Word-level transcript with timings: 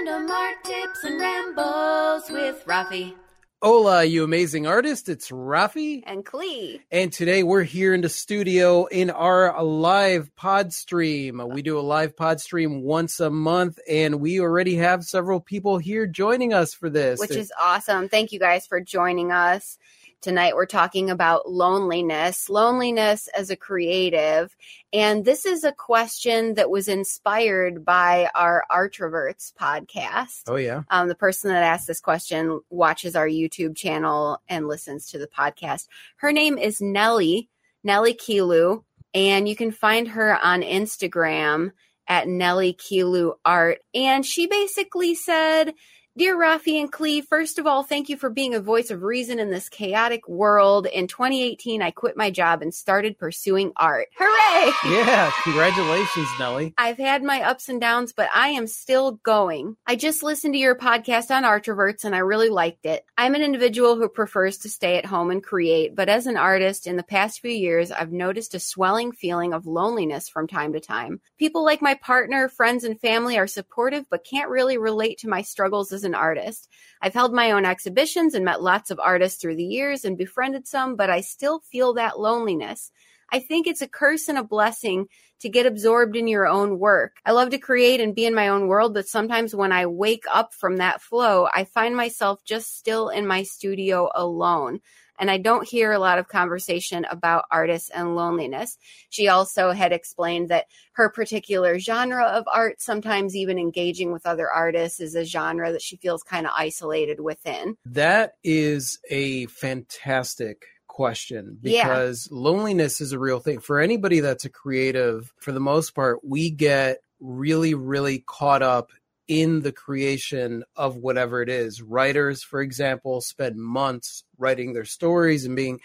Random 0.00 0.30
art 0.30 0.64
tips 0.64 1.04
and 1.04 1.20
rambles 1.20 2.30
with 2.30 2.64
Rafi 2.64 3.14
Hola, 3.62 4.02
you 4.02 4.24
amazing 4.24 4.66
artist. 4.66 5.10
It's 5.10 5.30
Rafi. 5.30 6.02
and 6.06 6.24
Klee. 6.24 6.80
And 6.90 7.12
today 7.12 7.42
we're 7.42 7.64
here 7.64 7.92
in 7.92 8.00
the 8.00 8.08
studio 8.08 8.86
in 8.86 9.10
our 9.10 9.62
live 9.62 10.34
pod 10.36 10.72
stream. 10.72 11.42
We 11.46 11.60
do 11.60 11.78
a 11.78 11.82
live 11.82 12.16
pod 12.16 12.40
stream 12.40 12.80
once 12.80 13.20
a 13.20 13.28
month, 13.28 13.78
and 13.86 14.22
we 14.22 14.40
already 14.40 14.76
have 14.76 15.04
several 15.04 15.40
people 15.40 15.76
here 15.76 16.06
joining 16.06 16.54
us 16.54 16.72
for 16.72 16.88
this. 16.88 17.20
which 17.20 17.32
is 17.32 17.52
awesome. 17.60 18.08
Thank 18.08 18.32
you 18.32 18.38
guys 18.38 18.66
for 18.66 18.80
joining 18.80 19.32
us. 19.32 19.76
Tonight 20.20 20.54
we're 20.54 20.66
talking 20.66 21.08
about 21.08 21.50
loneliness, 21.50 22.50
loneliness 22.50 23.26
as 23.28 23.48
a 23.48 23.56
creative. 23.56 24.54
And 24.92 25.24
this 25.24 25.46
is 25.46 25.64
a 25.64 25.72
question 25.72 26.54
that 26.54 26.68
was 26.68 26.88
inspired 26.88 27.86
by 27.86 28.28
our 28.34 28.64
Artroverts 28.70 29.54
podcast. 29.54 30.42
Oh, 30.46 30.56
yeah. 30.56 30.82
Um, 30.90 31.08
the 31.08 31.14
person 31.14 31.50
that 31.50 31.62
asked 31.62 31.86
this 31.86 32.00
question 32.00 32.60
watches 32.68 33.16
our 33.16 33.26
YouTube 33.26 33.76
channel 33.76 34.42
and 34.46 34.68
listens 34.68 35.06
to 35.06 35.18
the 35.18 35.26
podcast. 35.26 35.86
Her 36.16 36.32
name 36.32 36.58
is 36.58 36.82
Nellie, 36.82 37.48
Nellie 37.82 38.14
Kilu, 38.14 38.84
and 39.14 39.48
you 39.48 39.56
can 39.56 39.72
find 39.72 40.08
her 40.08 40.36
on 40.36 40.60
Instagram 40.60 41.72
at 42.06 42.28
Nellie 42.28 42.74
Kilu 42.74 43.32
Art. 43.44 43.78
And 43.94 44.26
she 44.26 44.46
basically 44.46 45.14
said, 45.14 45.72
Dear 46.20 46.36
Rafi 46.36 46.78
and 46.78 46.92
Klee, 46.92 47.26
first 47.26 47.58
of 47.58 47.66
all, 47.66 47.82
thank 47.82 48.10
you 48.10 48.18
for 48.18 48.28
being 48.28 48.52
a 48.52 48.60
voice 48.60 48.90
of 48.90 49.02
reason 49.02 49.38
in 49.38 49.48
this 49.48 49.70
chaotic 49.70 50.28
world. 50.28 50.84
In 50.84 51.06
2018, 51.06 51.80
I 51.80 51.92
quit 51.92 52.14
my 52.14 52.30
job 52.30 52.60
and 52.60 52.74
started 52.74 53.18
pursuing 53.18 53.72
art. 53.74 54.08
Hooray! 54.18 54.70
Yeah. 54.84 55.32
Congratulations, 55.44 56.28
Nellie. 56.38 56.74
I've 56.76 56.98
had 56.98 57.22
my 57.22 57.40
ups 57.40 57.70
and 57.70 57.80
downs, 57.80 58.12
but 58.12 58.28
I 58.34 58.48
am 58.48 58.66
still 58.66 59.12
going. 59.12 59.76
I 59.86 59.96
just 59.96 60.22
listened 60.22 60.52
to 60.52 60.60
your 60.60 60.74
podcast 60.74 61.30
on 61.30 61.44
Artroverts 61.44 62.04
and 62.04 62.14
I 62.14 62.18
really 62.18 62.50
liked 62.50 62.84
it. 62.84 63.02
I'm 63.16 63.34
an 63.34 63.40
individual 63.40 63.96
who 63.96 64.10
prefers 64.10 64.58
to 64.58 64.68
stay 64.68 64.98
at 64.98 65.06
home 65.06 65.30
and 65.30 65.42
create, 65.42 65.96
but 65.96 66.10
as 66.10 66.26
an 66.26 66.36
artist, 66.36 66.86
in 66.86 66.98
the 66.98 67.02
past 67.02 67.40
few 67.40 67.50
years, 67.50 67.90
I've 67.90 68.12
noticed 68.12 68.54
a 68.54 68.60
swelling 68.60 69.12
feeling 69.12 69.54
of 69.54 69.66
loneliness 69.66 70.28
from 70.28 70.48
time 70.48 70.74
to 70.74 70.80
time. 70.80 71.22
People 71.38 71.64
like 71.64 71.80
my 71.80 71.94
partner, 71.94 72.50
friends, 72.50 72.84
and 72.84 73.00
family 73.00 73.38
are 73.38 73.46
supportive, 73.46 74.04
but 74.10 74.26
can't 74.30 74.50
really 74.50 74.76
relate 74.76 75.16
to 75.20 75.28
my 75.30 75.40
struggles 75.40 75.94
as 75.94 76.04
an 76.04 76.09
artist. 76.14 76.68
I've 77.02 77.14
held 77.14 77.32
my 77.32 77.52
own 77.52 77.64
exhibitions 77.64 78.34
and 78.34 78.44
met 78.44 78.62
lots 78.62 78.90
of 78.90 79.00
artists 79.00 79.40
through 79.40 79.56
the 79.56 79.64
years 79.64 80.04
and 80.04 80.18
befriended 80.18 80.66
some, 80.66 80.96
but 80.96 81.10
I 81.10 81.20
still 81.20 81.60
feel 81.60 81.94
that 81.94 82.20
loneliness. 82.20 82.90
I 83.32 83.38
think 83.38 83.66
it's 83.66 83.82
a 83.82 83.88
curse 83.88 84.28
and 84.28 84.36
a 84.36 84.42
blessing 84.42 85.06
to 85.40 85.48
get 85.48 85.66
absorbed 85.66 86.16
in 86.16 86.28
your 86.28 86.46
own 86.46 86.78
work. 86.78 87.16
I 87.24 87.32
love 87.32 87.50
to 87.50 87.58
create 87.58 88.00
and 88.00 88.14
be 88.14 88.26
in 88.26 88.34
my 88.34 88.48
own 88.48 88.66
world, 88.66 88.92
but 88.92 89.08
sometimes 89.08 89.54
when 89.54 89.72
I 89.72 89.86
wake 89.86 90.24
up 90.30 90.52
from 90.52 90.76
that 90.76 91.00
flow, 91.00 91.48
I 91.52 91.64
find 91.64 91.96
myself 91.96 92.44
just 92.44 92.76
still 92.76 93.08
in 93.08 93.26
my 93.26 93.42
studio 93.44 94.10
alone. 94.14 94.80
And 95.20 95.30
I 95.30 95.36
don't 95.36 95.68
hear 95.68 95.92
a 95.92 95.98
lot 95.98 96.18
of 96.18 96.28
conversation 96.28 97.04
about 97.10 97.44
artists 97.50 97.90
and 97.90 98.16
loneliness. 98.16 98.78
She 99.10 99.28
also 99.28 99.70
had 99.72 99.92
explained 99.92 100.48
that 100.48 100.66
her 100.92 101.10
particular 101.10 101.78
genre 101.78 102.24
of 102.24 102.44
art, 102.52 102.80
sometimes 102.80 103.36
even 103.36 103.58
engaging 103.58 104.12
with 104.12 104.26
other 104.26 104.50
artists, 104.50 104.98
is 104.98 105.14
a 105.14 105.24
genre 105.24 105.70
that 105.72 105.82
she 105.82 105.96
feels 105.96 106.22
kind 106.22 106.46
of 106.46 106.52
isolated 106.56 107.20
within. 107.20 107.76
That 107.84 108.32
is 108.42 108.98
a 109.10 109.46
fantastic 109.46 110.64
question 110.88 111.58
Yeah. 111.62 111.86
because 111.86 112.28
loneliness 112.30 113.00
is 113.00 113.12
a 113.12 113.18
real 113.18 113.40
thing. 113.40 113.60
For 113.60 113.78
anybody 113.78 114.20
that's 114.20 114.44
a 114.44 114.50
creative, 114.50 115.32
for 115.38 115.52
the 115.52 115.60
most 115.60 115.94
part, 115.94 116.24
we 116.24 116.50
get 116.50 116.98
really, 117.20 117.74
really 117.74 118.24
caught 118.26 118.62
up 118.62 118.90
in 119.30 119.60
the 119.60 119.70
creation 119.70 120.64
of 120.74 120.96
whatever 120.96 121.40
it 121.40 121.48
is. 121.48 121.80
Writers, 121.80 122.42
for 122.42 122.60
example, 122.60 123.20
spend 123.20 123.54
months 123.56 124.24
writing 124.36 124.72
their 124.72 124.84
stories 124.84 125.44
and 125.44 125.54
being 125.54 125.78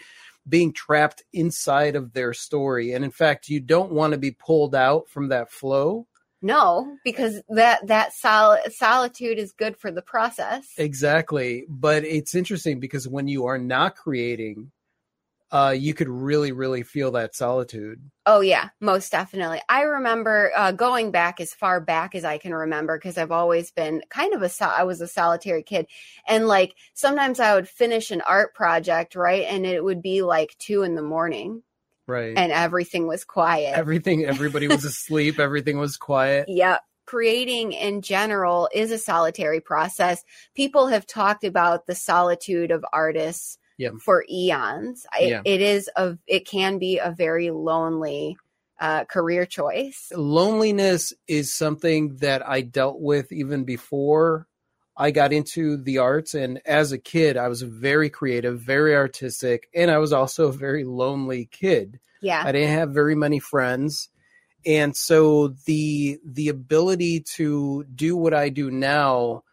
being 0.48 0.72
trapped 0.72 1.22
inside 1.32 1.94
of 1.94 2.12
their 2.12 2.32
story. 2.32 2.92
And 2.92 3.04
in 3.04 3.10
fact, 3.12 3.48
you 3.48 3.60
don't 3.60 3.92
want 3.92 4.12
to 4.12 4.18
be 4.18 4.32
pulled 4.32 4.74
out 4.74 5.08
from 5.08 5.28
that 5.28 5.50
flow. 5.50 6.06
No, 6.42 6.96
because 7.04 7.40
that 7.48 7.86
that 7.86 8.12
sol- 8.12 8.58
solitude 8.70 9.38
is 9.38 9.52
good 9.52 9.76
for 9.76 9.92
the 9.92 10.02
process. 10.02 10.66
Exactly. 10.76 11.64
But 11.68 12.04
it's 12.04 12.34
interesting 12.34 12.80
because 12.80 13.06
when 13.06 13.28
you 13.28 13.46
are 13.46 13.58
not 13.58 13.94
creating, 13.94 14.72
uh, 15.52 15.74
you 15.76 15.94
could 15.94 16.08
really, 16.08 16.50
really 16.52 16.82
feel 16.82 17.12
that 17.12 17.34
solitude. 17.34 18.00
Oh 18.26 18.40
yeah, 18.40 18.70
most 18.80 19.12
definitely. 19.12 19.60
I 19.68 19.82
remember 19.82 20.50
uh, 20.56 20.72
going 20.72 21.12
back 21.12 21.40
as 21.40 21.54
far 21.54 21.80
back 21.80 22.14
as 22.14 22.24
I 22.24 22.38
can 22.38 22.52
remember 22.54 22.98
because 22.98 23.16
I've 23.16 23.30
always 23.30 23.70
been 23.70 24.02
kind 24.10 24.34
of 24.34 24.42
a 24.42 24.48
sol- 24.48 24.74
I 24.76 24.82
was 24.82 25.00
a 25.00 25.06
solitary 25.06 25.62
kid, 25.62 25.86
and 26.26 26.48
like 26.48 26.74
sometimes 26.94 27.38
I 27.38 27.54
would 27.54 27.68
finish 27.68 28.10
an 28.10 28.22
art 28.22 28.54
project 28.54 29.14
right, 29.14 29.44
and 29.48 29.64
it 29.64 29.82
would 29.84 30.02
be 30.02 30.22
like 30.22 30.56
two 30.58 30.82
in 30.82 30.96
the 30.96 31.02
morning, 31.02 31.62
Right. 32.08 32.36
and 32.36 32.50
everything 32.50 33.06
was 33.06 33.24
quiet. 33.24 33.76
Everything, 33.76 34.24
everybody 34.24 34.66
was 34.66 34.84
asleep. 34.84 35.38
Everything 35.38 35.78
was 35.78 35.96
quiet. 35.96 36.48
Yep. 36.48 36.80
Creating 37.06 37.70
in 37.70 38.02
general 38.02 38.68
is 38.74 38.90
a 38.90 38.98
solitary 38.98 39.60
process. 39.60 40.24
People 40.56 40.88
have 40.88 41.06
talked 41.06 41.44
about 41.44 41.86
the 41.86 41.94
solitude 41.94 42.72
of 42.72 42.84
artists 42.92 43.58
Yeah. 43.78 43.90
for 44.04 44.24
eons. 44.30 45.06
It, 45.20 45.28
Yeah. 45.28 45.42
it 45.44 45.60
is 45.60 45.90
a 45.96 46.16
it 46.26 46.46
can 46.46 46.78
be 46.78 46.98
a 46.98 47.10
very 47.10 47.50
lonely 47.50 48.36
uh, 48.80 49.04
career 49.04 49.46
choice. 49.46 50.12
Loneliness 50.14 51.12
is 51.26 51.52
something 51.52 52.16
that 52.16 52.46
I 52.46 52.60
dealt 52.60 53.00
with 53.00 53.32
even 53.32 53.64
before 53.64 54.46
I 54.96 55.10
got 55.10 55.32
into 55.32 55.76
the 55.76 55.98
arts. 55.98 56.34
And 56.34 56.60
as 56.66 56.92
a 56.92 56.98
kid, 56.98 57.36
I 57.36 57.48
was 57.48 57.62
very 57.62 58.10
creative, 58.10 58.60
very 58.60 58.94
artistic, 58.94 59.68
and 59.74 59.90
I 59.90 59.98
was 59.98 60.12
also 60.12 60.48
a 60.48 60.52
very 60.52 60.84
lonely 60.84 61.46
kid. 61.50 62.00
Yeah. 62.20 62.42
I 62.44 62.52
didn't 62.52 62.74
have 62.74 62.90
very 62.90 63.14
many 63.14 63.38
friends. 63.38 64.08
And 64.64 64.96
so 64.96 65.48
the 65.66 66.18
the 66.24 66.48
ability 66.48 67.20
to 67.36 67.84
do 67.94 68.16
what 68.16 68.34
I 68.34 68.48
do 68.48 68.70
now 68.70 69.44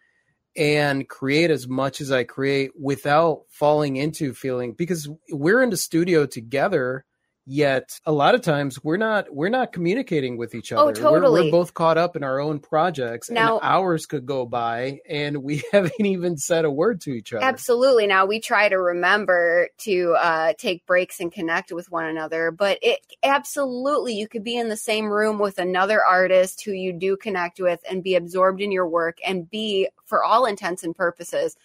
and 0.56 1.08
create 1.08 1.52
as 1.52 1.68
much 1.68 2.02
as 2.02 2.12
I 2.12 2.24
create 2.24 2.72
without 2.80 3.44
falling 3.50 3.96
into 3.96 4.34
feeling 4.34 4.74
because 4.74 5.10
we're 5.30 5.64
in 5.64 5.70
the 5.70 5.78
studio 5.78 6.26
together 6.26 7.06
yet 7.46 8.00
a 8.06 8.12
lot 8.12 8.36
of 8.36 8.42
times 8.42 8.82
we're 8.84 8.96
not 8.98 9.26
we're 9.34 9.50
not 9.50 9.74
communicating 9.74 10.38
with 10.38 10.56
each 10.56 10.72
other 10.72 10.82
Oh, 10.82 10.86
We're- 10.86 10.96
totally. 11.02 11.42
we're, 11.46 11.52
both 11.52 11.74
caught 11.74 11.98
up 11.98 12.16
in 12.16 12.24
our 12.24 12.40
own 12.40 12.60
projects 12.60 13.30
Now- 13.30 13.60
and 13.60 13.66
hours 13.70 14.06
could 14.06 14.26
go 14.26 14.46
by 14.46 15.00
and 15.10 15.44
we 15.44 15.62
haven't 15.74 16.00
even 16.00 16.38
said 16.38 16.64
a 16.64 16.72
word 16.72 17.02
to 17.02 17.12
each 17.12 17.34
other 17.34 17.44
Absolutely. 17.44 18.08
Now 18.08 18.26
we 18.26 18.40
try 18.40 18.70
to 18.70 18.78
remember 18.80 19.68
to 19.80 20.16
uh, 20.18 20.54
take 20.58 20.86
breaks 20.86 21.20
and 21.20 21.32
connect 21.34 21.72
with 21.74 21.92
one 21.92 22.06
another, 22.06 22.50
but 22.52 22.80
it 22.82 23.00
absolutely 23.24 24.14
you 24.14 24.28
could 24.28 24.44
be 24.44 24.56
in 24.58 24.70
the 24.70 24.78
same 24.78 25.08
room 25.08 25.38
with 25.38 25.58
another 25.58 26.02
artist 26.04 26.64
who 26.64 26.72
you 26.72 26.94
do 26.94 27.18
connect 27.18 27.60
with 27.60 27.82
and 27.90 28.04
be 28.04 28.16
absorbed 28.16 28.62
in 28.62 28.72
your 28.72 28.88
work 28.88 29.18
and 29.26 29.50
be, 29.50 29.90
for 30.06 30.24
all 30.24 30.46
intents 30.46 30.84
and 30.84 30.96
purposes, 30.96 31.58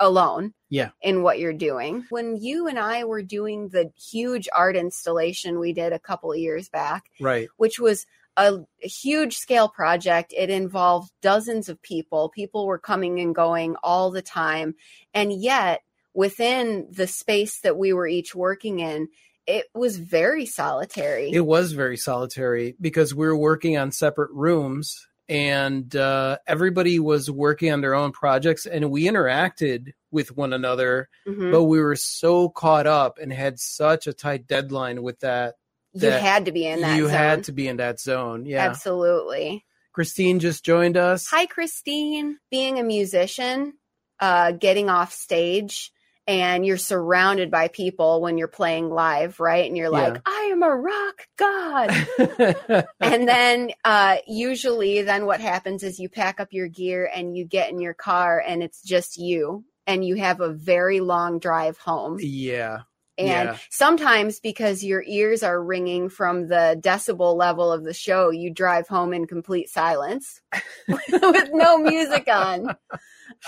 alone. 0.00 0.54
Yeah. 0.70 0.90
In 1.02 1.22
what 1.22 1.38
you're 1.38 1.52
doing. 1.52 2.04
When 2.10 2.36
you 2.36 2.66
and 2.66 2.78
I 2.78 3.04
were 3.04 3.22
doing 3.22 3.68
the 3.68 3.92
huge 3.96 4.48
art 4.54 4.76
installation 4.76 5.58
we 5.60 5.72
did 5.72 5.92
a 5.92 5.98
couple 5.98 6.32
of 6.32 6.38
years 6.38 6.68
back, 6.68 7.04
right 7.20 7.48
which 7.56 7.78
was 7.78 8.06
a, 8.36 8.58
a 8.82 8.88
huge 8.88 9.36
scale 9.36 9.68
project. 9.68 10.34
It 10.36 10.50
involved 10.50 11.10
dozens 11.22 11.68
of 11.68 11.80
people. 11.82 12.28
People 12.28 12.66
were 12.66 12.78
coming 12.78 13.20
and 13.20 13.34
going 13.34 13.76
all 13.82 14.10
the 14.10 14.22
time. 14.22 14.74
And 15.12 15.32
yet, 15.32 15.82
within 16.14 16.88
the 16.90 17.06
space 17.06 17.60
that 17.60 17.76
we 17.76 17.92
were 17.92 18.06
each 18.06 18.34
working 18.34 18.80
in, 18.80 19.08
it 19.46 19.66
was 19.74 19.98
very 19.98 20.46
solitary. 20.46 21.30
It 21.30 21.44
was 21.44 21.72
very 21.72 21.96
solitary 21.96 22.76
because 22.80 23.14
we 23.14 23.26
were 23.26 23.36
working 23.36 23.76
on 23.76 23.92
separate 23.92 24.30
rooms 24.32 25.06
and 25.28 25.94
uh, 25.96 26.38
everybody 26.46 26.98
was 26.98 27.30
working 27.30 27.72
on 27.72 27.80
their 27.80 27.94
own 27.94 28.12
projects 28.12 28.66
and 28.66 28.90
we 28.90 29.04
interacted 29.04 29.92
with 30.10 30.36
one 30.36 30.52
another, 30.52 31.08
Mhm. 31.26 31.50
but 31.50 31.64
we 31.64 31.80
were 31.80 31.96
so 31.96 32.48
caught 32.48 32.86
up 32.86 33.18
and 33.18 33.32
had 33.32 33.58
such 33.58 34.06
a 34.06 34.12
tight 34.12 34.46
deadline 34.46 35.02
with 35.02 35.20
that. 35.20 35.54
you 35.92 36.10
had 36.10 36.46
to 36.46 36.52
be 36.52 36.66
in 36.66 36.80
that 36.80 36.96
you 36.96 37.04
zone. 37.04 37.10
had 37.12 37.44
to 37.44 37.52
be 37.52 37.68
in 37.68 37.76
that 37.76 38.00
zone. 38.00 38.46
Yeah. 38.46 38.64
Absolutely. 38.64 39.64
Christine 39.92 40.40
just 40.40 40.64
joined 40.64 40.96
us. 40.96 41.28
Hi, 41.30 41.46
Christine. 41.46 42.38
Being 42.50 42.80
a 42.80 42.82
musician, 42.82 43.74
uh, 44.18 44.50
getting 44.52 44.90
off 44.90 45.12
stage, 45.12 45.92
and 46.26 46.64
you're 46.64 46.76
surrounded 46.78 47.50
by 47.50 47.68
people 47.68 48.20
when 48.20 48.38
you're 48.38 48.48
playing 48.48 48.90
live, 48.90 49.40
right? 49.40 49.66
And 49.66 49.76
you're 49.76 49.90
like, 49.90 50.14
Yeah. 50.14 50.20
I 50.24 50.48
am 50.52 50.62
a 50.62 50.74
rock 50.74 51.28
god. 51.36 51.90
and 53.00 53.28
then 53.28 53.70
uh, 53.84 54.16
usually 54.26 55.02
then 55.02 55.26
what 55.26 55.40
happens 55.40 55.82
is 55.82 55.98
you 55.98 56.08
pack 56.08 56.40
up 56.40 56.48
your 56.52 56.68
gear 56.68 57.10
and 57.14 57.36
you 57.36 57.44
get 57.44 57.70
in 57.70 57.80
your 57.80 57.94
car 57.94 58.42
and 58.46 58.62
it's 58.62 58.82
just 58.82 59.18
you 59.18 59.64
and 59.86 60.04
you 60.04 60.16
have 60.16 60.40
a 60.40 60.52
very 60.52 61.00
long 61.00 61.38
drive 61.38 61.76
home 61.78 62.18
yeah. 62.20 62.80
And 63.16 63.50
Yeah. 63.50 63.56
sometimes 63.70 64.40
because 64.40 64.82
your 64.82 65.04
ears 65.06 65.42
are 65.44 65.62
ringing 65.62 66.08
from 66.08 66.48
the 66.48 66.76
decibel 66.82 67.36
level 67.36 67.70
of 67.70 67.84
the 67.84 67.94
show, 67.94 68.30
you 68.30 68.50
drive 68.52 68.88
home 68.88 69.12
in 69.12 69.26
complete 69.26 69.68
silence 69.68 70.40
with 70.88 71.50
no 71.52 71.78
music 71.78 72.26
on. 72.28 72.74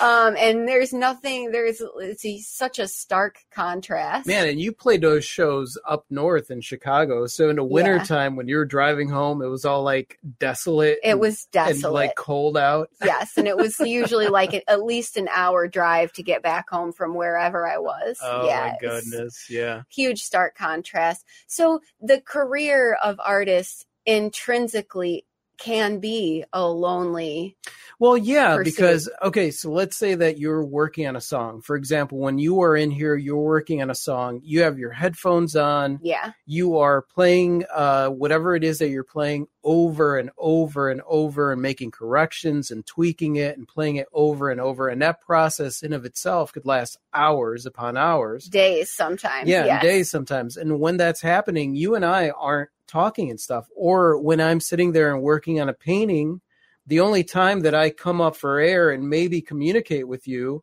Um, 0.00 0.36
and 0.38 0.66
there's 0.68 0.92
nothing, 0.92 1.52
there's 1.52 1.82
it's 2.00 2.24
a, 2.24 2.38
such 2.38 2.78
a 2.78 2.88
stark 2.88 3.38
contrast. 3.50 4.26
Man, 4.26 4.48
and 4.48 4.60
you 4.60 4.72
played 4.72 5.00
those 5.02 5.24
shows 5.24 5.78
up 5.86 6.04
north 6.10 6.50
in 6.50 6.60
Chicago. 6.60 7.26
So 7.26 7.48
in 7.50 7.56
the 7.56 7.64
wintertime 7.64 8.36
when 8.36 8.48
you 8.48 8.56
were 8.56 8.64
driving 8.64 9.08
home, 9.08 9.42
it 9.42 9.46
was 9.48 9.64
all 9.64 9.82
like 9.82 10.18
desolate. 10.38 10.98
it 11.02 11.10
and- 11.10 11.20
was 11.20 11.46
and 11.54 11.66
desolate. 11.66 11.92
like 11.92 12.14
cold 12.16 12.56
out. 12.56 12.90
yes. 13.04 13.36
And 13.36 13.46
it 13.48 13.56
was 13.56 13.78
usually 13.80 14.28
like 14.28 14.54
a- 14.54 14.70
at 14.70 14.82
least 14.82 15.16
an 15.16 15.28
hour 15.32 15.66
drive 15.68 16.12
to 16.14 16.22
get 16.22 16.42
back 16.42 16.68
home 16.70 16.92
from 16.92 17.14
wherever 17.14 17.66
I 17.66 17.78
was. 17.78 18.18
Oh 18.22 18.46
yeah, 18.46 18.72
my 18.72 18.88
goodness. 18.88 19.46
Yeah. 19.50 19.82
huge 19.90 20.22
stark 20.22 20.56
contrast. 20.56 21.24
So 21.46 21.80
the 22.00 22.20
career 22.20 22.96
of 23.02 23.20
artists 23.24 23.84
intrinsically 24.06 25.25
can 25.58 25.98
be 25.98 26.44
a 26.52 26.66
lonely. 26.66 27.56
Well, 27.98 28.18
yeah, 28.18 28.56
pursuit. 28.56 28.76
because 28.76 29.10
okay, 29.22 29.50
so 29.50 29.70
let's 29.70 29.96
say 29.96 30.14
that 30.14 30.38
you're 30.38 30.64
working 30.64 31.06
on 31.06 31.16
a 31.16 31.20
song. 31.20 31.62
For 31.62 31.76
example, 31.76 32.18
when 32.18 32.38
you 32.38 32.60
are 32.60 32.76
in 32.76 32.90
here, 32.90 33.16
you're 33.16 33.36
working 33.36 33.80
on 33.80 33.88
a 33.90 33.94
song. 33.94 34.40
You 34.44 34.62
have 34.62 34.78
your 34.78 34.90
headphones 34.90 35.56
on. 35.56 36.00
Yeah, 36.02 36.32
You 36.44 36.78
are 36.78 37.00
playing 37.02 37.64
uh, 37.74 38.08
whatever 38.08 38.54
it 38.54 38.64
is 38.64 38.80
that 38.80 38.90
you're 38.90 39.02
playing 39.04 39.46
over 39.64 40.18
and 40.18 40.30
over 40.36 40.90
and 40.90 41.00
over, 41.06 41.52
and 41.52 41.62
making 41.62 41.90
corrections 41.90 42.70
and 42.70 42.84
tweaking 42.86 43.36
it 43.36 43.56
and 43.56 43.66
playing 43.66 43.96
it 43.96 44.08
over 44.12 44.50
and 44.50 44.60
over. 44.60 44.88
And 44.88 45.00
that 45.00 45.22
process, 45.22 45.82
in 45.82 45.92
of 45.94 46.04
itself, 46.04 46.52
could 46.52 46.66
last 46.66 46.98
hours 47.14 47.64
upon 47.64 47.96
hours. 47.96 48.44
days 48.44 48.92
sometimes. 48.92 49.48
yeah, 49.48 49.64
yes. 49.64 49.82
days 49.82 50.10
sometimes. 50.10 50.56
And 50.58 50.78
when 50.80 50.98
that's 50.98 51.22
happening, 51.22 51.74
you 51.74 51.94
and 51.94 52.04
I 52.04 52.30
aren't 52.30 52.70
talking 52.86 53.30
and 53.30 53.40
stuff. 53.40 53.68
Or 53.76 54.18
when 54.18 54.40
I'm 54.40 54.60
sitting 54.60 54.92
there 54.92 55.12
and 55.12 55.22
working 55.22 55.60
on 55.60 55.68
a 55.68 55.74
painting, 55.74 56.40
the 56.86 57.00
only 57.00 57.24
time 57.24 57.60
that 57.60 57.74
I 57.74 57.90
come 57.90 58.20
up 58.20 58.36
for 58.36 58.58
air 58.58 58.90
and 58.90 59.08
maybe 59.08 59.40
communicate 59.40 60.06
with 60.06 60.28
you 60.28 60.62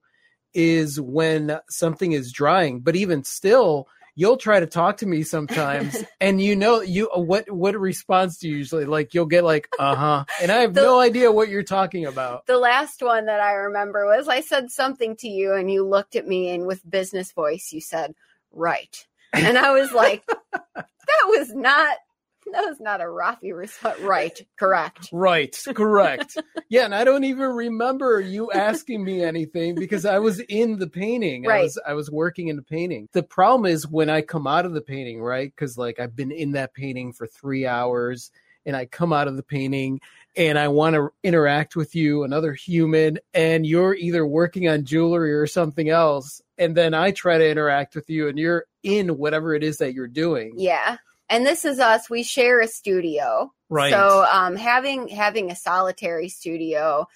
is 0.53 0.99
when 0.99 1.59
something 1.69 2.11
is 2.11 2.31
drying. 2.31 2.79
But 2.79 2.95
even 2.95 3.23
still, 3.23 3.87
you'll 4.15 4.37
try 4.37 4.59
to 4.59 4.67
talk 4.67 4.97
to 4.97 5.07
me 5.07 5.23
sometimes 5.23 6.03
and 6.21 6.39
you 6.39 6.55
know 6.55 6.81
you 6.81 7.09
what 7.15 7.49
what 7.49 7.75
response 7.79 8.37
do 8.37 8.47
you 8.47 8.57
usually 8.57 8.85
like 8.85 9.13
you'll 9.15 9.25
get 9.25 9.43
like 9.43 9.67
uh-huh 9.79 10.23
and 10.39 10.51
i 10.51 10.57
have 10.57 10.75
The- 10.75 10.81
no 10.81 10.99
idea 10.99 11.31
what 11.31 11.49
you're 11.49 11.63
talking 11.63 12.05
about 12.05 12.45
The 12.45 12.59
last 12.59 13.01
one 13.01 13.25
that 13.25 13.39
I 13.39 13.53
remember 13.53 14.05
was 14.05 14.27
I 14.27 14.41
said 14.41 14.69
something 14.69 15.15
to 15.17 15.27
you 15.27 15.53
and 15.55 15.71
you 15.71 15.83
looked 15.83 16.15
at 16.15 16.27
me 16.27 16.49
and 16.49 16.67
with 16.67 16.87
business 16.87 17.31
voice 17.31 17.71
you 17.73 17.81
said, 17.81 18.13
"Right." 18.51 18.95
And 19.33 19.57
I 19.57 19.71
was 19.71 19.91
like, 19.91 20.23
that 20.75 20.85
was 21.25 21.51
not 21.53 21.97
that 22.51 22.65
was 22.65 22.79
not 22.79 23.01
a 23.01 23.05
Rafi 23.05 23.55
response. 23.55 23.99
Right, 24.01 24.39
correct. 24.57 25.09
Right, 25.11 25.57
correct. 25.75 26.37
yeah, 26.69 26.85
and 26.85 26.95
I 26.95 27.03
don't 27.03 27.23
even 27.23 27.49
remember 27.49 28.19
you 28.19 28.51
asking 28.51 29.03
me 29.03 29.23
anything 29.23 29.75
because 29.75 30.05
I 30.05 30.19
was 30.19 30.39
in 30.41 30.79
the 30.79 30.87
painting. 30.87 31.45
I 31.45 31.49
Right. 31.49 31.63
was 31.63 31.79
I 31.85 31.93
was 31.93 32.11
working 32.11 32.47
in 32.47 32.55
the 32.55 32.61
painting. 32.61 33.09
The 33.13 33.23
problem 33.23 33.71
is 33.71 33.87
when 33.87 34.09
I 34.09 34.21
come 34.21 34.47
out 34.47 34.65
of 34.65 34.73
the 34.73 34.81
painting, 34.81 35.21
right? 35.21 35.55
Cuz 35.55 35.77
like 35.77 35.99
I've 35.99 36.15
been 36.15 36.31
in 36.31 36.51
that 36.51 36.73
painting 36.73 37.13
for 37.13 37.27
3 37.27 37.65
hours 37.65 38.31
and 38.65 38.75
I 38.75 38.85
come 38.85 39.11
out 39.11 39.27
of 39.27 39.35
the 39.35 39.43
painting 39.43 39.99
and 40.35 40.57
I 40.57 40.69
want 40.69 40.95
to 40.95 41.11
interact 41.21 41.75
with 41.75 41.95
you, 41.95 42.23
another 42.23 42.53
human, 42.53 43.19
and 43.33 43.65
you're 43.65 43.93
either 43.93 44.25
working 44.25 44.67
on 44.69 44.85
jewelry 44.85 45.33
or 45.33 45.45
something 45.47 45.89
else, 45.89 46.41
and 46.57 46.75
then 46.75 46.93
I 46.93 47.11
try 47.11 47.37
to 47.37 47.47
interact 47.47 47.93
with 47.93 48.09
you 48.09 48.29
and 48.29 48.39
you're 48.39 48.65
in 48.81 49.17
whatever 49.17 49.53
it 49.53 49.63
is 49.63 49.77
that 49.77 49.93
you're 49.93 50.07
doing. 50.07 50.53
Yeah. 50.57 50.97
And 51.29 51.45
this 51.45 51.65
is 51.65 51.79
us. 51.79 52.09
We 52.09 52.23
share 52.23 52.59
a 52.61 52.67
studio. 52.67 53.51
Right. 53.69 53.91
So 53.91 54.25
um 54.31 54.55
having 54.55 55.07
having 55.07 55.51
a 55.51 55.55
solitary 55.55 56.29
studio 56.29 57.07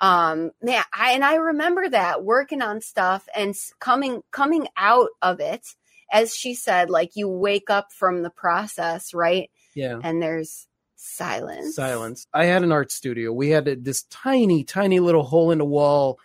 um 0.00 0.50
man 0.62 0.84
I 0.94 1.12
and 1.12 1.24
I 1.24 1.36
remember 1.36 1.88
that 1.88 2.24
working 2.24 2.62
on 2.62 2.80
stuff 2.80 3.26
and 3.34 3.54
coming 3.80 4.22
coming 4.30 4.68
out 4.76 5.08
of 5.22 5.40
it 5.40 5.66
as 6.12 6.34
she 6.34 6.54
said 6.54 6.90
like 6.90 7.12
you 7.16 7.28
wake 7.28 7.70
up 7.70 7.92
from 7.92 8.22
the 8.22 8.30
process, 8.30 9.12
right? 9.12 9.50
yeah. 9.76 10.00
And 10.02 10.20
there's 10.20 10.66
silence. 10.96 11.76
silence. 11.76 12.26
I 12.32 12.46
had 12.46 12.64
an 12.64 12.72
art 12.72 12.90
studio. 12.90 13.32
We 13.32 13.50
had 13.50 13.68
a, 13.68 13.76
this 13.76 14.04
tiny, 14.04 14.64
tiny 14.64 14.98
little 14.98 15.22
hole 15.22 15.50
in 15.50 15.58
the 15.58 15.64
wall 15.64 16.18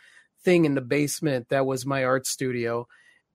thing 0.43 0.65
in 0.65 0.73
the 0.73 0.81
basement 0.81 1.49
that 1.49 1.65
was 1.65 1.85
my 1.85 2.03
art 2.03 2.25
studio. 2.25 2.87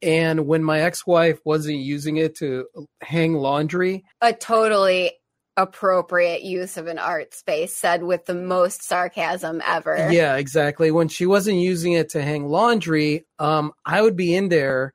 And 0.02 0.46
when 0.46 0.62
my 0.62 0.80
ex 0.80 1.06
wife 1.06 1.40
wasn't 1.44 1.78
using 1.78 2.16
it 2.16 2.36
to 2.38 2.66
hang 3.02 3.34
laundry, 3.34 4.04
A 4.20 4.32
totally 4.32 5.12
appropriate 5.56 6.42
use 6.42 6.76
of 6.76 6.86
an 6.86 6.98
art 6.98 7.34
space 7.34 7.74
said 7.74 8.02
with 8.02 8.26
the 8.26 8.34
most 8.34 8.82
sarcasm 8.82 9.62
ever. 9.66 10.10
yeah, 10.12 10.36
exactly. 10.36 10.90
When 10.90 11.08
she 11.08 11.24
wasn't 11.24 11.58
using 11.58 11.92
it 11.92 12.10
to 12.10 12.22
hang 12.22 12.46
laundry, 12.46 13.24
um, 13.38 13.72
I 13.84 14.02
would 14.02 14.16
be 14.16 14.34
in 14.34 14.50
there, 14.50 14.92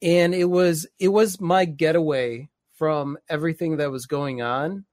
and 0.00 0.34
it 0.34 0.44
was 0.44 0.86
it 1.00 1.08
was 1.08 1.40
my 1.40 1.64
getaway 1.64 2.48
from 2.74 3.18
everything 3.28 3.78
that 3.78 3.90
was 3.90 4.06
going 4.06 4.40
on. 4.40 4.84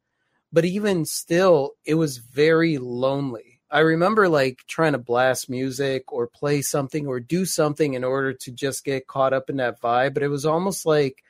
But 0.51 0.65
even 0.65 1.05
still, 1.05 1.71
it 1.85 1.95
was 1.95 2.17
very 2.17 2.77
lonely. 2.77 3.54
I 3.75 3.79
remember 3.79 4.29
like 4.29 4.63
trying 4.69 4.93
to 4.93 4.97
blast 4.97 5.49
music 5.49 6.13
or 6.13 6.27
play 6.27 6.61
something 6.61 7.07
or 7.07 7.19
do 7.19 7.43
something 7.43 7.93
in 7.93 8.05
order 8.05 8.31
to 8.31 8.51
just 8.53 8.85
get 8.85 9.05
caught 9.05 9.33
up 9.33 9.49
in 9.49 9.57
that 9.57 9.81
vibe. 9.81 10.13
But 10.13 10.23
it 10.23 10.29
was 10.29 10.45
almost 10.45 10.85
like 10.85 11.21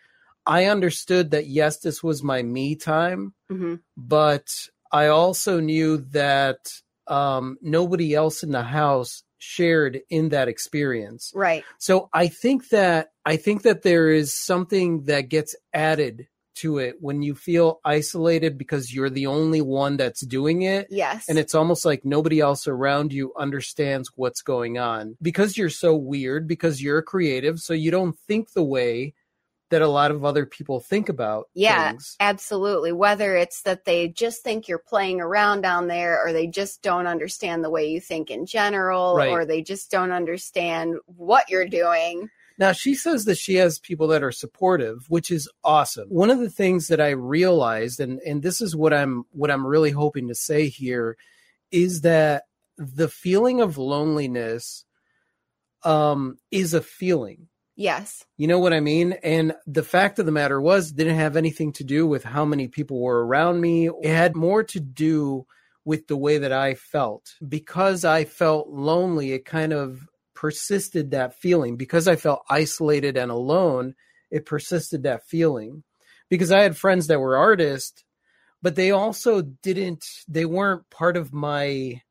I 0.45 0.65
understood 0.65 1.31
that 1.31 1.47
yes, 1.47 1.79
this 1.79 2.03
was 2.03 2.21
my 2.21 2.43
me 2.43 2.75
time, 2.75 3.33
Mhm. 3.51 3.79
but 3.97 4.45
I 4.91 5.07
also 5.07 5.59
knew 5.59 5.97
that 6.11 6.59
um, 7.07 7.57
nobody 7.63 8.13
else 8.13 8.43
in 8.43 8.51
the 8.51 8.61
house 8.61 9.23
shared 9.39 10.01
in 10.11 10.29
that 10.29 10.47
experience. 10.47 11.31
Right. 11.33 11.63
So 11.79 12.09
I 12.13 12.27
think 12.27 12.69
that 12.69 13.09
I 13.25 13.37
think 13.37 13.63
that 13.63 13.81
there 13.81 14.11
is 14.11 14.37
something 14.37 15.05
that 15.05 15.29
gets 15.29 15.55
added 15.73 16.27
to 16.55 16.77
it 16.79 16.95
when 16.99 17.21
you 17.21 17.35
feel 17.35 17.79
isolated 17.85 18.57
because 18.57 18.93
you're 18.93 19.09
the 19.09 19.27
only 19.27 19.61
one 19.61 19.97
that's 19.97 20.25
doing 20.25 20.63
it. 20.63 20.87
Yes. 20.89 21.25
And 21.29 21.37
it's 21.37 21.55
almost 21.55 21.85
like 21.85 22.05
nobody 22.05 22.39
else 22.39 22.67
around 22.67 23.13
you 23.13 23.33
understands 23.37 24.11
what's 24.15 24.41
going 24.41 24.77
on 24.77 25.17
because 25.21 25.57
you're 25.57 25.69
so 25.69 25.95
weird, 25.95 26.47
because 26.47 26.81
you're 26.81 27.01
creative, 27.01 27.59
so 27.59 27.73
you 27.73 27.91
don't 27.91 28.17
think 28.27 28.53
the 28.53 28.63
way 28.63 29.13
that 29.71 29.81
a 29.81 29.87
lot 29.87 30.11
of 30.11 30.23
other 30.23 30.45
people 30.45 30.79
think 30.79 31.09
about 31.09 31.49
Yeah, 31.55 31.89
things. 31.89 32.15
Absolutely. 32.19 32.91
Whether 32.91 33.35
it's 33.35 33.63
that 33.63 33.83
they 33.83 34.07
just 34.07 34.43
think 34.43 34.67
you're 34.67 34.77
playing 34.77 35.19
around 35.21 35.61
down 35.61 35.87
there, 35.87 36.23
or 36.23 36.31
they 36.33 36.45
just 36.45 36.83
don't 36.83 37.07
understand 37.07 37.63
the 37.63 37.71
way 37.71 37.89
you 37.89 37.99
think 37.99 38.29
in 38.29 38.45
general, 38.45 39.15
Right. 39.15 39.29
or 39.31 39.43
they 39.43 39.63
just 39.63 39.89
don't 39.89 40.11
understand 40.11 40.97
what 41.07 41.49
you're 41.49 41.67
doing. 41.67 42.29
Now 42.57 42.71
she 42.71 42.95
says 42.95 43.25
that 43.25 43.37
she 43.37 43.55
has 43.55 43.79
people 43.79 44.07
that 44.07 44.23
are 44.23 44.31
supportive, 44.31 45.05
which 45.09 45.31
is 45.31 45.49
awesome. 45.63 46.07
One 46.09 46.29
of 46.29 46.39
the 46.39 46.49
things 46.49 46.87
that 46.87 47.01
I 47.01 47.09
realized 47.09 47.99
and 47.99 48.19
and 48.25 48.41
this 48.41 48.61
is 48.61 48.75
what 48.75 48.93
I'm 48.93 49.25
what 49.31 49.51
I'm 49.51 49.65
really 49.65 49.91
hoping 49.91 50.27
to 50.29 50.35
say 50.35 50.69
here 50.69 51.17
is 51.71 52.01
that 52.01 52.43
the 52.77 53.07
feeling 53.07 53.61
of 53.61 53.77
loneliness 53.77 54.85
um 55.83 56.37
is 56.51 56.73
a 56.73 56.81
feeling. 56.81 57.47
Yes. 57.75 58.23
You 58.37 58.47
know 58.47 58.59
what 58.59 58.73
I 58.73 58.79
mean? 58.79 59.13
And 59.21 59.53
the 59.67 59.83
fact 59.83 60.17
of 60.19 60.25
the 60.25 60.31
matter 60.31 60.61
was 60.61 60.93
didn't 60.93 61.17
have 61.17 61.35
anything 61.35 61.73
to 61.73 61.83
do 61.83 62.07
with 62.07 62.23
how 62.23 62.45
many 62.45 62.69
people 62.69 63.01
were 63.01 63.25
around 63.25 63.59
me. 63.59 63.89
It 63.89 64.13
had 64.13 64.35
more 64.35 64.63
to 64.63 64.79
do 64.79 65.45
with 65.83 66.07
the 66.07 66.17
way 66.17 66.37
that 66.37 66.53
I 66.53 66.73
felt. 66.73 67.35
Because 67.47 68.05
I 68.05 68.23
felt 68.23 68.69
lonely, 68.69 69.33
it 69.33 69.45
kind 69.45 69.73
of 69.73 70.07
persisted 70.35 71.11
that 71.11 71.39
feeling. 71.39 71.77
Because 71.77 72.07
I 72.07 72.15
felt 72.15 72.45
isolated 72.49 73.17
and 73.17 73.31
alone, 73.31 73.95
it 74.29 74.45
persisted 74.45 75.03
that 75.03 75.27
feeling. 75.27 75.83
Because 76.29 76.51
I 76.51 76.61
had 76.61 76.77
friends 76.77 77.07
that 77.07 77.19
were 77.19 77.37
artists, 77.37 78.03
but 78.61 78.75
they 78.75 78.91
also 78.91 79.41
didn't 79.41 80.03
they 80.27 80.45
weren't 80.45 80.89
part 80.89 81.17
of 81.17 81.33
my 81.33 82.01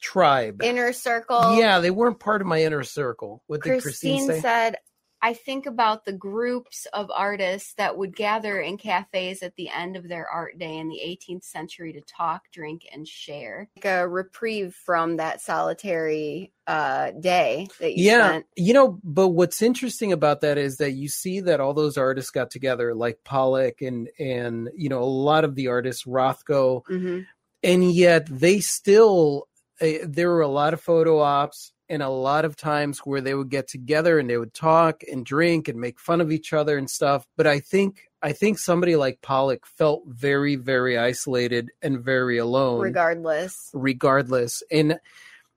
tribe. 0.00 0.62
Inner 0.62 0.92
circle. 0.92 1.56
yeah, 1.56 1.78
they 1.80 1.90
weren't 1.90 2.18
part 2.18 2.40
of 2.40 2.46
my 2.46 2.62
inner 2.62 2.82
circle. 2.82 3.42
What 3.46 3.62
did 3.62 3.82
Christine, 3.82 4.26
Christine 4.26 4.28
say? 4.28 4.40
said, 4.40 4.76
I 5.22 5.34
think 5.34 5.66
about 5.66 6.04
the 6.04 6.12
groups 6.12 6.86
of 6.92 7.10
artists 7.14 7.74
that 7.74 7.96
would 7.96 8.16
gather 8.16 8.60
in 8.60 8.78
cafes 8.78 9.42
at 9.42 9.56
the 9.56 9.68
end 9.68 9.96
of 9.96 10.08
their 10.08 10.26
art 10.28 10.58
day 10.58 10.78
in 10.78 10.88
the 10.88 11.00
18th 11.04 11.44
century 11.44 11.92
to 11.92 12.00
talk, 12.00 12.50
drink, 12.52 12.86
and 12.92 13.06
share. 13.06 13.68
Like 13.76 13.84
a 13.84 14.08
reprieve 14.08 14.74
from 14.74 15.16
that 15.18 15.40
solitary 15.40 16.52
uh, 16.66 17.10
day 17.10 17.66
that 17.80 17.96
you 17.96 18.04
yeah 18.04 18.28
spent. 18.28 18.46
you 18.54 18.72
know 18.72 19.00
but 19.02 19.28
what's 19.28 19.60
interesting 19.60 20.12
about 20.12 20.42
that 20.42 20.56
is 20.56 20.76
that 20.76 20.92
you 20.92 21.08
see 21.08 21.40
that 21.40 21.58
all 21.58 21.74
those 21.74 21.98
artists 21.98 22.30
got 22.30 22.48
together 22.48 22.94
like 22.94 23.18
pollock 23.24 23.82
and 23.82 24.08
and 24.20 24.68
you 24.76 24.88
know 24.88 25.02
a 25.02 25.04
lot 25.04 25.42
of 25.42 25.56
the 25.56 25.66
artists 25.66 26.04
rothko 26.04 26.82
hmm 26.86 27.20
and 27.62 27.92
yet 27.92 28.26
they 28.26 28.60
still 28.60 29.48
uh, 29.80 29.88
there 30.04 30.30
were 30.30 30.40
a 30.40 30.48
lot 30.48 30.72
of 30.74 30.80
photo 30.80 31.18
ops 31.18 31.72
and 31.90 32.04
a 32.04 32.08
lot 32.08 32.44
of 32.44 32.56
times 32.56 33.00
where 33.00 33.20
they 33.20 33.34
would 33.34 33.50
get 33.50 33.66
together 33.66 34.20
and 34.20 34.30
they 34.30 34.38
would 34.38 34.54
talk 34.54 35.02
and 35.10 35.26
drink 35.26 35.66
and 35.66 35.78
make 35.78 35.98
fun 35.98 36.20
of 36.20 36.30
each 36.30 36.52
other 36.52 36.78
and 36.78 36.88
stuff. 36.88 37.26
But 37.36 37.48
I 37.48 37.58
think 37.58 38.04
I 38.22 38.32
think 38.32 38.58
somebody 38.58 38.96
like 38.96 39.20
Pollock 39.22 39.66
felt 39.66 40.04
very, 40.06 40.54
very 40.54 40.96
isolated 40.96 41.70
and 41.82 42.00
very 42.00 42.38
alone. 42.38 42.80
Regardless. 42.80 43.70
Regardless. 43.74 44.62
And 44.70 45.00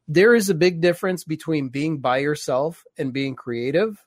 there 0.08 0.34
is 0.34 0.50
a 0.50 0.56
big 0.56 0.82
difference 0.82 1.24
between 1.24 1.70
being 1.70 2.00
by 2.00 2.18
yourself 2.18 2.84
and 2.98 3.14
being 3.14 3.36
creative 3.36 4.04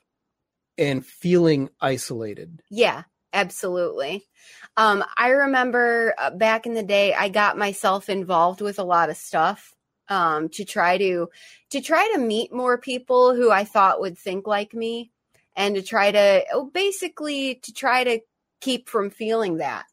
and 0.76 1.06
feeling 1.06 1.70
isolated. 1.80 2.60
Yeah, 2.70 3.04
absolutely. 3.32 4.24
Um, 4.76 5.04
I 5.16 5.28
remember 5.28 6.14
uh, 6.18 6.30
back 6.30 6.66
in 6.66 6.74
the 6.74 6.82
day, 6.82 7.14
I 7.14 7.28
got 7.28 7.56
myself 7.56 8.08
involved 8.08 8.60
with 8.60 8.78
a 8.78 8.84
lot 8.84 9.10
of 9.10 9.16
stuff 9.16 9.75
um, 10.08 10.48
to 10.50 10.64
try 10.64 10.98
to 10.98 11.28
to 11.70 11.80
try 11.80 12.10
to 12.14 12.20
meet 12.20 12.52
more 12.52 12.78
people 12.78 13.34
who 13.34 13.50
I 13.50 13.64
thought 13.64 14.00
would 14.00 14.18
think 14.18 14.46
like 14.46 14.74
me, 14.74 15.10
and 15.56 15.74
to 15.74 15.82
try 15.82 16.10
to 16.10 16.44
oh, 16.52 16.70
basically 16.72 17.56
to 17.56 17.72
try 17.72 18.04
to 18.04 18.20
keep 18.60 18.88
from 18.88 19.10
feeling 19.10 19.58
that. 19.58 19.86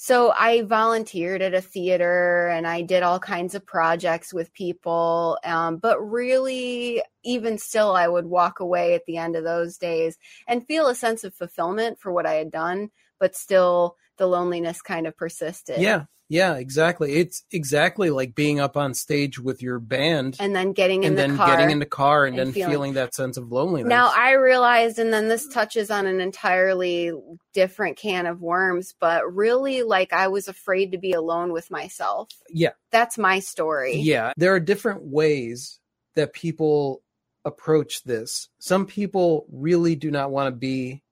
So 0.00 0.30
I 0.30 0.62
volunteered 0.62 1.42
at 1.42 1.54
a 1.54 1.60
theater 1.60 2.46
and 2.46 2.68
I 2.68 2.82
did 2.82 3.02
all 3.02 3.18
kinds 3.18 3.56
of 3.56 3.66
projects 3.66 4.32
with 4.32 4.54
people. 4.54 5.40
Um, 5.42 5.78
but 5.78 5.98
really, 5.98 7.02
even 7.24 7.58
still, 7.58 7.96
I 7.96 8.06
would 8.06 8.26
walk 8.26 8.60
away 8.60 8.94
at 8.94 9.06
the 9.06 9.16
end 9.16 9.34
of 9.34 9.42
those 9.42 9.76
days 9.76 10.16
and 10.46 10.64
feel 10.64 10.86
a 10.86 10.94
sense 10.94 11.24
of 11.24 11.34
fulfillment 11.34 11.98
for 11.98 12.12
what 12.12 12.26
I 12.26 12.34
had 12.34 12.52
done, 12.52 12.90
but 13.18 13.34
still 13.34 13.96
the 14.18 14.26
loneliness 14.26 14.82
kind 14.82 15.06
of 15.06 15.16
persisted. 15.16 15.80
Yeah. 15.80 16.04
Yeah, 16.30 16.56
exactly. 16.56 17.14
It's 17.14 17.42
exactly 17.52 18.10
like 18.10 18.34
being 18.34 18.60
up 18.60 18.76
on 18.76 18.92
stage 18.92 19.38
with 19.40 19.62
your 19.62 19.78
band 19.78 20.36
and 20.38 20.54
then 20.54 20.72
getting 20.72 21.02
in 21.04 21.08
and 21.12 21.16
the 21.18 21.22
then 21.22 21.36
car. 21.38 21.46
getting 21.48 21.70
in 21.70 21.78
the 21.78 21.86
car 21.86 22.26
and, 22.26 22.38
and 22.38 22.48
then 22.48 22.52
feeling- 22.52 22.70
feeling, 22.70 22.92
that 22.94 23.14
sense 23.14 23.38
of 23.38 23.50
loneliness. 23.50 23.88
Now 23.88 24.12
I 24.14 24.32
realized, 24.32 24.98
and 24.98 25.10
then 25.10 25.28
this 25.28 25.48
touches 25.48 25.90
on 25.90 26.06
an 26.06 26.20
entirely 26.20 27.12
different 27.54 27.96
can 27.96 28.26
of 28.26 28.42
worms, 28.42 28.94
but 29.00 29.22
really, 29.34 29.82
like 29.84 30.12
I 30.12 30.28
was 30.28 30.48
afraid 30.48 30.92
to 30.92 30.98
be 30.98 31.12
alone 31.12 31.50
with 31.50 31.70
myself. 31.70 32.28
yeah. 32.50 32.72
That's 32.90 33.16
my 33.16 33.38
story. 33.38 33.96
Yeah, 33.96 34.34
there 34.36 34.52
are 34.52 34.60
different 34.60 35.04
ways 35.04 35.80
that 36.14 36.34
people 36.34 37.00
approach 37.46 38.02
this. 38.04 38.50
Some 38.58 38.84
people 38.84 39.46
really 39.50 39.94
do 39.96 40.10
not 40.10 40.30
want 40.30 40.48
to 40.48 40.58
be 40.58 41.02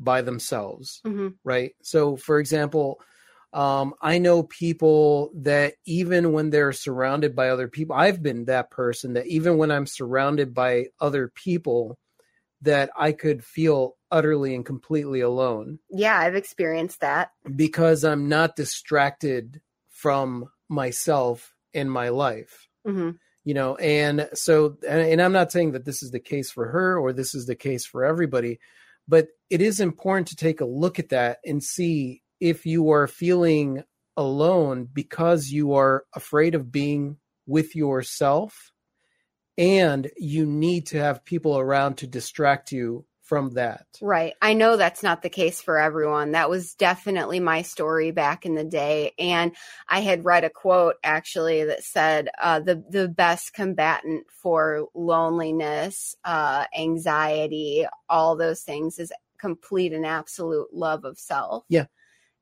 by 0.00 0.22
themselves, 0.22 1.02
hmm 1.04 1.28
right? 1.44 1.72
So, 1.82 2.16
for 2.16 2.40
example, 2.40 3.00
um, 3.52 3.94
I 4.00 4.18
know 4.18 4.44
people 4.44 5.32
that 5.36 5.74
even 5.84 6.32
when 6.32 6.50
they're 6.50 6.72
surrounded 6.72 7.36
by 7.36 7.50
other 7.50 7.68
people, 7.68 7.96
I've 7.96 8.22
been 8.22 8.46
that 8.46 8.70
person 8.70 9.14
that 9.14 9.26
even 9.26 9.58
when 9.58 9.70
I'm 9.70 9.86
surrounded 9.86 10.54
by 10.54 10.86
other 11.00 11.28
people, 11.34 11.98
that 12.62 12.90
I 12.96 13.12
could 13.12 13.44
feel 13.44 13.96
utterly 14.10 14.54
and 14.54 14.66
completely 14.66 15.20
alone 15.20 15.78
Yeah, 15.90 16.18
I've 16.18 16.34
experienced 16.34 17.00
that. 17.00 17.30
because 17.56 18.04
I'm 18.04 18.28
not 18.28 18.56
distracted 18.56 19.60
from 19.88 20.50
myself 20.68 21.54
in 21.72 21.88
my 21.88 22.08
life 22.08 22.68
hmm 22.86 23.10
you 23.44 23.54
know 23.54 23.76
and 23.76 24.28
so 24.34 24.76
and 24.86 25.20
i'm 25.20 25.32
not 25.32 25.50
saying 25.52 25.72
that 25.72 25.84
this 25.84 26.02
is 26.02 26.10
the 26.10 26.20
case 26.20 26.50
for 26.50 26.66
her 26.68 26.98
or 26.98 27.12
this 27.12 27.34
is 27.34 27.46
the 27.46 27.54
case 27.54 27.86
for 27.86 28.04
everybody 28.04 28.58
but 29.10 29.26
it 29.50 29.60
is 29.60 29.80
important 29.80 30.28
to 30.28 30.36
take 30.36 30.60
a 30.60 30.64
look 30.64 31.00
at 31.00 31.08
that 31.08 31.38
and 31.44 31.62
see 31.62 32.22
if 32.38 32.64
you 32.64 32.90
are 32.90 33.08
feeling 33.08 33.82
alone 34.16 34.88
because 34.90 35.48
you 35.48 35.74
are 35.74 36.04
afraid 36.14 36.54
of 36.54 36.70
being 36.70 37.16
with 37.46 37.74
yourself 37.74 38.70
and 39.58 40.08
you 40.16 40.46
need 40.46 40.86
to 40.86 40.98
have 40.98 41.24
people 41.24 41.58
around 41.58 41.96
to 41.96 42.06
distract 42.06 42.70
you 42.70 43.04
from 43.30 43.50
that 43.50 43.86
Right. 44.02 44.34
I 44.42 44.54
know 44.54 44.76
that's 44.76 45.04
not 45.04 45.22
the 45.22 45.28
case 45.28 45.62
for 45.62 45.78
everyone. 45.78 46.32
That 46.32 46.50
was 46.50 46.74
definitely 46.74 47.38
my 47.38 47.62
story 47.62 48.10
back 48.10 48.44
in 48.44 48.56
the 48.56 48.64
day. 48.64 49.12
And 49.20 49.54
I 49.88 50.00
had 50.00 50.24
read 50.24 50.42
a 50.42 50.50
quote 50.50 50.96
actually 51.04 51.62
that 51.62 51.84
said 51.84 52.28
uh, 52.42 52.58
the, 52.58 52.82
the 52.90 53.06
best 53.06 53.54
combatant 53.54 54.26
for 54.42 54.88
loneliness, 54.94 56.16
uh, 56.24 56.64
anxiety, 56.76 57.86
all 58.08 58.34
those 58.34 58.62
things 58.62 58.98
is 58.98 59.12
complete 59.38 59.92
and 59.92 60.04
absolute 60.04 60.74
love 60.74 61.04
of 61.04 61.16
self. 61.16 61.64
Yeah. 61.68 61.86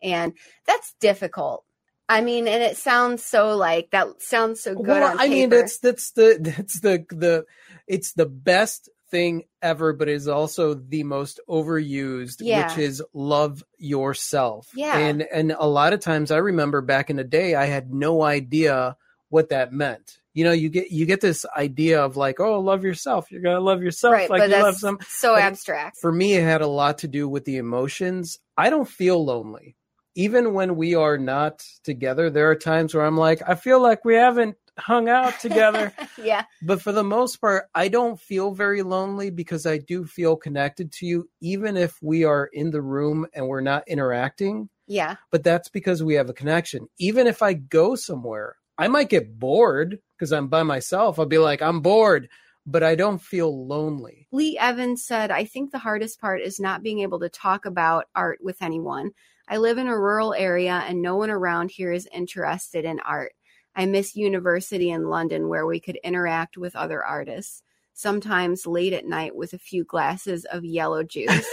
And 0.03 0.33
that's 0.67 0.95
difficult. 1.01 1.65
I 2.09 2.23
mean, 2.23 2.49
and 2.49 2.63
it 2.63 2.79
sounds 2.79 3.23
so 3.23 3.57
like 3.57 3.91
that 3.91 4.23
sounds 4.23 4.63
so 4.63 4.75
good. 4.75 4.87
well, 4.87 5.17
I 5.19 5.29
mean, 5.29 5.51
that's 5.51 5.79
that's 5.81 6.13
the 6.13 6.39
that's 6.57 6.81
the 6.81 7.05
the 7.11 7.45
it's 7.87 8.15
the 8.15 8.25
best 8.25 8.89
thing 9.11 9.45
ever, 9.63 9.93
but 9.93 10.09
it 10.09 10.15
is 10.15 10.29
also 10.29 10.75
the 10.75 11.03
most 11.05 11.41
overused, 11.49 12.37
Yeah. 12.41 12.69
which 12.69 12.79
is 12.79 13.03
love 13.13 13.63
yourself. 13.79 14.69
Yeah. 14.75 14.97
and 14.99 15.23
and 15.23 15.53
a 15.59 15.67
lot 15.67 15.93
of 15.93 16.01
times, 16.01 16.31
I 16.31 16.39
remember 16.39 16.81
back 16.81 17.11
in 17.11 17.17
the 17.17 17.25
day, 17.25 17.55
I 17.55 17.67
had 17.67 17.93
no 17.93 18.23
idea 18.23 18.97
what 19.29 19.51
that 19.51 19.73
meant. 19.73 20.19
You 20.35 20.45
know, 20.45 20.53
you 20.53 20.69
get 20.69 20.91
you 20.91 21.05
get 21.05 21.21
this 21.21 21.45
idea 21.57 22.03
of 22.03 22.17
like, 22.17 22.39
oh, 22.41 22.61
love 22.61 22.85
yourself. 22.85 23.31
You're 23.31 23.43
gonna 23.43 23.61
love 23.61 23.83
yourself 23.83 24.13
right, 24.13 24.31
like 24.31 24.41
but 24.41 24.51
you 24.51 24.63
love 24.63 24.77
some. 24.77 24.99
so 25.09 25.35
but- 25.35 25.43
abstract. 25.43 25.99
For 26.01 26.13
me, 26.13 26.35
it 26.35 26.43
had 26.45 26.61
a 26.61 26.67
lot 26.69 26.99
to 26.99 27.09
do 27.09 27.29
with 27.29 27.45
the 27.45 27.57
emotions. 27.57 28.39
I 28.57 28.71
don't 28.71 28.89
feel 28.89 29.25
lonely. 29.25 29.75
Even 30.15 30.53
when 30.53 30.75
we 30.77 30.95
are 30.97 31.17
not 31.19 31.65
together, 31.85 32.29
there 32.31 32.51
are 32.51 32.57
times 32.57 32.95
where 32.95 33.05
I'm 33.07 33.17
like, 33.17 33.41
I 33.47 33.55
feel 33.55 33.81
like 33.81 34.05
we 34.05 34.15
haven't 34.17 34.57
hung 34.79 35.09
out 35.09 35.39
together. 35.41 35.93
yeah. 36.23 36.45
But 36.63 36.81
for 36.81 36.93
the 36.93 37.05
most 37.05 37.37
part, 37.41 37.67
I 37.75 37.89
don't 37.89 38.21
feel 38.21 38.53
very 38.53 38.83
lonely 38.83 39.31
because 39.31 39.67
I 39.67 39.79
do 39.79 40.05
feel 40.05 40.37
connected 40.37 40.93
to 40.93 41.07
you, 41.07 41.29
even 41.41 41.77
if 41.77 41.99
we 42.03 42.25
are 42.25 42.49
in 42.53 42.71
the 42.71 42.83
room 42.83 43.27
and 43.33 43.47
we're 43.47 43.61
not 43.61 43.87
interacting. 43.87 44.69
Yeah. 44.87 45.17
But 45.31 45.45
that's 45.45 45.69
because 45.69 46.03
we 46.03 46.15
have 46.15 46.31
a 46.31 46.35
connection. 46.35 46.89
Even 46.99 47.27
if 47.27 47.43
I 47.43 47.53
go 47.53 47.95
somewhere, 47.95 48.57
I 48.79 48.89
might 48.89 49.11
get 49.11 49.39
bored 49.39 49.99
because 50.17 50.33
I'm 50.33 50.49
by 50.49 50.63
myself. 50.63 51.19
I'll 51.19 51.27
be 51.27 51.39
like, 51.39 51.61
I'm 51.61 51.81
bored, 51.81 52.29
but 52.65 52.83
I 52.83 52.95
don't 52.95 53.21
feel 53.21 53.67
lonely. 53.67 54.29
Lee 54.31 54.57
Evans 54.59 55.05
said, 55.05 55.31
I 55.31 55.45
think 55.45 55.73
the 55.73 55.79
hardest 55.79 56.21
part 56.21 56.41
is 56.41 56.61
not 56.61 56.83
being 56.83 57.01
able 57.01 57.21
to 57.21 57.29
talk 57.29 57.67
about 57.67 58.07
art 58.15 58.39
with 58.43 58.63
anyone. 58.63 59.11
I 59.49 59.57
live 59.57 59.79
in 59.79 59.89
a 59.89 59.99
rural 59.99 60.35
area 60.35 60.85
and 60.87 61.01
no 61.01 61.17
one 61.17 61.31
around 61.31 61.71
here 61.71 61.91
is 61.91 62.09
interested 62.13 62.85
in 62.85 63.01
art. 63.01 63.33
I 63.79 63.87
miss 63.87 64.17
university 64.17 64.91
in 64.91 65.09
London 65.09 65.49
where 65.49 65.65
we 65.65 65.79
could 65.79 66.01
interact 66.03 66.59
with 66.59 66.75
other 66.75 67.05
artists, 67.05 67.63
sometimes 67.95 68.67
late 68.67 68.93
at 68.93 69.07
night 69.07 69.37
with 69.37 69.53
a 69.53 69.59
few 69.59 69.85
glasses 69.85 70.45
of 70.47 70.65
yellow 70.65 71.05
juice. 71.05 71.47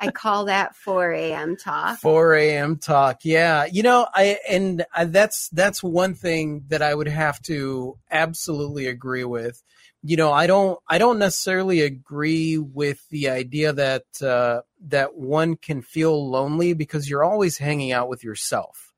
I 0.00 0.10
call 0.14 0.46
that 0.46 0.74
4 0.74 1.12
a.m. 1.12 1.56
talk. 1.56 2.00
4 2.00 2.34
a.m. 2.34 2.76
talk. 2.76 3.20
Yeah. 3.22 3.66
You 3.66 3.84
know, 3.84 4.08
I, 4.12 4.38
and 4.48 4.84
I, 4.92 5.04
that's, 5.04 5.48
that's 5.50 5.80
one 5.80 6.14
thing 6.14 6.64
that 6.70 6.82
I 6.82 6.92
would 6.92 7.06
have 7.06 7.40
to 7.42 7.96
absolutely 8.10 8.88
agree 8.88 9.24
with. 9.24 9.62
You 10.02 10.16
know, 10.16 10.32
I 10.32 10.48
don't, 10.48 10.80
I 10.88 10.98
don't 10.98 11.20
necessarily 11.20 11.82
agree 11.82 12.58
with 12.58 13.08
the 13.10 13.28
idea 13.28 13.72
that, 13.74 14.06
uh, 14.20 14.62
that 14.88 15.14
one 15.14 15.54
can 15.54 15.82
feel 15.82 16.30
lonely 16.30 16.72
because 16.72 17.08
you're 17.08 17.22
always 17.22 17.58
hanging 17.58 17.92
out 17.92 18.08
with 18.08 18.24
yourself. 18.24 18.92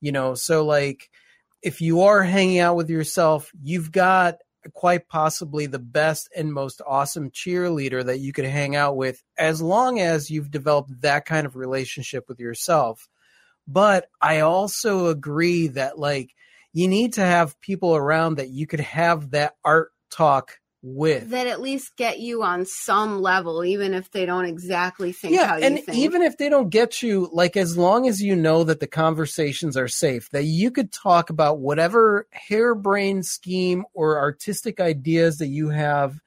You 0.00 0.12
know, 0.12 0.34
so 0.34 0.64
like, 0.64 1.10
if 1.62 1.80
you 1.80 2.02
are 2.02 2.22
hanging 2.22 2.58
out 2.58 2.76
with 2.76 2.90
yourself, 2.90 3.50
you've 3.62 3.92
got 3.92 4.36
quite 4.74 5.08
possibly 5.08 5.66
the 5.66 5.78
best 5.78 6.28
and 6.36 6.52
most 6.52 6.80
awesome 6.86 7.30
cheerleader 7.30 8.04
that 8.04 8.20
you 8.20 8.32
could 8.32 8.44
hang 8.44 8.76
out 8.76 8.96
with 8.96 9.22
as 9.36 9.60
long 9.60 9.98
as 9.98 10.30
you've 10.30 10.50
developed 10.50 11.00
that 11.00 11.24
kind 11.24 11.46
of 11.46 11.56
relationship 11.56 12.24
with 12.28 12.38
yourself. 12.38 13.08
But 13.66 14.06
I 14.20 14.40
also 14.40 15.06
agree 15.06 15.68
that 15.68 15.98
like 15.98 16.34
you 16.72 16.88
need 16.88 17.14
to 17.14 17.22
have 17.22 17.60
people 17.60 17.96
around 17.96 18.36
that 18.36 18.50
you 18.50 18.66
could 18.66 18.80
have 18.80 19.30
that 19.30 19.54
art 19.64 19.90
talk 20.10 20.58
with. 20.82 21.30
That 21.30 21.46
at 21.46 21.60
least 21.60 21.96
get 21.96 22.18
you 22.18 22.42
on 22.42 22.66
some 22.66 23.20
level, 23.20 23.64
even 23.64 23.94
if 23.94 24.10
they 24.10 24.26
don't 24.26 24.44
exactly 24.44 25.12
think 25.12 25.34
yeah, 25.34 25.46
how 25.46 25.56
you 25.56 25.64
and 25.64 25.76
think. 25.76 25.96
even 25.96 26.22
if 26.22 26.36
they 26.36 26.48
don't 26.48 26.70
get 26.70 27.02
you, 27.02 27.28
like 27.32 27.56
as 27.56 27.76
long 27.76 28.08
as 28.08 28.20
you 28.20 28.34
know 28.34 28.64
that 28.64 28.80
the 28.80 28.86
conversations 28.86 29.76
are 29.76 29.88
safe, 29.88 30.28
that 30.30 30.44
you 30.44 30.70
could 30.70 30.92
talk 30.92 31.30
about 31.30 31.60
whatever 31.60 32.26
harebrained 32.32 33.24
scheme 33.24 33.84
or 33.94 34.18
artistic 34.18 34.80
ideas 34.80 35.38
that 35.38 35.48
you 35.48 35.68
have, 35.68 36.20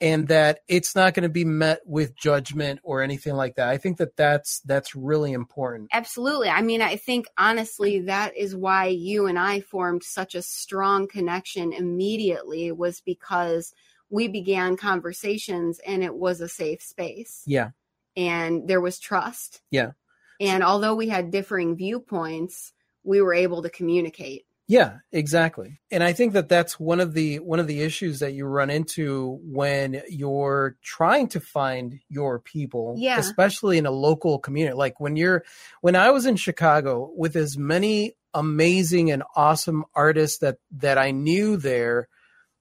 and 0.00 0.28
that 0.28 0.60
it's 0.66 0.96
not 0.96 1.14
going 1.14 1.24
to 1.24 1.28
be 1.28 1.44
met 1.44 1.80
with 1.84 2.16
judgment 2.16 2.80
or 2.82 3.02
anything 3.02 3.34
like 3.34 3.56
that. 3.56 3.68
I 3.68 3.76
think 3.76 3.98
that 3.98 4.16
that's 4.16 4.60
that's 4.60 4.96
really 4.96 5.32
important. 5.32 5.90
Absolutely. 5.92 6.48
I 6.48 6.62
mean, 6.62 6.82
I 6.82 6.96
think 6.96 7.26
honestly, 7.38 8.00
that 8.02 8.36
is 8.36 8.56
why 8.56 8.86
you 8.86 9.26
and 9.26 9.38
I 9.38 9.60
formed 9.60 10.02
such 10.02 10.34
a 10.34 10.42
strong 10.42 11.06
connection 11.06 11.72
immediately, 11.72 12.72
was 12.72 13.00
because 13.02 13.72
we 14.10 14.28
began 14.28 14.76
conversations 14.76 15.80
and 15.86 16.02
it 16.02 16.14
was 16.14 16.40
a 16.40 16.48
safe 16.48 16.82
space 16.82 17.42
Yeah, 17.46 17.70
and 18.16 18.68
there 18.68 18.80
was 18.80 18.98
trust. 18.98 19.62
Yeah. 19.70 19.92
And 20.40 20.62
although 20.64 20.94
we 20.94 21.08
had 21.08 21.30
differing 21.30 21.76
viewpoints, 21.76 22.72
we 23.04 23.20
were 23.20 23.34
able 23.34 23.62
to 23.62 23.70
communicate. 23.70 24.46
Yeah, 24.66 24.98
exactly. 25.10 25.80
And 25.90 26.02
I 26.02 26.12
think 26.12 26.32
that 26.34 26.48
that's 26.48 26.78
one 26.78 27.00
of 27.00 27.12
the 27.12 27.40
one 27.40 27.58
of 27.58 27.66
the 27.66 27.82
issues 27.82 28.20
that 28.20 28.34
you 28.34 28.46
run 28.46 28.70
into 28.70 29.40
when 29.42 30.00
you're 30.08 30.76
trying 30.80 31.26
to 31.30 31.40
find 31.40 31.98
your 32.08 32.38
people, 32.38 32.94
Yeah. 32.96 33.18
especially 33.18 33.78
in 33.78 33.86
a 33.86 33.90
local 33.90 34.38
community. 34.38 34.74
Like 34.76 35.00
when 35.00 35.16
you're 35.16 35.44
when 35.80 35.96
I 35.96 36.10
was 36.10 36.24
in 36.24 36.36
Chicago 36.36 37.10
with 37.16 37.34
as 37.36 37.58
many 37.58 38.14
amazing 38.32 39.10
and 39.10 39.24
awesome 39.34 39.84
artists 39.94 40.38
that 40.38 40.58
that 40.78 40.98
I 40.98 41.10
knew 41.10 41.56
there, 41.56 42.08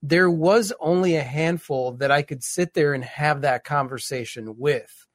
there 0.01 0.29
was 0.29 0.71
only 0.79 1.15
a 1.15 1.23
handful 1.23 1.93
that 1.93 2.11
I 2.11 2.21
could 2.21 2.43
sit 2.43 2.73
there 2.73 2.93
and 2.93 3.03
have 3.03 3.41
that 3.41 3.63
conversation 3.63 4.55
with 4.57 5.05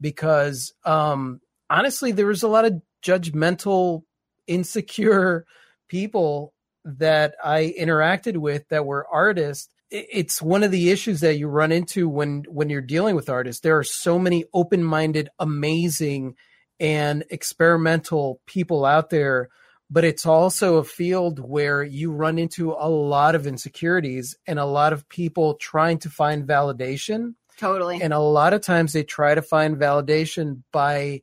because 0.00 0.72
um 0.84 1.40
honestly 1.70 2.12
there 2.12 2.26
was 2.26 2.42
a 2.42 2.48
lot 2.48 2.64
of 2.64 2.82
judgmental 3.04 4.02
insecure 4.46 5.44
people 5.88 6.52
that 6.84 7.34
I 7.42 7.74
interacted 7.78 8.36
with 8.38 8.68
that 8.68 8.86
were 8.86 9.06
artists. 9.12 9.68
It's 9.90 10.40
one 10.40 10.62
of 10.62 10.70
the 10.70 10.90
issues 10.90 11.20
that 11.20 11.36
you 11.36 11.48
run 11.48 11.70
into 11.70 12.08
when 12.08 12.44
when 12.48 12.70
you're 12.70 12.80
dealing 12.80 13.14
with 13.14 13.28
artists. 13.28 13.60
There 13.60 13.78
are 13.78 13.84
so 13.84 14.18
many 14.18 14.44
open-minded, 14.54 15.28
amazing, 15.38 16.34
and 16.80 17.24
experimental 17.30 18.40
people 18.46 18.84
out 18.84 19.10
there, 19.10 19.50
but 19.92 20.04
it's 20.04 20.24
also 20.24 20.76
a 20.76 20.84
field 20.84 21.38
where 21.38 21.82
you 21.82 22.10
run 22.10 22.38
into 22.38 22.72
a 22.72 22.88
lot 22.88 23.34
of 23.34 23.46
insecurities 23.46 24.34
and 24.46 24.58
a 24.58 24.64
lot 24.64 24.94
of 24.94 25.06
people 25.10 25.54
trying 25.54 25.98
to 25.98 26.08
find 26.08 26.48
validation 26.48 27.34
Totally. 27.58 28.00
and 28.02 28.14
a 28.14 28.18
lot 28.18 28.54
of 28.54 28.62
times 28.62 28.94
they 28.94 29.04
try 29.04 29.34
to 29.34 29.42
find 29.42 29.76
validation 29.76 30.62
by 30.72 31.20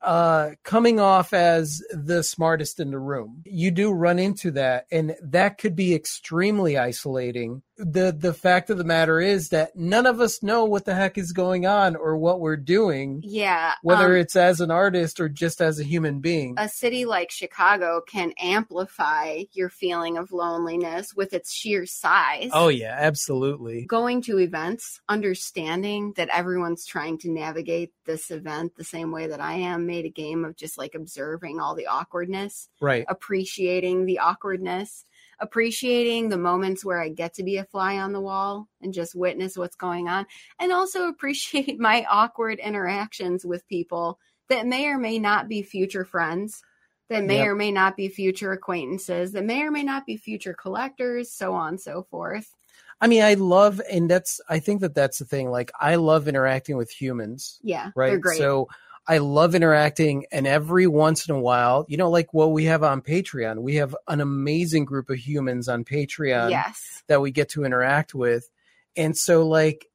uh, 0.00 0.50
coming 0.62 1.00
off 1.00 1.32
as 1.32 1.82
the 1.90 2.22
smartest 2.22 2.78
in 2.78 2.90
the 2.90 2.98
room. 2.98 3.42
You 3.46 3.70
do 3.70 3.90
run 3.90 4.18
into 4.18 4.50
that, 4.52 4.86
and 4.92 5.16
that 5.22 5.56
could 5.56 5.74
be 5.74 5.94
extremely 5.94 6.76
isolating. 6.76 7.62
The 7.76 8.14
The 8.16 8.32
fact 8.32 8.70
of 8.70 8.78
the 8.78 8.84
matter 8.84 9.20
is 9.20 9.48
that 9.48 9.74
none 9.74 10.06
of 10.06 10.20
us 10.20 10.42
know 10.42 10.64
what 10.64 10.84
the 10.84 10.94
heck 10.94 11.18
is 11.18 11.32
going 11.32 11.66
on 11.66 11.96
or 11.96 12.16
what 12.16 12.40
we're 12.40 12.56
doing, 12.56 13.20
yeah. 13.24 13.72
whether 13.82 14.14
um, 14.14 14.20
it's 14.20 14.36
as 14.36 14.60
an 14.60 14.70
artist 14.70 15.18
or 15.20 15.28
just 15.28 15.60
as 15.60 15.80
a 15.80 15.84
human 15.84 16.20
being. 16.20 16.54
a 16.56 16.68
city 16.68 17.04
like 17.04 17.30
Chicago 17.30 18.00
can 18.06 18.32
amplify 18.38 19.42
your 19.52 19.68
feeling 19.70 20.16
of 20.16 20.30
loneliness 20.32 21.14
with 21.14 21.32
its 21.32 21.52
sheer 21.52 21.84
size. 21.86 22.50
oh 22.52 22.68
yeah, 22.68 22.94
absolutely. 22.98 23.86
Going 23.86 24.22
to 24.22 24.38
events, 24.38 25.00
understanding 25.08 26.12
that 26.16 26.28
everyone's 26.28 26.86
trying 26.86 27.18
to 27.18 27.30
navigate 27.30 27.92
this 28.06 28.30
event 28.30 28.76
the 28.76 28.84
same 28.84 29.10
way 29.10 29.26
that 29.26 29.40
I 29.40 29.54
am, 29.54 29.86
made 29.86 30.04
a 30.04 30.10
game 30.10 30.44
of 30.44 30.56
just 30.56 30.78
like 30.78 30.94
observing 30.94 31.58
all 31.60 31.74
the 31.74 31.86
awkwardness, 31.86 32.68
Right. 32.80 33.04
appreciating 33.08 34.06
the 34.06 34.20
awkwardness, 34.20 35.04
appreciating 35.44 36.28
the 36.28 36.38
moments 36.38 36.84
where 36.84 37.00
I 37.00 37.10
get 37.10 37.34
to 37.34 37.44
be 37.44 37.58
a 37.58 37.64
fly 37.64 37.98
on 37.98 38.12
the 38.12 38.20
wall 38.20 38.66
and 38.82 38.92
just 38.92 39.14
witness 39.14 39.56
what's 39.56 39.76
going 39.76 40.08
on, 40.08 40.26
and 40.58 40.72
also 40.72 41.08
appreciate 41.08 41.78
my 41.78 42.04
awkward 42.10 42.58
interactions 42.58 43.44
with 43.44 43.68
people 43.68 44.18
that 44.48 44.66
may 44.66 44.86
or 44.86 44.98
may 44.98 45.18
not 45.18 45.48
be 45.48 45.62
future 45.62 46.04
friends, 46.04 46.62
that 47.08 47.24
may 47.24 47.38
Yep. 47.38 47.48
or 47.48 47.54
may 47.54 47.70
not 47.70 47.96
be 47.96 48.08
future 48.08 48.52
acquaintances, 48.52 49.32
that 49.32 49.44
may 49.44 49.62
or 49.62 49.70
may 49.70 49.82
not 49.82 50.06
be 50.06 50.16
future 50.16 50.54
collectors, 50.54 51.30
so 51.32 51.52
on 51.52 51.68
and 51.68 51.80
so 51.80 52.02
forth. 52.10 52.52
I 53.00 53.06
mean, 53.06 53.22
I 53.22 53.34
love, 53.34 53.80
and 53.90 54.10
that's, 54.10 54.40
I 54.48 54.58
think 54.60 54.80
that 54.80 54.94
that's 54.94 55.18
the 55.18 55.24
thing. 55.24 55.50
Like, 55.50 55.70
I 55.78 55.96
love 55.96 56.28
interacting 56.28 56.76
with 56.76 56.90
humans. 56.90 57.58
Yeah, 57.62 57.90
right? 57.94 58.08
they're 58.08 58.18
great. 58.18 58.38
So 58.38 58.68
I 59.06 59.18
love 59.18 59.54
interacting, 59.54 60.26
and 60.32 60.46
every 60.46 60.86
once 60.86 61.28
in 61.28 61.34
a 61.34 61.40
while, 61.40 61.84
you 61.88 61.96
know, 61.96 62.10
like 62.10 62.32
what 62.32 62.52
we 62.52 62.64
have 62.64 62.82
on 62.82 63.02
Patreon, 63.02 63.58
we 63.62 63.76
have 63.76 63.94
an 64.08 64.20
amazing 64.20 64.86
group 64.86 65.10
of 65.10 65.18
humans 65.18 65.68
on 65.68 65.84
Patreon 65.84 66.50
yes. 66.50 67.02
that 67.08 67.20
we 67.20 67.30
get 67.30 67.50
to 67.50 67.64
interact 67.64 68.14
with, 68.14 68.48
and 68.96 69.16
so 69.16 69.46
like 69.46 69.86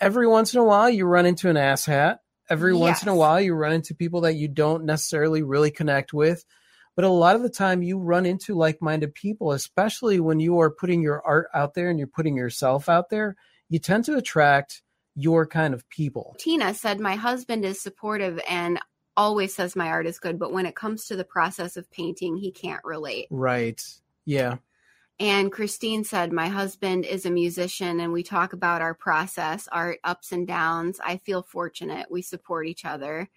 every 0.00 0.26
once 0.26 0.54
in 0.54 0.60
a 0.60 0.64
while, 0.64 0.88
you 0.88 1.04
run 1.04 1.26
into 1.26 1.50
an 1.50 1.56
asshat. 1.56 2.18
Every 2.50 2.74
once 2.74 3.02
in 3.02 3.08
a 3.08 3.16
while, 3.16 3.40
you 3.40 3.54
run 3.54 3.72
into 3.72 3.94
people 3.94 4.22
that 4.22 4.34
you 4.34 4.48
don't 4.48 4.84
necessarily 4.84 5.42
really 5.42 5.70
connect 5.70 6.12
with. 6.12 6.44
But 6.94 7.06
a 7.06 7.08
lot 7.08 7.36
of 7.36 7.42
the 7.42 7.50
time, 7.50 7.82
you 7.82 7.98
run 7.98 8.26
into 8.26 8.54
like 8.54 8.80
minded 8.80 9.14
people, 9.14 9.52
especially 9.52 10.20
when 10.20 10.40
you 10.40 10.60
are 10.60 10.70
putting 10.70 11.02
your 11.02 11.22
art 11.22 11.48
out 11.54 11.74
there 11.74 11.88
and 11.90 11.98
you're 11.98 12.06
putting 12.06 12.36
yourself 12.36 12.88
out 12.88 13.08
there. 13.08 13.34
You 13.68 13.78
tend 13.78 14.04
to 14.04 14.16
attract 14.16 14.82
your 15.16 15.46
kind 15.46 15.74
of 15.74 15.88
people. 15.88 16.36
Tina 16.38 16.74
said, 16.74 17.00
My 17.00 17.14
husband 17.14 17.64
is 17.64 17.80
supportive 17.80 18.40
and 18.48 18.80
always 19.16 19.54
says 19.54 19.76
my 19.76 19.88
art 19.88 20.06
is 20.06 20.18
good, 20.18 20.38
but 20.38 20.52
when 20.52 20.66
it 20.66 20.74
comes 20.74 21.06
to 21.06 21.16
the 21.16 21.24
process 21.24 21.76
of 21.76 21.90
painting, 21.90 22.36
he 22.36 22.50
can't 22.50 22.84
relate. 22.84 23.26
Right. 23.30 23.80
Yeah. 24.24 24.56
And 25.20 25.52
Christine 25.52 26.02
said, 26.02 26.32
My 26.32 26.48
husband 26.48 27.04
is 27.04 27.24
a 27.24 27.30
musician 27.30 28.00
and 28.00 28.12
we 28.12 28.22
talk 28.22 28.52
about 28.52 28.82
our 28.82 28.94
process, 28.94 29.68
our 29.68 29.96
ups 30.02 30.32
and 30.32 30.46
downs. 30.46 31.00
I 31.04 31.18
feel 31.18 31.42
fortunate. 31.42 32.10
We 32.10 32.22
support 32.22 32.66
each 32.66 32.84
other. 32.84 33.28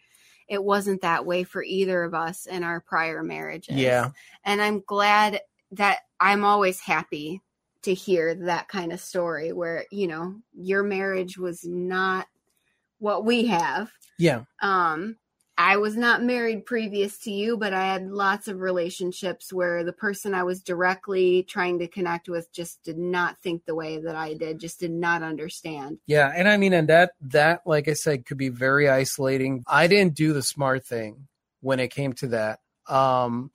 It 0.47 0.63
wasn't 0.63 1.01
that 1.01 1.25
way 1.25 1.43
for 1.43 1.62
either 1.62 2.04
of 2.04 2.13
us 2.13 2.45
in 2.45 2.63
our 2.63 2.80
prior 2.80 3.21
marriages. 3.21 3.75
Yeah. 3.75 4.12
And 4.43 4.62
I'm 4.62 4.82
glad 4.88 5.41
that 5.71 5.99
I'm 6.19 6.43
always 6.43 6.80
happy 6.80 7.41
to 7.83 7.93
hear 7.93 8.35
that 8.35 8.67
kind 8.67 8.91
of 8.91 8.99
story 8.99 9.53
where, 9.53 9.85
you 9.91 10.07
know, 10.07 10.35
your 10.53 10.83
marriage 10.83 11.37
was 11.37 11.63
not 11.63 12.27
what 12.99 13.25
we 13.25 13.45
have. 13.45 13.91
Yeah. 14.17 14.43
Um, 14.61 15.17
I 15.59 15.77
was 15.77 15.97
not 15.97 16.21
married 16.21 16.67
previous 16.67 17.17
to 17.19 17.31
you, 17.31 17.57
but 17.57 17.73
I 17.73 17.87
had 17.87 18.11
lots 18.11 18.47
of 18.47 18.59
relationships 18.59 19.51
where 19.51 19.83
the 19.83 19.93
person 19.93 20.35
I 20.35 20.43
was 20.43 20.61
directly 20.61 21.43
trying 21.43 21.79
to 21.79 21.87
connect 21.87 22.29
with 22.29 22.51
just 22.53 22.83
did 22.83 22.97
not 22.97 23.39
think 23.41 23.65
the 23.65 23.73
way 23.73 23.97
that 23.97 24.15
I 24.15 24.35
did, 24.35 24.59
just 24.59 24.79
did 24.79 24.91
not 24.91 25.23
understand. 25.23 25.97
Yeah. 26.05 26.31
And 26.35 26.47
I 26.47 26.57
mean, 26.57 26.73
and 26.73 26.87
that, 26.89 27.13
that, 27.21 27.61
like 27.65 27.87
I 27.87 27.93
said, 27.93 28.27
could 28.27 28.37
be 28.37 28.49
very 28.49 28.87
isolating. 28.87 29.63
I 29.65 29.87
didn't 29.87 30.13
do 30.13 30.33
the 30.33 30.43
smart 30.43 30.85
thing 30.85 31.27
when 31.61 31.79
it 31.79 31.87
came 31.87 32.13
to 32.13 32.27
that. 32.27 32.59
Um, 32.87 33.49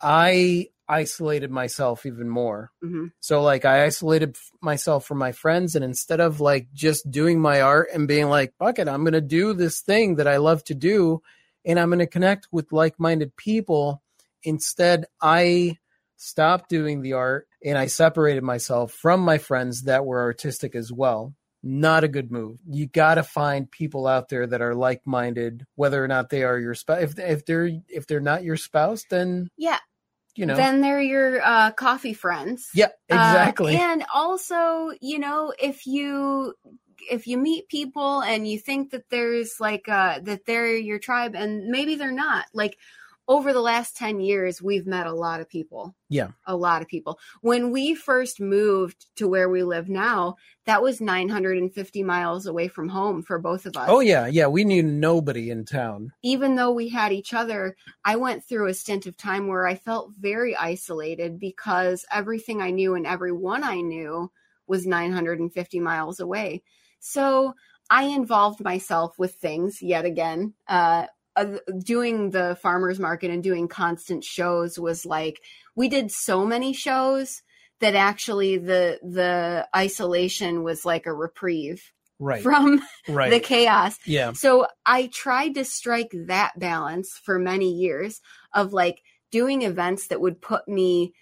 I 0.00 0.70
isolated 0.88 1.50
myself 1.50 2.06
even 2.06 2.28
more. 2.28 2.70
hmm 2.82 3.06
So 3.20 3.42
like 3.42 3.64
I 3.64 3.84
isolated 3.84 4.36
myself 4.60 5.06
from 5.06 5.18
my 5.18 5.32
friends 5.32 5.74
and 5.74 5.84
instead 5.84 6.20
of 6.20 6.40
like 6.40 6.68
just 6.72 7.10
doing 7.10 7.40
my 7.40 7.60
art 7.60 7.88
and 7.92 8.08
being 8.08 8.28
like, 8.28 8.54
fuck 8.58 8.78
it, 8.78 8.88
I'm 8.88 9.02
going 9.04 9.12
to 9.12 9.20
do 9.20 9.52
this 9.52 9.80
thing 9.80 10.16
that 10.16 10.28
I 10.28 10.36
love 10.36 10.62
to 10.64 10.74
do 10.74 11.22
and 11.64 11.78
I'm 11.80 11.88
going 11.88 11.98
to 11.98 12.06
connect 12.06 12.48
with 12.52 12.72
like-minded 12.72 13.36
people. 13.36 14.02
Instead, 14.42 15.06
I 15.20 15.78
stopped 16.16 16.68
doing 16.68 17.02
the 17.02 17.14
art 17.14 17.48
and 17.64 17.76
I 17.76 17.86
separated 17.86 18.42
myself 18.42 18.92
from 18.92 19.20
my 19.20 19.38
friends 19.38 19.82
that 19.82 20.06
were 20.06 20.20
artistic 20.20 20.74
as 20.74 20.92
well. 20.92 21.34
Not 21.62 22.04
a 22.04 22.08
good 22.08 22.30
move. 22.30 22.60
You 22.68 22.86
got 22.86 23.16
to 23.16 23.24
find 23.24 23.68
people 23.68 24.06
out 24.06 24.28
there 24.28 24.46
that 24.46 24.62
are 24.62 24.74
like-minded, 24.74 25.66
whether 25.74 26.02
or 26.02 26.06
not 26.06 26.30
they 26.30 26.44
are 26.44 26.58
your 26.58 26.74
spouse. 26.74 27.02
If, 27.02 27.18
if 27.18 27.44
they're 27.44 27.70
if 27.88 28.06
they're 28.06 28.20
not 28.20 28.44
your 28.44 28.56
spouse, 28.56 29.04
then 29.10 29.48
Yeah. 29.56 29.78
You 30.36 30.46
know. 30.46 30.56
Then 30.56 30.80
they're 30.80 31.00
your 31.00 31.42
uh, 31.42 31.72
coffee 31.72 32.14
friends. 32.14 32.68
yeah, 32.74 32.88
Uh, 33.10 33.14
exactly. 33.16 33.76
and 33.76 34.04
also, 34.14 34.92
you 35.00 35.18
know, 35.18 35.52
if 35.58 35.86
you 35.86 36.54
if 37.10 37.26
you 37.26 37.38
meet 37.38 37.68
people 37.68 38.20
and 38.22 38.48
you 38.48 38.58
think 38.58 38.90
that 38.90 39.08
there's 39.10 39.60
like 39.60 39.88
uh 39.88 40.18
that 40.20 40.44
they're 40.46 40.76
your 40.76 40.98
tribe 40.98 41.34
and 41.34 41.66
maybe 41.66 41.94
they're 41.94 42.12
not. 42.12 42.46
Like 42.52 42.78
over 43.28 43.52
the 43.52 43.60
last 43.60 43.96
10 43.96 44.20
years, 44.20 44.62
we've 44.62 44.86
met 44.86 45.06
a 45.06 45.12
lot 45.12 45.40
of 45.40 45.48
people. 45.48 45.94
Yeah. 46.08 46.28
A 46.46 46.56
lot 46.56 46.82
of 46.82 46.88
people. 46.88 47.18
When 47.40 47.72
we 47.72 47.94
first 47.94 48.40
moved 48.40 49.06
to 49.16 49.26
where 49.26 49.48
we 49.48 49.62
live 49.64 49.88
now, 49.88 50.36
that 50.64 50.82
was 50.82 51.00
950 51.00 52.02
miles 52.02 52.46
away 52.46 52.68
from 52.68 52.88
home 52.88 53.22
for 53.22 53.38
both 53.38 53.66
of 53.66 53.76
us 53.76 53.88
Oh 53.90 54.00
yeah, 54.00 54.26
yeah. 54.26 54.46
We 54.46 54.64
knew 54.64 54.82
nobody 54.82 55.50
in 55.50 55.64
town. 55.64 56.12
even 56.22 56.54
though 56.54 56.72
we 56.72 56.88
had 56.88 57.12
each 57.12 57.34
other, 57.34 57.76
I 58.04 58.16
went 58.16 58.44
through 58.44 58.68
a 58.68 58.74
stint 58.74 59.06
of 59.06 59.16
time 59.16 59.48
where 59.48 59.66
I 59.66 59.74
felt 59.74 60.12
very 60.18 60.54
isolated 60.56 61.40
because 61.40 62.04
everything 62.12 62.62
I 62.62 62.70
knew 62.70 62.94
and 62.94 63.06
everyone 63.06 63.64
I 63.64 63.80
knew 63.80 64.30
was 64.68 64.86
950 64.86 65.80
miles 65.80 66.20
away. 66.20 66.62
So 67.00 67.54
I 67.90 68.04
involved 68.04 68.62
myself 68.62 69.18
with 69.18 69.34
things 69.34 69.80
yet 69.80 70.04
again. 70.04 70.54
Uh, 70.66 71.06
uh, 71.36 71.58
doing 71.78 72.30
the 72.30 72.56
farmers 72.60 72.98
market 72.98 73.30
and 73.30 73.42
doing 73.42 73.68
constant 73.68 74.24
shows 74.24 74.78
was 74.78 75.06
like 75.06 75.40
we 75.74 75.88
did 75.88 76.10
so 76.10 76.44
many 76.44 76.72
shows 76.72 77.42
that 77.80 77.94
actually 77.94 78.56
the 78.58 78.98
the 79.02 79.68
isolation 79.74 80.62
was 80.62 80.84
like 80.84 81.06
a 81.06 81.12
reprieve 81.12 81.92
Right. 82.18 82.42
from 82.42 82.80
right. 83.08 83.30
the 83.30 83.40
chaos 83.40 83.98
yeah. 84.06 84.32
so 84.32 84.66
I 84.86 85.08
tried 85.08 85.56
to 85.56 85.66
strike 85.66 86.10
that 86.14 86.58
balance 86.58 87.20
for 87.22 87.38
many 87.38 87.70
years 87.70 88.22
of 88.54 88.72
like 88.72 89.02
doing 89.30 89.62
events 89.62 90.06
that 90.06 90.20
would 90.20 90.40
put 90.40 90.66
me 90.66 91.12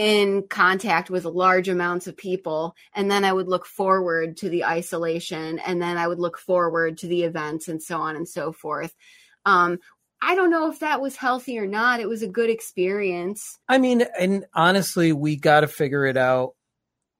in 0.00 0.44
contact 0.48 1.10
with 1.10 1.26
large 1.26 1.68
amounts 1.68 2.06
of 2.06 2.16
people. 2.16 2.74
And 2.94 3.10
then 3.10 3.22
I 3.22 3.34
would 3.34 3.48
look 3.48 3.66
forward 3.66 4.38
to 4.38 4.48
the 4.48 4.64
isolation 4.64 5.58
and 5.58 5.80
then 5.82 5.98
I 5.98 6.08
would 6.08 6.18
look 6.18 6.38
forward 6.38 6.96
to 6.98 7.06
the 7.06 7.24
events 7.24 7.68
and 7.68 7.82
so 7.82 8.00
on 8.00 8.16
and 8.16 8.26
so 8.26 8.50
forth. 8.50 8.94
Um, 9.44 9.78
I 10.22 10.34
don't 10.34 10.50
know 10.50 10.70
if 10.70 10.80
that 10.80 11.00
was 11.00 11.16
healthy 11.16 11.58
or 11.58 11.66
not. 11.66 12.00
It 12.00 12.08
was 12.08 12.22
a 12.22 12.28
good 12.28 12.50
experience. 12.50 13.58
I 13.68 13.78
mean, 13.78 14.04
and 14.18 14.44
honestly, 14.54 15.12
we 15.12 15.36
got 15.36 15.60
to 15.60 15.68
figure 15.68 16.04
it 16.04 16.16
out 16.16 16.54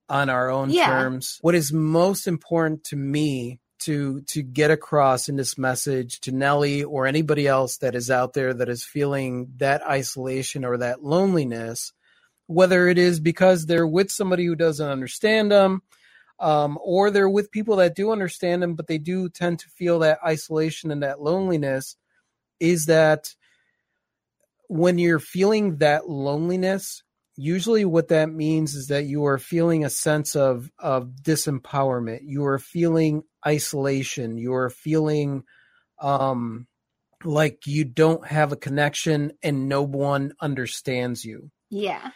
on 0.09 0.29
our 0.29 0.51
own 0.51 0.71
Yeah. 0.71 0.87
terms. 0.87 1.39
What 1.41 1.55
is 1.55 1.73
most 1.73 2.27
important 2.27 2.85
to 2.85 2.97
me 2.97 3.61
to 3.81 4.21
to 4.23 4.43
get 4.43 4.71
across 4.71 5.29
in 5.29 5.37
this 5.37 5.57
message 5.57 6.21
to 6.21 6.33
Nellie 6.33 6.85
or 6.85 7.07
anybody 7.07 7.47
else 7.47 7.79
that 7.79 7.95
is 7.95 8.11
out 8.11 8.35
there 8.35 8.53
that 8.53 8.69
is 8.69 8.85
feeling 8.85 9.53
that 9.57 9.83
isolation 9.87 10.65
or 10.67 10.77
that 10.79 11.03
loneliness, 11.03 11.93
whether 12.47 12.89
it 12.89 12.99
is 12.99 13.21
because 13.21 13.65
they're 13.65 13.87
with 13.87 14.11
somebody 14.11 14.45
who 14.45 14.55
doesn't 14.55 14.87
understand 14.87 15.51
them, 15.51 15.81
um, 16.39 16.79
or 16.85 17.11
they're 17.11 17.31
with 17.31 17.51
people 17.51 17.77
that 17.77 17.95
do 17.97 18.11
understand 18.11 18.63
them, 18.63 18.75
but 18.75 18.87
they 18.87 18.99
do 18.99 19.31
tend 19.31 19.61
to 19.61 19.69
feel 19.71 20.01
that 20.01 20.19
isolation 20.27 20.91
and 20.91 21.03
that 21.03 21.23
loneliness, 21.23 21.97
is 22.61 22.87
that 22.87 23.35
when 24.69 24.99
you're 24.99 25.19
feeling 25.19 25.79
that 25.79 26.09
loneliness, 26.09 27.03
usually 27.37 27.85
what 27.85 28.09
that 28.09 28.31
means 28.31 28.75
is 28.75 28.87
that 28.89 29.05
you 29.05 29.25
are 29.25 29.39
feeling 29.39 29.85
a 29.85 29.91
sense 29.91 30.37
of 30.37 30.71
of 30.79 31.11
disempowerment. 31.23 32.21
You 32.23 32.45
are 32.45 32.59
feeling 32.59 33.23
isolation. 33.47 34.37
You 34.37 34.55
are 34.55 34.71
feeling 34.71 35.43
um, 36.01 36.67
like 37.25 37.67
you 37.67 37.85
don't 37.85 38.27
have 38.27 38.53
a 38.53 38.57
connection 38.57 39.33
and 39.43 39.69
no 39.69 39.83
one 39.83 40.33
understands 40.41 41.25
you. 41.25 41.51
Yeah. 41.71 42.11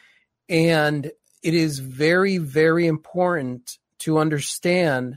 And 0.48 1.10
it 1.42 1.54
is 1.54 1.78
very, 1.78 2.38
very 2.38 2.86
important 2.86 3.78
to 4.00 4.18
understand 4.18 5.16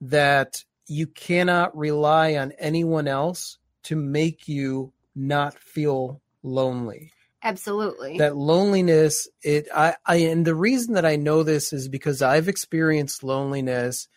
that 0.00 0.56
you 0.86 1.06
cannot 1.06 1.76
rely 1.76 2.36
on 2.36 2.52
anyone 2.58 3.08
else 3.08 3.58
to 3.84 3.96
make 3.96 4.48
you 4.48 4.92
not 5.14 5.58
feel 5.58 6.20
lonely. 6.42 7.12
Absolutely. 7.42 8.16
That 8.18 8.36
loneliness, 8.36 9.28
it 9.42 9.68
I, 9.74 9.96
I 10.06 10.16
and 10.16 10.46
the 10.46 10.54
reason 10.54 10.94
that 10.94 11.04
I 11.04 11.16
know 11.16 11.42
this 11.42 11.74
is 11.74 11.88
because 11.88 12.22
I've 12.22 12.48
experienced 12.48 13.22
loneliness 13.22 14.08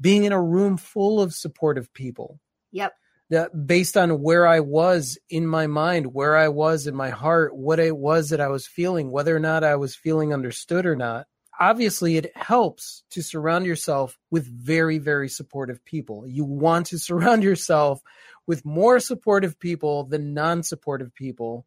being 0.00 0.24
in 0.24 0.32
a 0.32 0.40
room 0.40 0.76
full 0.76 1.20
of 1.20 1.34
supportive 1.34 1.92
people 1.92 2.38
yep. 2.70 2.94
that 3.30 3.66
based 3.66 3.96
on 3.96 4.22
where 4.22 4.46
I 4.46 4.60
was 4.60 5.18
in 5.28 5.48
my 5.48 5.66
mind, 5.66 6.14
where 6.14 6.36
I 6.36 6.48
was 6.48 6.86
in 6.86 6.94
my 6.94 7.10
heart, 7.10 7.56
what 7.56 7.80
it 7.80 7.96
was 7.96 8.30
that 8.30 8.40
I 8.40 8.48
was 8.48 8.68
feeling, 8.68 9.10
whether 9.10 9.34
or 9.34 9.40
not 9.40 9.64
I 9.64 9.74
was 9.76 9.96
feeling 9.96 10.32
understood 10.32 10.86
or 10.86 10.94
not. 10.94 11.26
Obviously, 11.58 12.18
it 12.18 12.36
helps 12.36 13.02
to 13.10 13.22
surround 13.22 13.64
yourself 13.64 14.18
with 14.30 14.46
very, 14.46 14.98
very 14.98 15.28
supportive 15.28 15.82
people. 15.84 16.24
You 16.28 16.44
want 16.44 16.86
to 16.86 16.98
surround 17.00 17.42
yourself 17.42 18.00
with 18.46 18.64
more 18.64 19.00
supportive 19.00 19.58
people 19.58 20.04
than 20.04 20.34
non 20.34 20.62
supportive 20.62 21.14
people. 21.14 21.66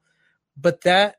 But 0.58 0.82
that 0.82 1.16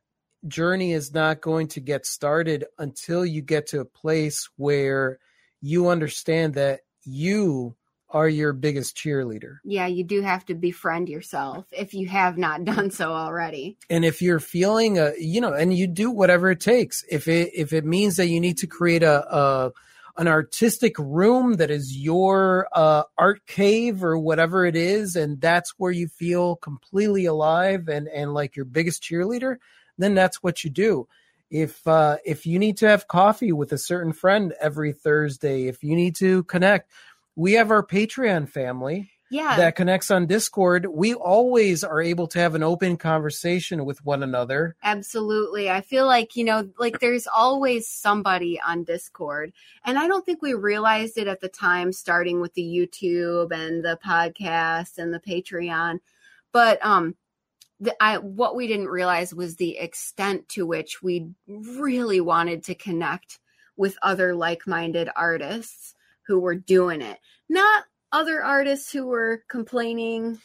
journey 0.47 0.93
is 0.93 1.13
not 1.13 1.41
going 1.41 1.69
to 1.69 1.81
get 1.81 2.07
started 2.07 2.65
until 2.79 3.25
you 3.25 3.43
get 3.43 3.69
to 3.69 3.81
a 3.81 3.85
place 3.85 4.49
where 4.57 5.19
you 5.61 5.89
understand 5.89 6.55
that 6.55 6.81
you 7.05 7.77
are 8.13 8.29
your 8.29 8.53
biggest 8.53 8.97
cheerleader. 8.97 9.59
Yeah, 9.65 9.87
you 9.87 10.03
do 10.03 10.21
have 10.23 10.45
to 10.47 10.55
befriend 10.55 11.09
yourself 11.09 11.67
if 11.71 11.95
you 11.95 12.09
have 12.09 12.37
not 12.37 12.65
done 12.65 12.91
so 12.91 13.13
already. 13.13 13.77
and 13.89 14.05
if 14.05 14.21
you're 14.21 14.41
feeling 14.41 14.99
a 14.99 15.13
you 15.19 15.41
know 15.41 15.53
and 15.53 15.77
you 15.77 15.87
do 15.87 16.11
whatever 16.11 16.51
it 16.51 16.61
takes 16.61 17.05
if 17.11 17.29
it 17.29 17.51
if 17.55 17.73
it 17.73 17.85
means 17.85 18.17
that 18.17 18.27
you 18.27 18.41
need 18.41 18.57
to 18.59 18.67
create 18.67 19.03
a, 19.03 19.37
a 19.37 19.73
an 20.17 20.29
artistic 20.29 20.99
room 20.99 21.55
that 21.55 21.71
is 21.71 21.97
your 21.97 22.69
uh, 22.73 23.05
art 23.17 23.47
cave 23.47 24.03
or 24.03 24.19
whatever 24.19 24.65
it 24.67 24.77
is 24.77 25.17
and 25.17 25.41
that's 25.41 25.75
where 25.79 25.93
you 25.93 26.09
feel 26.09 26.57
completely 26.57 27.27
alive 27.27 27.89
and 27.89 28.09
and 28.09 28.35
like 28.35 28.57
your 28.57 28.65
biggest 28.65 29.03
cheerleader 29.03 29.57
then 29.99 30.15
that's 30.15 30.43
what 30.43 30.65
you 30.65 30.71
do. 30.71 31.07
If 31.51 31.87
uh 31.87 32.19
if 32.25 32.47
you 32.47 32.59
need 32.59 32.77
to 32.79 32.89
have 32.89 33.09
coffee 33.09 33.53
with 33.53 33.73
a 33.73 33.79
certain 33.79 34.13
friend 34.13 34.55
every 34.61 34.93
thursday 34.93 35.67
if 35.67 35.83
you 35.83 35.97
need 35.97 36.15
to 36.17 36.45
connect 36.45 36.91
we 37.35 37.55
have 37.55 37.73
our 37.73 37.85
patreon 37.85 38.49
family 38.49 39.11
Yeah. 39.31 39.57
that 39.57 39.77
connects 39.77 40.11
on 40.11 40.27
Discord, 40.27 40.87
we 40.87 41.15
always 41.15 41.85
are 41.85 42.01
able 42.03 42.27
to 42.29 42.41
have 42.41 42.57
an 42.57 42.65
open 42.65 42.97
conversation 42.97 43.85
with 43.85 44.05
one 44.05 44.23
another. 44.23 44.77
Absolutely. 44.83 45.71
I 45.71 45.83
feel 45.83 46.07
like, 46.07 46.35
you 46.35 46.45
know, 46.45 46.69
like 46.79 46.99
there's 46.99 47.29
always 47.29 47.87
somebody 47.87 48.61
on 48.61 48.83
Discord. 48.83 49.53
And 49.85 49.99
I 49.99 50.09
don't 50.09 50.27
think 50.27 50.43
we 50.43 50.55
realized 50.55 51.17
it 51.17 51.29
at 51.29 51.41
the 51.41 51.49
time, 51.49 51.93
starting 51.93 52.41
with 52.41 52.55
the 52.55 52.63
YouTube 52.63 53.53
and 53.53 53.85
the 53.85 53.99
podcast 54.05 54.99
and 54.99 55.15
the 55.15 55.21
Patreon. 55.21 56.01
But 56.53 56.85
um 56.85 57.15
the, 57.81 57.95
I, 58.03 58.19
what 58.19 58.55
we 58.55 58.67
didn't 58.67 58.89
realize 58.89 59.35
was 59.35 59.57
the 59.57 59.79
extent 59.79 60.49
to 60.51 60.67
which 60.67 61.03
we 61.03 61.31
really 61.47 62.21
wanted 62.21 62.65
to 62.65 62.75
connect 62.75 63.39
with 63.77 63.97
other 64.03 64.35
like-minded 64.35 65.09
artists 65.17 65.95
who 66.27 66.39
were 66.39 66.55
doing 66.55 67.01
it. 67.01 67.19
Not 67.49 67.85
other 68.13 68.43
artists 68.43 68.93
who 68.93 69.07
were 69.07 69.43
complaining 69.49 70.39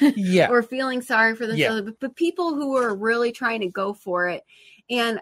Yeah. 0.00 0.48
or 0.50 0.62
feeling 0.62 1.02
sorry 1.02 1.34
for 1.36 1.44
Yeah. 1.44 1.68
themselves, 1.70 1.82
but, 1.82 2.00
but 2.00 2.16
people 2.16 2.54
who 2.54 2.72
were 2.72 2.94
really 2.94 3.32
trying 3.32 3.60
to 3.60 3.68
go 3.68 3.92
for 3.92 4.28
it. 4.28 4.42
And 4.88 5.20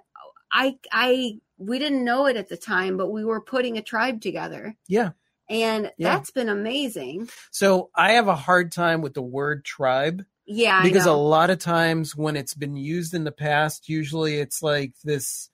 I, 0.52 0.76
I, 0.92 1.38
we 1.58 1.78
didn't 1.78 2.04
know 2.04 2.26
it 2.26 2.36
at 2.36 2.48
the 2.48 2.56
time, 2.56 2.96
but 2.96 3.10
we 3.10 3.24
were 3.24 3.40
putting 3.40 3.78
a 3.78 3.82
tribe 3.82 4.20
together, 4.20 4.76
yeah. 4.88 5.10
and 5.48 5.90
Yeah. 5.96 6.14
that's 6.16 6.30
been 6.30 6.48
amazing. 6.48 7.28
So 7.50 7.90
I 7.94 8.12
have 8.12 8.28
a 8.28 8.34
hard 8.36 8.72
time 8.72 9.00
with 9.00 9.14
the 9.14 9.22
word 9.22 9.64
tribe 9.64 10.24
Yeah, 10.44 10.82
because 10.82 11.06
a 11.06 11.12
lot 11.12 11.50
of 11.50 11.58
times 11.58 12.14
when 12.16 12.36
it's 12.36 12.54
been 12.54 12.76
used 12.76 13.14
in 13.14 13.24
the 13.24 13.32
past, 13.32 13.88
usually 13.88 14.38
it's 14.40 14.62
like 14.62 14.92
this. 15.04 15.48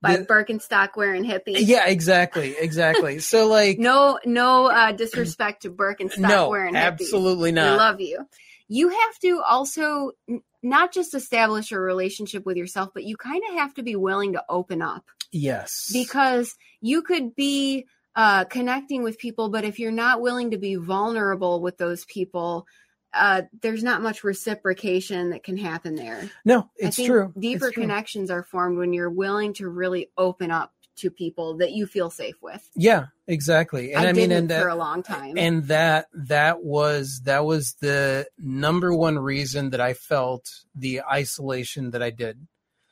By 0.00 0.16
the- 0.16 0.24
Birkenstock 0.24 0.90
wearing 0.96 1.24
hippie. 1.24 1.54
yeah, 1.56 1.86
exactly. 1.86 2.54
Exactly. 2.58 3.18
So, 3.32 3.46
like, 3.48 3.78
No, 3.78 4.18
no 4.24 4.66
uh, 4.66 4.92
disrespect 4.92 5.62
to 5.62 5.70
Birkenstock 5.70 6.18
no, 6.18 6.48
wearing 6.48 6.74
hippies. 6.74 6.82
absolutely 7.00 7.50
We 7.50 7.56
not. 7.56 7.76
love 7.78 8.00
you. 8.00 8.24
You 8.68 8.90
have 8.90 9.18
to 9.22 9.40
also 9.48 10.12
n- 10.28 10.42
not 10.62 10.92
just 10.92 11.14
establish 11.14 11.72
a 11.72 11.80
relationship 11.80 12.44
with 12.46 12.56
yourself, 12.56 12.90
but 12.94 13.04
you 13.04 13.16
kind 13.16 13.42
of 13.50 13.56
have 13.56 13.74
to 13.74 13.82
be 13.82 13.96
willing 13.96 14.34
to 14.34 14.44
open 14.48 14.82
up. 14.82 15.04
yes. 15.32 15.88
because 15.92 16.54
you 16.80 17.02
could 17.02 17.34
be 17.34 17.86
uh, 18.14 18.44
connecting 18.44 19.02
with 19.02 19.18
people, 19.18 19.48
but 19.48 19.64
if 19.64 19.78
you're 19.78 19.90
not 19.92 20.20
willing 20.20 20.50
to 20.50 20.58
be 20.58 20.74
vulnerable 20.74 21.60
with 21.60 21.76
those 21.78 22.04
people, 22.06 22.66
uh, 23.14 23.42
there's 23.62 23.82
not 23.82 24.02
much 24.02 24.22
reciprocation 24.24 25.30
that 25.30 25.42
can 25.42 25.56
happen 25.56 25.94
there. 25.94 26.30
no, 26.44 26.68
it's 26.76 26.96
I 26.98 27.02
think 27.02 27.06
true. 27.08 27.32
Deeper 27.38 27.66
It's 27.68 27.74
true. 27.74 27.82
connections 27.82 28.30
are 28.30 28.42
formed 28.42 28.78
when 28.78 28.92
you're 28.92 29.10
willing 29.10 29.54
to 29.54 29.68
really 29.68 30.10
open 30.16 30.50
up 30.50 30.72
to 30.96 31.10
people 31.10 31.58
that 31.58 31.72
you 31.72 31.86
feel 31.86 32.10
safe 32.10 32.34
with. 32.42 32.68
Yeah, 32.74 33.06
exactly. 33.26 33.92
And 33.92 34.04
I, 34.04 34.10
I, 34.10 34.12
mean, 34.12 34.32
and 34.32 34.48
that, 34.50 34.62
for 34.62 34.68
a 34.68 34.74
long 34.74 35.02
time. 35.02 35.38
and 35.38 35.64
that 35.68 36.06
that 36.12 36.62
was 36.64 37.22
that 37.24 37.44
was 37.44 37.76
the 37.80 38.26
number 38.36 38.92
one 38.94 39.18
reason 39.18 39.70
that 39.70 39.80
I 39.80 39.94
felt 39.94 40.48
the 40.74 41.02
isolation 41.02 41.92
that 41.92 42.02
I 42.02 42.10
did. 42.10 42.46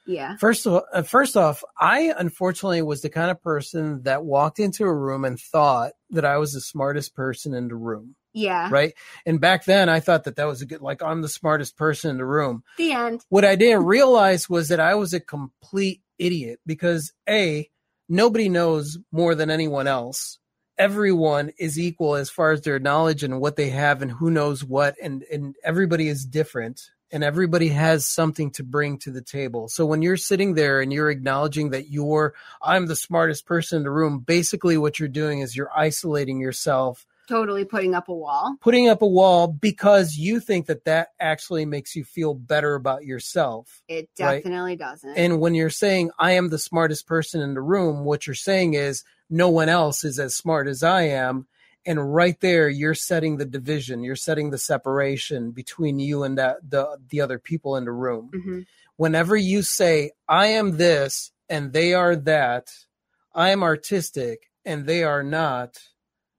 yeah, 0.06 0.36
First 0.36 0.66
of 0.66 0.74
all, 0.74 0.84
uh, 0.92 1.02
first 1.02 1.36
off, 1.36 1.64
I 1.78 2.14
unfortunately 2.16 2.82
was 2.82 3.02
the 3.02 3.10
kind 3.10 3.30
of 3.30 3.42
person 3.42 4.02
that 4.04 4.24
walked 4.24 4.60
into 4.60 4.84
a 4.84 4.94
room 4.94 5.24
and 5.24 5.38
thought 5.38 5.92
that 6.10 6.24
I 6.24 6.38
was 6.38 6.52
the 6.52 6.60
smartest 6.60 7.14
person 7.16 7.54
in 7.54 7.66
the 7.66 7.74
room, 7.74 8.14
yeah. 8.36 8.68
right? 8.70 8.94
And 9.24 9.40
back 9.40 9.64
then, 9.64 9.88
I 9.88 10.00
thought 10.00 10.24
that 10.24 10.36
that 10.36 10.46
was 10.46 10.62
a 10.62 10.66
good, 10.66 10.82
like 10.82 11.02
I'm 11.02 11.22
the 11.22 11.28
smartest 11.28 11.76
person 11.76 12.10
in 12.10 12.18
the 12.18 12.26
room. 12.26 12.62
The 12.76 12.92
end. 12.92 13.24
What 13.30 13.44
I 13.44 13.56
didn't 13.56 13.84
realize 13.84 14.48
was 14.48 14.68
that 14.68 14.80
I 14.80 14.94
was 14.94 15.14
a 15.14 15.20
complete 15.20 16.02
idiot 16.18 16.60
because 16.66 17.12
a 17.28 17.68
nobody 18.08 18.48
knows 18.48 18.98
more 19.10 19.34
than 19.34 19.50
anyone 19.50 19.86
else. 19.86 20.38
Everyone 20.78 21.50
is 21.58 21.78
equal 21.78 22.16
as 22.16 22.28
far 22.28 22.52
as 22.52 22.60
their 22.60 22.78
knowledge 22.78 23.22
and 23.22 23.40
what 23.40 23.56
they 23.56 23.70
have 23.70 24.02
and 24.02 24.10
who 24.10 24.30
knows 24.30 24.62
what 24.62 24.94
and 25.02 25.24
and 25.32 25.56
everybody 25.64 26.08
is 26.08 26.26
different 26.26 26.82
and 27.10 27.24
everybody 27.24 27.68
has 27.68 28.06
something 28.06 28.50
to 28.50 28.64
bring 28.64 28.98
to 28.98 29.10
the 29.10 29.22
table. 29.22 29.68
So 29.68 29.86
when 29.86 30.02
you're 30.02 30.18
sitting 30.18 30.54
there 30.54 30.82
and 30.82 30.92
you're 30.92 31.10
acknowledging 31.10 31.70
that 31.70 31.88
you're 31.88 32.34
I'm 32.60 32.86
the 32.86 32.96
smartest 32.96 33.46
person 33.46 33.78
in 33.78 33.82
the 33.84 33.90
room, 33.90 34.18
basically 34.18 34.76
what 34.76 34.98
you're 34.98 35.08
doing 35.08 35.40
is 35.40 35.56
you're 35.56 35.70
isolating 35.74 36.38
yourself 36.40 37.06
Totally 37.28 37.64
putting 37.64 37.94
up 37.94 38.08
a 38.08 38.14
wall. 38.14 38.56
putting 38.60 38.88
up 38.88 39.02
a 39.02 39.06
wall 39.06 39.48
because 39.48 40.16
you 40.16 40.38
think 40.40 40.66
that 40.66 40.84
that 40.84 41.08
actually 41.18 41.64
makes 41.64 41.96
you 41.96 42.04
feel 42.04 42.34
better 42.34 42.74
about 42.74 43.04
yourself. 43.04 43.82
It 43.88 44.08
Right. 44.18 44.42
definitely 44.42 44.76
doesn't. 44.76 45.16
And 45.16 45.40
when 45.40 45.54
you're 45.54 45.70
saying, 45.70 46.10
I 46.18 46.32
am 46.32 46.48
the 46.48 46.58
smartest 46.58 47.06
person 47.06 47.40
in 47.40 47.54
the 47.54 47.60
room, 47.60 48.04
what 48.04 48.26
you're 48.26 48.34
saying 48.34 48.74
is, 48.74 49.02
no 49.28 49.48
one 49.50 49.68
else 49.68 50.04
is 50.04 50.18
as 50.20 50.36
smart 50.36 50.68
as 50.68 50.82
I 50.84 51.02
am. 51.02 51.48
And 51.84 52.14
right 52.14 52.38
there, 52.40 52.68
you're 52.68 52.94
setting 52.94 53.36
the 53.36 53.44
division, 53.44 54.02
you're 54.04 54.16
setting 54.16 54.50
the 54.50 54.58
separation 54.58 55.50
between 55.52 55.98
you 55.98 56.22
and 56.24 56.38
that, 56.38 56.58
the, 56.68 56.98
the 57.10 57.20
other 57.20 57.38
people 57.38 57.76
in 57.76 57.84
the 57.84 57.92
room. 57.92 58.30
Mhm. 58.34 58.66
Whenever 58.96 59.36
you 59.36 59.62
say, 59.62 60.12
I 60.28 60.46
am 60.48 60.76
this 60.78 61.32
and 61.48 61.72
they 61.72 61.92
are 61.94 62.16
that, 62.16 62.72
I 63.34 63.50
am 63.50 63.62
artistic 63.62 64.50
and 64.64 64.86
they 64.86 65.04
are 65.04 65.22
not, 65.22 65.78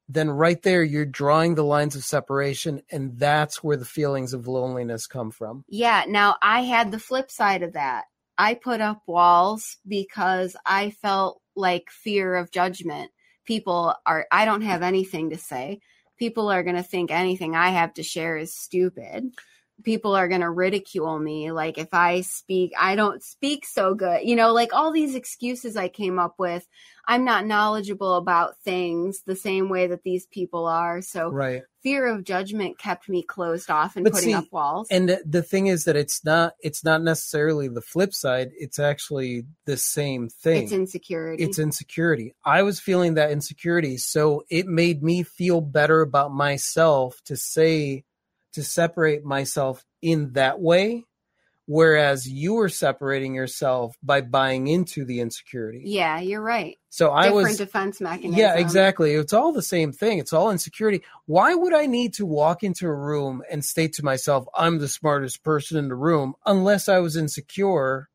then 0.09 0.29
right 0.29 0.61
there 0.61 0.83
you're 0.83 1.05
drawing 1.05 1.55
the 1.55 1.63
lines 1.63 1.95
of 1.95 2.03
separation 2.03 2.81
and 2.91 3.17
that's 3.17 3.63
where 3.63 3.77
the 3.77 3.85
feelings 3.85 4.33
of 4.33 4.47
loneliness 4.47 5.07
come 5.07 5.31
from. 5.31 5.65
Yeah. 5.67 6.05
Now 6.07 6.35
I 6.41 6.61
had 6.61 6.91
the 6.91 6.99
flip 6.99 7.29
side 7.29 7.63
of 7.63 7.73
that. 7.73 8.05
I 8.37 8.53
put 8.53 8.81
up 8.81 9.01
walls 9.07 9.77
because 9.87 10.55
I 10.65 10.91
felt 10.91 11.41
like 11.55 11.89
fear 11.89 12.35
of 12.35 12.51
judgment. 12.51 13.11
People 13.45 13.95
are, 14.05 14.27
I 14.31 14.45
don't 14.45 14.61
have 14.61 14.83
anything 14.83 15.31
to 15.31 15.37
say. 15.37 15.79
People 16.17 16.49
are 16.49 16.63
going 16.63 16.75
to 16.75 16.83
think 16.83 17.11
anything 17.11 17.55
I 17.55 17.69
have 17.69 17.93
to 17.95 18.03
share 18.03 18.37
is 18.37 18.55
stupid. 18.55 19.31
People 19.83 20.15
are 20.15 20.27
going 20.27 20.41
to 20.41 20.49
ridicule 20.49 21.19
me. 21.19 21.51
Like 21.51 21.77
if 21.77 21.93
I 21.93 22.21
speak, 22.21 22.73
I 22.79 22.95
don't 22.95 23.23
speak 23.23 23.65
so 23.65 23.93
good. 23.93 24.21
You 24.23 24.35
know, 24.35 24.51
like 24.53 24.73
all 24.73 24.91
these 24.91 25.15
excuses 25.15 25.77
I 25.77 25.87
came 25.87 26.17
up 26.19 26.35
with. 26.37 26.67
I'm 27.09 27.23
not 27.23 27.45
knowledgeable 27.45 28.15
about 28.15 28.57
things 28.65 29.21
the 29.25 29.35
same 29.35 29.69
way 29.69 29.87
that 29.87 30.03
these 30.03 30.25
people 30.25 30.65
are. 30.65 31.01
So 31.01 31.29
Right. 31.29 31.63
fear 31.81 32.05
of 32.07 32.25
judgment 32.25 32.77
kept 32.77 33.07
me 33.07 33.23
closed 33.23 33.69
off 33.69 33.95
and 33.95 34.03
But 34.03 34.11
putting 34.13 34.29
see, 34.29 34.33
up 34.33 34.45
walls. 34.51 34.87
And 34.91 35.07
the- 35.07 35.23
the 35.25 35.41
thing 35.43 35.67
is 35.67 35.85
that 35.85 35.95
it's 35.95 36.25
not 36.25 36.55
it's 36.59 36.83
not 36.83 37.01
necessarily 37.01 37.69
the 37.69 37.81
flip 37.81 38.13
side, 38.13 38.49
it's 38.57 38.77
actually 38.79 39.45
the 39.65 39.77
same 39.77 40.27
thing. 40.27 40.63
it's 40.63 40.71
insecurity. 40.73 41.43
it's 41.43 41.59
insecurity. 41.59 42.33
I 42.43 42.63
was 42.63 42.79
feeling 42.81 43.13
that 43.13 43.31
insecurity, 43.31 43.95
so 43.97 44.43
it 44.49 44.65
made 44.67 45.01
me 45.01 45.23
feel 45.23 45.61
better 45.61 46.01
about 46.01 46.33
myself 46.33 47.21
to 47.25 47.37
say 47.37 48.03
to 48.57 48.63
separate 48.63 49.23
myself 49.23 49.85
in 50.01 50.33
that 50.33 50.59
way 50.59 51.05
whereas 51.67 52.27
you 52.27 52.53
were 52.53 52.69
separating 52.69 53.35
yourself 53.35 53.95
by 54.01 54.21
buying 54.21 54.67
into 54.67 55.05
the 55.05 55.19
insecurity. 55.19 55.83
yeah, 55.85 56.19
you're 56.19 56.41
right. 56.41 56.77
So 56.89 57.09
I 57.09 57.29
was 57.29 57.57
defense 57.57 58.01
mechanism. 58.01 58.39
Yeah, 58.39 58.55
exactly. 58.55 59.11
It's 59.11 59.33
all 59.33 59.51
the 59.51 59.61
same 59.61 59.91
thing. 59.91 60.17
It's 60.17 60.33
all 60.33 60.49
insecurity. 60.49 61.03
Why 61.25 61.53
would 61.53 61.73
I 61.73 61.85
need 61.85 62.15
to 62.15 62.25
walk 62.25 62.63
into 62.63 62.87
a 62.87 62.93
room 62.93 63.43
and 63.51 63.63
state 63.63 63.93
to 63.93 64.03
myself, 64.05 64.47
I'm 64.55 64.79
the 64.79 64.87
smartest 64.87 65.43
person 65.43 65.77
in 65.77 65.89
the 65.89 65.95
room, 65.95 66.33
unless 66.45 66.89
I 66.89 66.99
was 66.99 67.17
insecure 67.17 68.09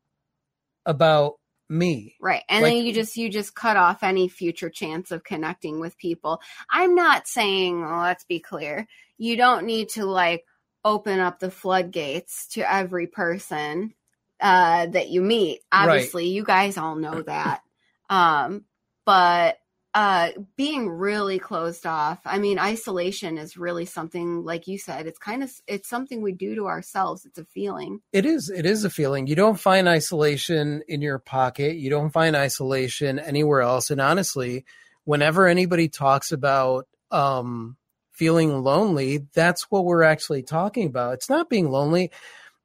about 0.85 1.35
me? 1.69 2.15
Right. 2.19 2.43
And 2.49 2.63
Like- 2.63 2.73
then 2.73 2.85
you 2.85 2.91
just 2.91 3.15
you 3.15 3.29
just 3.29 3.55
cut 3.55 3.77
off 3.77 4.03
any 4.03 4.27
future 4.27 4.69
chance 4.69 5.11
of 5.11 5.23
connecting 5.23 5.79
with 5.79 5.97
people. 5.97 6.41
I'm 6.69 6.95
not 6.95 7.27
saying, 7.27 7.81
well, 7.81 8.01
let's 8.01 8.25
be 8.25 8.39
clear. 8.39 8.87
You 9.23 9.37
don't 9.37 9.65
need 9.65 9.89
to 9.89 10.05
like 10.05 10.43
open 10.83 11.19
up 11.19 11.39
the 11.39 11.49
floodgates 11.49 12.47
to 12.49 12.69
every 12.69 13.07
person 13.07 13.93
uh 14.41 14.87
that 14.87 15.09
you 15.09 15.21
meet. 15.21 15.61
Right. 15.73 15.87
Obviously, 15.87 16.27
you 16.27 16.43
guys 16.43 16.77
all 16.77 16.97
know 16.97 17.21
that. 17.21 17.61
Um 18.09 18.65
but 19.05 19.59
uh 19.93 20.31
being 20.57 20.89
really 20.89 21.39
closed 21.39 21.85
off. 21.85 22.19
I 22.25 22.37
mean, 22.37 22.59
isolation 22.59 23.37
is 23.37 23.55
really 23.55 23.85
something 23.85 24.43
like 24.43 24.67
you 24.67 24.77
said, 24.77 25.07
it's 25.07 25.19
kind 25.19 25.41
of 25.41 25.53
it's 25.67 25.87
something 25.87 26.21
we 26.21 26.33
do 26.33 26.55
to 26.55 26.67
ourselves. 26.67 27.25
It's 27.25 27.37
a 27.37 27.45
feeling. 27.45 28.01
It 28.11 28.25
is. 28.25 28.49
It 28.49 28.65
is 28.65 28.83
a 28.83 28.89
feeling. 28.89 29.27
You 29.27 29.35
don't 29.35 29.57
find 29.57 29.87
isolation 29.87 30.83
in 30.89 31.01
your 31.01 31.19
pocket. 31.19 31.77
You 31.77 31.89
don't 31.89 32.11
find 32.11 32.35
isolation 32.35 33.19
anywhere 33.19 33.61
else. 33.61 33.89
And 33.89 34.01
honestly, 34.01 34.65
whenever 35.05 35.47
anybody 35.47 35.87
talks 35.87 36.33
about 36.33 36.87
um, 37.09 37.77
feeling 38.13 38.63
lonely, 38.63 39.27
that's 39.33 39.63
what 39.69 39.85
we're 39.85 40.03
actually 40.03 40.43
talking 40.43 40.87
about. 40.87 41.15
It's 41.15 41.29
not 41.29 41.49
being 41.49 41.69
lonely. 41.69 42.11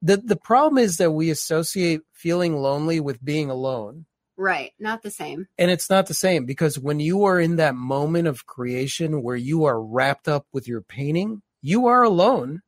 the 0.02 0.18
The 0.18 0.36
problem 0.36 0.78
is 0.78 0.98
that 0.98 1.10
we 1.12 1.30
associate 1.30 2.02
feeling 2.12 2.56
lonely 2.56 3.00
with 3.00 3.24
being 3.24 3.50
alone. 3.50 4.06
Right. 4.36 4.72
Not 4.78 5.02
the 5.02 5.10
same. 5.10 5.48
And 5.58 5.68
it's 5.70 5.90
not 5.90 6.06
the 6.06 6.14
same 6.14 6.46
because 6.46 6.78
when 6.78 7.00
you 7.00 7.24
are 7.24 7.40
in 7.40 7.56
that 7.56 7.74
moment 7.74 8.28
of 8.28 8.46
creation 8.46 9.22
where 9.22 9.36
you 9.36 9.64
are 9.64 9.82
wrapped 9.82 10.28
up 10.28 10.46
with 10.52 10.68
your 10.68 10.80
painting, 10.80 11.42
you 11.60 11.88
are 11.88 12.04
alone. 12.04 12.62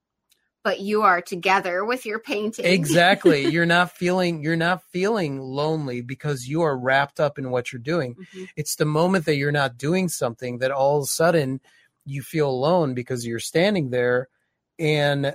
But 0.64 0.80
you 0.80 1.02
are 1.02 1.22
together 1.22 1.84
with 1.84 2.04
your 2.04 2.18
painting. 2.18 2.66
Exactly. 2.66 3.46
you're 3.52 3.66
not 3.66 3.92
feeling 3.92 4.42
you're 4.42 4.56
not 4.56 4.82
feeling 4.92 5.38
lonely 5.40 6.00
because 6.00 6.46
you 6.46 6.62
are 6.62 6.76
wrapped 6.76 7.20
up 7.20 7.38
in 7.38 7.50
what 7.50 7.72
you're 7.72 7.80
doing. 7.80 8.16
Mhm. 8.16 8.48
It's 8.56 8.74
the 8.74 8.84
moment 8.84 9.24
that 9.26 9.36
you're 9.36 9.52
not 9.52 9.78
doing 9.78 10.08
something 10.08 10.58
that 10.58 10.72
all 10.72 10.98
of 10.98 11.04
a 11.04 11.06
sudden 11.06 11.60
you 12.04 12.22
feel 12.22 12.50
alone 12.50 12.94
because 12.94 13.26
you're 13.26 13.38
standing 13.38 13.90
there 13.90 14.28
and 14.78 15.34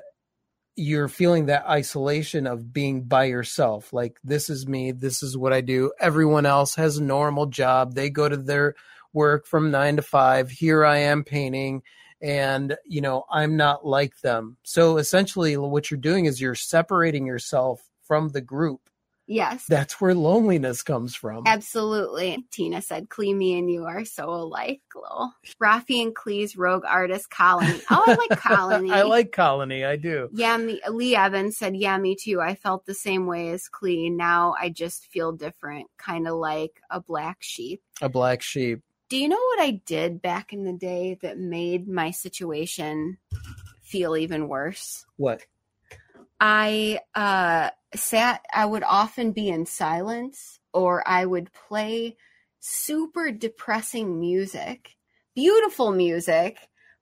you're 0.75 1.07
feeling 1.07 1.45
that 1.45 1.67
isolation 1.67 2.47
of 2.47 2.73
being 2.73 3.03
by 3.03 3.25
yourself. 3.25 3.93
Like 3.93 4.17
this 4.23 4.49
is 4.49 4.67
me, 4.67 4.91
this 4.91 5.23
is 5.23 5.37
what 5.37 5.53
I 5.53 5.61
do. 5.61 5.93
Everyone 5.99 6.45
else 6.45 6.75
has 6.75 6.97
a 6.97 7.03
normal 7.03 7.45
job. 7.45 7.93
They 7.93 8.09
go 8.09 8.27
to 8.27 8.37
their 8.37 8.75
work 9.13 9.47
from 9.47 9.71
9 9.71 9.97
to 9.97 10.01
5. 10.01 10.49
Here 10.49 10.83
I 10.83 10.97
am 10.97 11.23
painting 11.23 11.83
and 12.21 12.75
you 12.85 13.01
know, 13.01 13.23
I'm 13.31 13.55
not 13.55 13.85
like 13.85 14.19
them. 14.21 14.57
So 14.63 14.97
essentially 14.97 15.55
what 15.55 15.89
you're 15.89 15.99
doing 15.99 16.25
is 16.25 16.41
you're 16.41 16.55
separating 16.55 17.25
yourself 17.25 17.81
from 18.03 18.29
the 18.29 18.41
group. 18.41 18.81
Yes. 19.27 19.65
That's 19.67 19.99
where 19.99 20.13
loneliness 20.13 20.83
comes 20.83 21.15
from. 21.15 21.43
Absolutely. 21.47 22.45
Tina 22.51 22.81
said, 22.81 23.09
Klee, 23.09 23.35
me 23.35 23.57
and 23.57 23.69
you 23.71 23.85
are 23.85 24.05
so 24.05 24.29
alike. 24.29 24.81
Lol. 24.95 25.31
Rafi 25.61 26.01
and 26.01 26.15
Klee's 26.15 26.55
rogue 26.55 26.85
artist, 26.85 27.29
Colony. 27.29 27.81
Oh, 27.89 28.03
I 28.05 28.13
like 28.15 28.39
Colony. 28.39 28.91
I 28.93 29.03
like 29.03 29.31
Colony. 29.31 29.83
I 29.83 29.95
do. 29.95 30.29
Yeah, 30.31 30.57
me, 30.57 30.79
Lee 30.89 31.15
Evans 31.15 31.57
said, 31.57 31.75
Yeah, 31.75 31.97
me 31.97 32.15
too. 32.15 32.39
I 32.39 32.55
felt 32.55 32.85
the 32.85 32.93
same 32.93 33.25
way 33.25 33.49
as 33.49 33.69
Klee. 33.69 34.11
Now 34.11 34.55
I 34.59 34.69
just 34.69 35.07
feel 35.07 35.31
different, 35.31 35.87
kind 35.97 36.27
of 36.27 36.35
like 36.35 36.81
a 36.89 37.01
black 37.01 37.37
sheep. 37.39 37.81
A 38.01 38.09
black 38.09 38.41
sheep. 38.41 38.81
Do 39.09 39.17
you 39.17 39.27
know 39.27 39.35
what 39.35 39.61
I 39.61 39.81
did 39.85 40.21
back 40.21 40.53
in 40.53 40.63
the 40.63 40.73
day 40.73 41.17
that 41.21 41.37
made 41.37 41.87
my 41.87 42.11
situation 42.11 43.17
feel 43.81 44.17
even 44.17 44.47
worse? 44.47 45.05
What? 45.17 45.43
I 46.39 46.99
uh, 47.13 47.69
sat, 47.99 48.45
I 48.53 48.65
would 48.65 48.83
often 48.83 49.31
be 49.31 49.49
in 49.49 49.65
silence 49.65 50.59
or 50.73 51.07
I 51.07 51.25
would 51.25 51.51
play 51.53 52.17
super 52.59 53.31
depressing 53.31 54.19
music, 54.19 54.95
beautiful 55.35 55.91
music, 55.91 56.57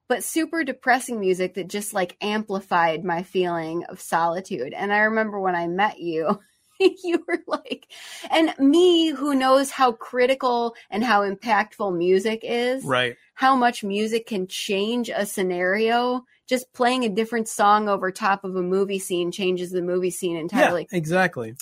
but 0.08 0.22
super 0.22 0.64
depressing 0.64 1.18
music 1.20 1.54
that 1.54 1.68
just 1.68 1.94
like 1.94 2.16
amplified 2.20 3.04
my 3.04 3.22
feeling 3.22 3.84
of 3.84 4.00
solitude. 4.00 4.74
And 4.74 4.92
I 4.92 4.98
remember 4.98 5.40
when 5.40 5.54
I 5.54 5.66
met 5.66 5.98
you, 5.98 6.40
you 6.80 7.24
were 7.26 7.42
like, 7.46 7.86
and 8.30 8.54
me 8.58 9.08
who 9.08 9.34
knows 9.34 9.70
how 9.70 9.92
critical 9.92 10.74
and 10.90 11.02
how 11.02 11.22
impactful 11.22 11.96
music 11.96 12.40
is 12.42 12.84
Right. 12.84 13.16
how 13.34 13.56
much 13.56 13.82
music 13.82 14.26
can 14.26 14.46
change 14.46 15.08
a 15.08 15.26
scenario. 15.26 16.24
Just 16.48 16.72
playing 16.72 17.04
a 17.04 17.08
different 17.08 17.48
song 17.48 17.88
over 17.88 18.10
top 18.10 18.44
of 18.44 18.56
a 18.56 18.62
movie 18.62 18.98
scene 18.98 19.32
changes 19.32 19.70
the 19.70 19.82
movie 19.82 20.10
scene 20.10 20.36
entirely. 20.36 20.86
Yeah, 20.90 20.98
exactly. 20.98 21.54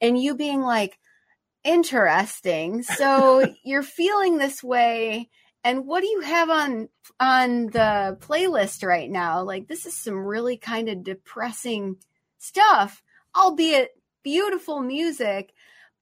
And 0.00 0.20
you 0.20 0.36
being 0.36 0.62
like, 0.62 0.98
interesting. 1.64 2.82
So 2.82 3.46
you're 3.64 3.82
feeling 3.82 4.38
this 4.38 4.62
way. 4.62 5.28
And 5.62 5.86
what 5.86 6.00
do 6.00 6.06
you 6.06 6.20
have 6.20 6.48
on 6.48 6.88
on 7.18 7.66
the 7.66 8.16
playlist 8.20 8.84
right 8.84 9.10
now? 9.10 9.42
Like 9.42 9.68
this 9.68 9.84
is 9.84 9.96
some 9.96 10.18
really 10.18 10.56
kind 10.56 10.88
of 10.88 11.04
depressing 11.04 11.96
stuff, 12.38 13.02
albeit 13.36 13.90
beautiful 14.22 14.80
music. 14.80 15.52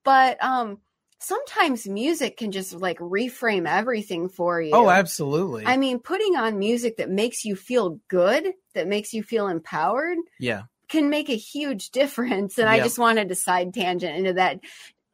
But 0.04 0.42
um 0.42 0.78
sometimes 1.18 1.86
music 1.86 2.36
can 2.36 2.52
just 2.52 2.72
like 2.74 2.98
reframe 2.98 3.68
everything 3.68 4.28
for 4.28 4.60
you. 4.60 4.72
Oh, 4.72 4.88
absolutely. 4.88 5.66
I 5.66 5.76
mean, 5.76 5.98
putting 5.98 6.36
on 6.36 6.58
music 6.58 6.98
that 6.98 7.10
makes 7.10 7.44
you 7.44 7.56
feel 7.56 8.00
good, 8.08 8.52
that 8.74 8.86
makes 8.86 9.12
you 9.12 9.22
feel 9.22 9.48
empowered, 9.48 10.18
yeah. 10.38 10.62
can 10.88 11.10
make 11.10 11.28
a 11.28 11.36
huge 11.36 11.90
difference. 11.92 12.58
And 12.58 12.68
I 12.68 12.78
just 12.78 12.98
wanted 12.98 13.28
to 13.28 13.34
side 13.34 13.74
tangent 13.74 14.16
into 14.16 14.34
that. 14.34 14.60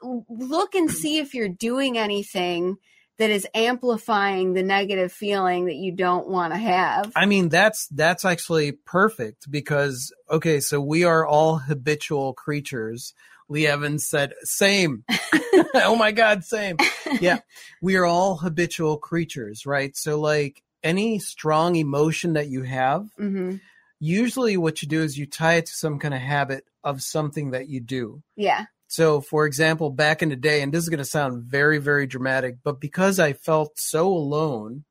Look 0.02 0.74
and 0.74 0.90
see 0.90 1.18
if 1.18 1.32
you're 1.32 1.48
doing 1.48 1.96
anything 1.96 2.76
that 3.16 3.30
is 3.30 3.46
amplifying 3.54 4.52
the 4.52 4.62
negative 4.62 5.12
feeling 5.12 5.66
that 5.66 5.76
you 5.76 5.92
don't 5.92 6.28
want 6.28 6.52
to 6.52 6.58
have. 6.58 7.12
I 7.14 7.26
mean, 7.26 7.48
that's 7.48 7.86
that's 7.88 8.24
actually 8.24 8.72
perfect 8.72 9.50
because 9.50 10.12
okay, 10.30 10.60
so 10.60 10.80
we 10.80 11.04
are 11.04 11.24
all 11.24 11.56
habitual 11.58 12.34
creatures. 12.34 13.14
Lee 13.48 13.66
Evans 13.66 14.07
said, 14.09 14.33
"Same." 14.42 15.04
oh 15.74 15.96
my 15.96 16.12
God, 16.12 16.44
same. 16.44 16.76
Yeah, 17.20 17.38
we 17.83 17.96
are 17.96 18.04
all 18.04 18.37
habitual 18.37 18.98
creatures, 18.98 19.66
right? 19.66 19.96
So, 19.96 20.20
like 20.20 20.62
any 20.83 21.18
strong 21.18 21.76
emotion 21.76 22.35
that 22.35 22.48
you 22.48 22.62
have, 22.62 23.09
hmm 23.16 23.57
usually 24.04 24.57
what 24.57 24.83
you 24.83 24.88
do 24.88 25.02
is 25.02 25.16
you 25.16 25.26
tie 25.26 25.54
it 25.54 25.66
to 25.66 25.72
some 25.72 25.98
kind 25.98 26.14
of 26.14 26.20
habit 26.20 26.64
of 26.83 27.02
something 27.02 27.52
that 27.52 27.68
you 27.68 27.80
do. 27.80 28.22
Yeah. 28.37 28.66
So, 28.87 29.20
for 29.20 29.46
example, 29.46 29.90
back 29.90 30.22
in 30.22 30.28
the 30.28 30.37
day, 30.37 30.62
and 30.62 30.72
this 30.72 30.83
is 30.83 30.88
going 30.88 30.98
to 30.98 31.04
sound 31.04 31.44
very, 31.44 31.78
very 31.78 32.07
dramatic, 32.07 32.57
but 32.62 32.80
because 32.80 33.18
I 33.18 33.33
felt 33.33 33.78
so 33.78 34.07
alone, 34.07 34.85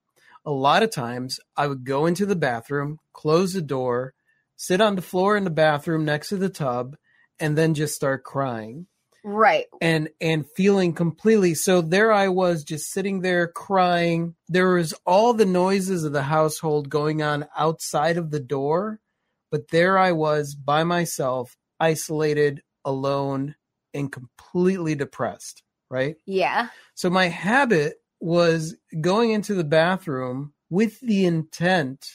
a 0.45 0.51
lot 0.51 0.83
of 0.83 0.89
times 0.89 1.39
I 1.55 1.67
would 1.67 1.85
go 1.85 2.05
into 2.05 2.25
the 2.25 2.35
bathroom, 2.35 2.99
close 3.13 3.53
the 3.53 3.61
door, 3.61 4.13
sit 4.57 4.81
on 4.81 4.95
the 4.95 5.01
floor 5.01 5.37
in 5.37 5.43
the 5.43 5.49
bathroom 5.49 6.03
next 6.03 6.29
to 6.29 6.37
the 6.37 6.49
tub, 6.49 6.97
and 7.39 7.57
then 7.57 7.73
just 7.73 7.95
start 7.95 8.23
crying. 8.23 8.87
Right. 9.25 9.67
and 9.79 10.09
and 10.19 10.45
feeling 10.53 10.91
completely 10.91 11.53
so 11.55 11.79
there 11.79 12.11
I 12.11 12.27
was 12.27 12.61
just 12.65 12.91
sitting 12.91 13.21
there 13.21 13.47
crying 13.47 14.35
there 14.49 14.73
was 14.73 14.93
all 15.05 15.33
the 15.33 15.45
noises 15.45 16.03
of 16.03 16.11
the 16.11 16.23
household 16.23 16.89
going 16.89 17.21
on 17.21 17.47
outside 17.55 18.17
of 18.17 18.31
the 18.31 18.41
door 18.41 18.99
but 19.49 19.69
there 19.69 19.97
I 19.97 20.11
was 20.11 20.55
by 20.55 20.83
myself 20.83 21.55
isolated 21.79 22.63
alone 22.83 23.55
and 23.93 24.11
completely 24.11 24.93
depressed 24.93 25.63
right 25.89 26.17
Yeah. 26.25 26.67
so 26.93 27.09
my 27.09 27.29
habit 27.29 28.01
was 28.19 28.75
going 28.99 29.31
into 29.31 29.53
the 29.53 29.63
bathroom 29.63 30.51
with 30.69 30.99
the 30.99 31.25
intent 31.25 32.05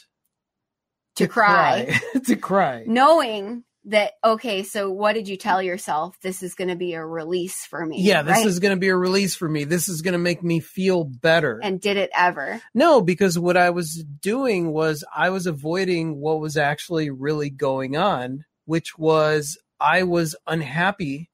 To 1.17 1.27
cry. 1.27 1.99
to 2.27 2.37
cry 2.37 2.85
Knowing 2.87 3.65
that, 3.85 4.13
okay, 4.25 4.63
so 4.65 4.91
what 4.91 5.15
did 5.15 5.29
you 5.29 5.37
tell 5.37 5.63
yourself? 5.63 6.17
This 6.23 6.43
is 6.43 6.55
going 6.55 6.69
to 6.69 6.77
be 6.77 6.95
a 6.95 7.05
release 7.05 7.65
for 7.65 7.85
me. 7.87 8.03
yeah 8.03 8.23
this 8.23 8.39
right? 8.39 8.47
is 8.47 8.59
going 8.59 8.75
to 8.75 8.81
be 8.81 8.89
a 8.89 8.97
release 8.97 9.35
for 9.35 9.49
me 9.49 9.65
this 9.65 9.89
is 9.89 10.03
going 10.03 10.13
to 10.13 10.19
make 10.19 10.43
me 10.43 10.61
feel 10.61 11.05
better 11.05 11.61
And 11.63 11.81
did 11.81 11.97
it 11.97 12.11
ever? 12.15 12.61
No, 12.75 13.01
because 13.01 13.39
what 13.39 13.57
I 13.57 13.71
was 13.71 14.05
doing 14.21 14.73
was 14.73 15.05
I 15.15 15.31
was 15.31 15.47
avoiding 15.47 16.17
what 16.21 16.41
was 16.41 16.57
actually 16.57 17.11
really 17.11 17.51
going 17.51 17.97
on, 17.97 18.45
which 18.67 18.99
was 18.99 19.59
I 19.81 20.03
was 20.03 20.35
unhappy 20.47 21.31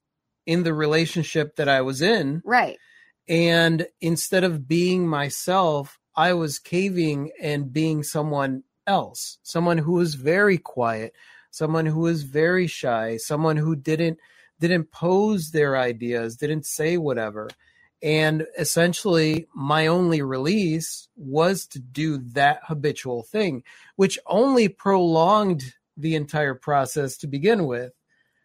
in 0.46 0.62
the 0.62 0.74
relationship 0.74 1.56
that 1.56 1.68
I 1.68 1.80
was 1.80 2.02
in. 2.02 2.42
Right. 2.44 2.78
And 3.28 3.86
instead 4.00 4.44
of 4.44 4.68
being 4.68 5.08
myself, 5.08 5.98
I 6.14 6.34
was 6.34 6.58
caving 6.58 7.32
and 7.40 7.72
being 7.72 8.02
someone 8.02 8.64
else, 8.86 9.38
someone 9.42 9.78
who 9.78 9.92
was 9.92 10.14
very 10.14 10.58
quiet, 10.58 11.14
someone 11.54 11.86
who 11.86 12.00
was 12.00 12.24
very 12.24 12.66
shy, 12.66 13.16
someone 13.16 13.56
who 13.56 13.76
didn't 13.76 14.18
didn't 14.60 14.90
pose 14.90 15.50
their 15.50 15.76
ideas, 15.76 16.36
didn't 16.36 16.66
say 16.66 16.96
whatever. 16.96 17.48
And 18.02 18.46
essentially, 18.58 19.46
my 19.54 19.86
only 19.86 20.20
release 20.20 21.08
was 21.16 21.66
to 21.68 21.78
do 21.78 22.18
that 22.34 22.60
habitual 22.64 23.22
thing, 23.22 23.62
which 23.96 24.18
only 24.26 24.68
prolonged 24.68 25.74
the 25.96 26.14
entire 26.16 26.54
process 26.54 27.16
to 27.18 27.26
begin 27.26 27.66
with 27.66 27.92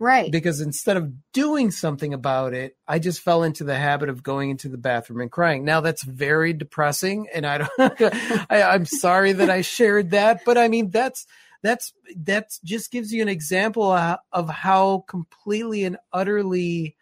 Right. 0.02 0.32
because 0.32 0.62
instead 0.62 0.95
of 0.95 1.12
doing 1.34 1.72
something 1.72 2.13
about 2.13 2.54
it, 2.54 2.78
I 2.88 3.00
just 3.00 3.19
fell 3.19 3.43
into 3.43 3.65
the 3.65 3.76
habit 3.76 4.08
of 4.08 4.24
going 4.24 4.50
into 4.50 4.69
the 4.69 4.78
bathroom 4.78 5.19
and 5.19 5.32
crying. 5.32 5.65
Now 5.65 5.82
that's 5.82 6.04
very 6.04 6.54
depressing, 6.54 7.28
and 7.34 7.45
I 7.45 7.58
don't. 7.58 7.72
I, 8.50 8.62
I'm 8.62 8.86
sorry 8.86 9.34
that 9.34 9.50
I 9.50 9.62
shared 9.62 10.12
that, 10.12 10.45
but 10.45 10.58
I 10.58 10.69
mean 10.69 10.89
that's 10.89 11.26
that's 11.62 11.93
that's 12.15 12.60
just 12.60 12.91
gives 12.91 13.12
you 13.12 13.22
an 13.22 13.30
example 13.30 13.91
of 13.91 14.19
of 14.32 14.50
how 14.50 15.04
completely 15.08 15.84
and 15.84 15.98
utterly 16.13 16.95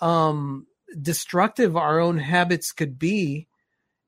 um 0.00 0.66
destructive 1.00 1.76
our 1.76 2.00
own 2.00 2.18
habits 2.18 2.72
could 2.72 2.98
be 2.98 3.46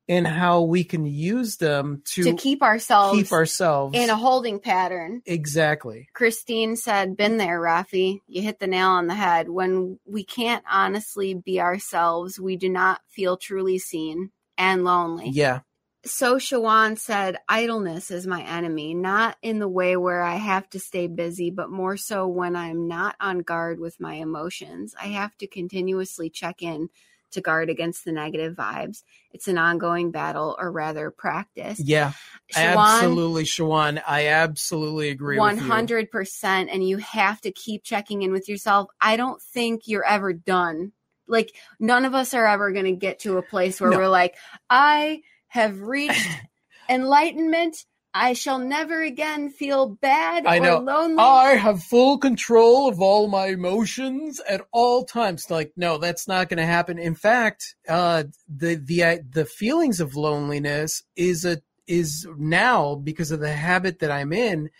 and 0.08 0.26
how 0.26 0.62
we 0.62 0.82
can 0.82 1.06
use 1.06 1.58
them 1.58 2.02
to, 2.04 2.24
to 2.24 2.32
keep 2.34 2.62
ourselves 2.62 3.16
keep 3.16 3.32
ourselves 3.32 3.96
in 3.96 4.10
a 4.10 4.16
holding 4.16 4.58
pattern. 4.58 5.22
exactly 5.26 6.08
Christine 6.14 6.76
said, 6.76 7.16
Been 7.16 7.36
there, 7.36 7.60
Rafi. 7.60 8.20
You 8.26 8.42
hit 8.42 8.58
the 8.58 8.66
nail 8.66 8.88
on 8.88 9.06
the 9.06 9.14
head. 9.14 9.48
When 9.48 9.98
we 10.06 10.24
can't 10.24 10.64
honestly 10.70 11.34
be 11.34 11.60
ourselves, 11.60 12.38
we 12.38 12.56
do 12.56 12.68
not 12.68 13.00
feel 13.08 13.36
truly 13.36 13.78
seen 13.78 14.30
and 14.58 14.84
lonely. 14.84 15.30
yeah 15.30 15.60
So 16.04 16.36
Shawan 16.36 16.98
said, 16.98 17.36
idleness 17.46 18.10
is 18.10 18.26
my 18.26 18.42
enemy, 18.42 18.94
not 18.94 19.36
in 19.42 19.58
the 19.58 19.68
way 19.68 19.96
where 19.98 20.22
I 20.22 20.36
have 20.36 20.68
to 20.70 20.80
stay 20.80 21.08
busy, 21.08 21.50
but 21.50 21.70
more 21.70 21.98
so 21.98 22.26
when 22.26 22.56
I'm 22.56 22.88
not 22.88 23.16
on 23.20 23.40
guard 23.40 23.78
with 23.78 24.00
my 24.00 24.14
emotions. 24.14 24.94
I 24.98 25.08
have 25.08 25.36
to 25.38 25.46
continuously 25.46 26.30
check 26.30 26.62
in 26.62 26.88
to 27.32 27.40
guard 27.42 27.68
against 27.68 28.04
the 28.04 28.12
negative 28.12 28.56
vibes. 28.56 29.02
It's 29.32 29.46
an 29.46 29.58
ongoing 29.58 30.10
battle, 30.10 30.56
or 30.58 30.72
rather, 30.72 31.10
practice. 31.10 31.80
yeah 31.84 32.12
Shawan, 32.52 32.86
absolutely 32.86 33.44
Shawan 33.44 34.02
I 34.06 34.28
absolutely 34.28 35.10
agree 35.10 35.38
one 35.38 35.56
with 35.56 35.64
you 35.64 35.70
hundred 35.70 36.10
percent, 36.10 36.70
and 36.72 36.86
you 36.86 36.96
have 36.96 37.40
to 37.42 37.52
keep 37.52 37.84
checking 37.84 38.22
in 38.22 38.32
with 38.32 38.48
yourself. 38.48 38.88
I 39.00 39.16
don't 39.16 39.40
think 39.40 39.82
you're 39.86 40.04
ever 40.04 40.32
done. 40.32 40.92
Like 41.28 41.54
none 41.78 42.04
of 42.04 42.14
us 42.14 42.34
are 42.34 42.46
ever 42.46 42.72
going 42.72 42.86
to 42.86 42.92
get 42.92 43.20
to 43.20 43.36
a 43.36 43.42
place 43.42 43.80
where 43.80 43.90
No. 43.90 43.98
we're 43.98 44.08
like, 44.08 44.34
I 44.68 45.20
have 45.50 45.80
reached 45.80 46.28
enlightenment. 46.88 47.84
I 48.12 48.32
shall 48.32 48.58
never 48.58 49.02
again 49.02 49.50
feel 49.50 49.86
bad 49.86 50.44
I 50.44 50.58
or 50.58 50.64
know. 50.64 50.78
lonely. 50.78 51.22
I 51.22 51.54
have 51.54 51.84
full 51.84 52.18
control 52.18 52.88
of 52.88 53.00
all 53.00 53.28
my 53.28 53.46
emotions 53.46 54.40
at 54.48 54.62
all 54.72 55.04
times. 55.04 55.48
Like, 55.48 55.72
no, 55.76 55.98
that's 55.98 56.26
not 56.26 56.48
going 56.48 56.58
to 56.58 56.66
happen. 56.66 56.98
In 56.98 57.14
fact, 57.14 57.76
uh, 57.88 58.24
the 58.48 58.74
the 58.74 59.02
uh, 59.04 59.18
the 59.30 59.44
feelings 59.44 60.00
of 60.00 60.16
loneliness 60.16 61.04
is 61.14 61.44
a 61.44 61.62
is 61.86 62.26
now 62.36 62.96
because 62.96 63.30
of 63.30 63.40
the 63.40 63.52
habit 63.52 64.00
that 64.00 64.10
I'm 64.10 64.32
in. 64.32 64.70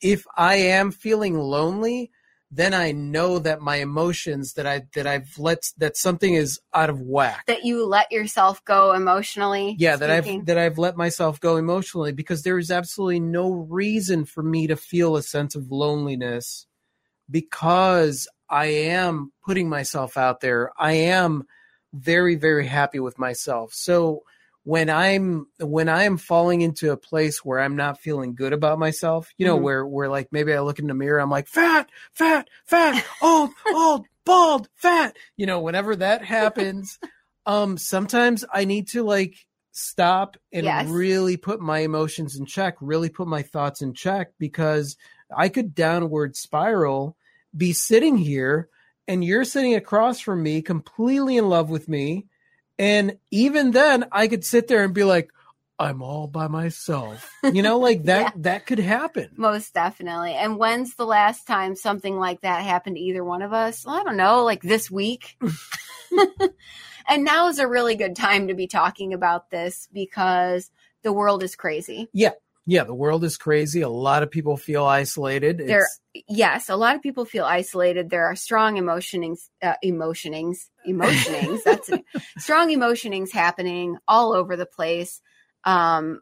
If 0.00 0.24
I 0.36 0.56
am 0.56 0.90
feeling 0.90 1.38
lonely, 1.38 2.10
then 2.50 2.74
I 2.74 2.90
know 2.90 3.38
that 3.38 3.60
my 3.60 3.76
emotions 3.76 4.54
that 4.54 4.66
I 4.66 4.82
that 4.94 5.06
I've 5.06 5.38
let 5.38 5.70
that 5.78 5.96
something 5.96 6.34
is 6.34 6.60
out 6.74 6.90
of 6.90 7.00
whack. 7.00 7.44
that 7.46 7.64
you 7.64 7.86
let 7.86 8.10
yourself 8.10 8.64
go 8.64 8.92
emotionally. 8.92 9.76
yeah 9.78 9.96
that 9.96 10.10
i've 10.10 10.46
that 10.46 10.58
i've 10.58 10.78
let 10.78 10.96
myself 10.96 11.40
go 11.40 11.56
emotionally 11.56 12.12
because 12.12 12.42
there 12.42 12.58
is 12.58 12.70
absolutely 12.70 13.20
no 13.20 13.50
reason 13.50 14.24
for 14.24 14.42
me 14.42 14.66
to 14.66 14.76
feel 14.76 15.16
a 15.16 15.22
sense 15.22 15.54
of 15.54 15.70
loneliness 15.70 16.66
because 17.30 18.28
i 18.48 18.66
am 18.66 19.32
putting 19.44 19.68
myself 19.68 20.16
out 20.16 20.40
there 20.40 20.70
i 20.78 20.92
am 20.92 21.44
very 21.92 22.34
very 22.36 22.66
happy 22.66 23.00
with 23.00 23.18
myself 23.18 23.72
so 23.72 24.22
when 24.70 24.88
i'm 24.88 25.46
when 25.58 25.88
i'm 25.88 26.16
falling 26.16 26.60
into 26.60 26.92
a 26.92 26.96
place 26.96 27.44
where 27.44 27.58
i'm 27.58 27.74
not 27.74 28.00
feeling 28.00 28.36
good 28.36 28.52
about 28.52 28.78
myself 28.78 29.28
you 29.36 29.44
know 29.44 29.56
Mhm. 29.58 29.62
where 29.62 29.84
where 29.84 30.08
like 30.08 30.28
maybe 30.30 30.52
i 30.54 30.60
look 30.60 30.78
in 30.78 30.86
the 30.86 30.94
mirror 30.94 31.18
i'm 31.20 31.28
like 31.28 31.48
fat 31.48 31.90
fat 32.12 32.48
fat 32.66 33.04
old 33.20 33.50
old 33.74 34.06
bald 34.24 34.68
fat 34.76 35.16
you 35.36 35.44
know 35.44 35.58
whenever 35.60 35.96
that 35.96 36.22
happens 36.22 37.00
um 37.46 37.76
sometimes 37.76 38.44
i 38.54 38.64
need 38.64 38.86
to 38.86 39.02
like 39.02 39.34
stop 39.72 40.36
and 40.52 40.64
Yes. 40.66 40.88
really 40.88 41.36
put 41.36 41.60
my 41.60 41.80
emotions 41.80 42.36
in 42.36 42.46
check 42.46 42.76
really 42.80 43.08
put 43.08 43.26
my 43.26 43.42
thoughts 43.42 43.82
in 43.82 43.92
check 43.92 44.28
because 44.38 44.96
i 45.36 45.48
could 45.48 45.74
downward 45.74 46.36
spiral 46.36 47.16
be 47.56 47.72
sitting 47.72 48.16
here 48.16 48.68
and 49.08 49.24
you're 49.24 49.44
sitting 49.44 49.74
across 49.74 50.20
from 50.20 50.44
me 50.44 50.62
completely 50.62 51.36
in 51.36 51.48
love 51.48 51.70
with 51.70 51.88
me 51.88 52.26
and 52.80 53.16
even 53.30 53.70
then 53.70 54.04
i 54.10 54.26
could 54.26 54.44
sit 54.44 54.66
there 54.66 54.82
and 54.82 54.94
be 54.94 55.04
like 55.04 55.30
i'm 55.78 56.02
all 56.02 56.26
by 56.26 56.48
myself 56.48 57.30
you 57.52 57.62
know 57.62 57.78
like 57.78 58.02
that 58.10 58.32
that 58.42 58.66
could 58.66 58.78
happen 58.80 59.28
Most 59.36 59.72
definitely. 59.74 60.34
And 60.34 60.58
when's 60.58 60.94
the 60.94 61.06
last 61.06 61.46
time 61.46 61.74
something 61.74 62.16
like 62.18 62.40
that 62.42 62.62
happened 62.64 62.96
to 62.96 63.02
either 63.02 63.24
one 63.24 63.42
of 63.42 63.52
us? 63.52 63.84
Well, 63.86 63.94
I 63.98 64.02
don't 64.04 64.16
know, 64.16 64.44
like 64.44 64.62
this 64.62 64.90
week. 64.90 65.38
and 67.08 67.24
now 67.24 67.48
is 67.48 67.58
a 67.58 67.68
really 67.68 67.94
good 67.96 68.16
time 68.16 68.48
to 68.48 68.54
be 68.54 68.66
talking 68.66 69.14
about 69.14 69.48
this 69.50 69.88
because 69.92 70.70
the 71.02 71.12
world 71.12 71.42
is 71.42 71.56
crazy. 71.56 72.08
yeah 72.12 72.32
the 72.84 72.94
world 72.94 73.24
is 73.24 73.36
crazy 73.36 73.80
a 73.80 73.88
lot 73.88 74.22
of 74.22 74.30
people 74.30 74.56
feel 74.56 74.84
isolated 74.86 75.58
There, 75.58 75.86
It's- 76.14 76.24
yes, 76.28 76.68
a 76.68 76.76
lot 76.76 76.94
of 76.96 77.02
people 77.02 77.24
feel 77.24 77.44
isolated. 77.44 78.10
There 78.10 78.26
are 78.26 78.36
strong 78.36 78.76
emotionings, 78.76 79.48
uh, 79.62 79.74
emotionings, 79.84 80.58
emotionings. 80.86 81.62
that's 81.64 81.88
it. 81.88 82.04
strong 82.38 82.68
emotionings 82.70 83.32
happening 83.32 83.96
all 84.08 84.32
over 84.32 84.56
the 84.56 84.66
place. 84.66 85.20
Um, 85.64 86.20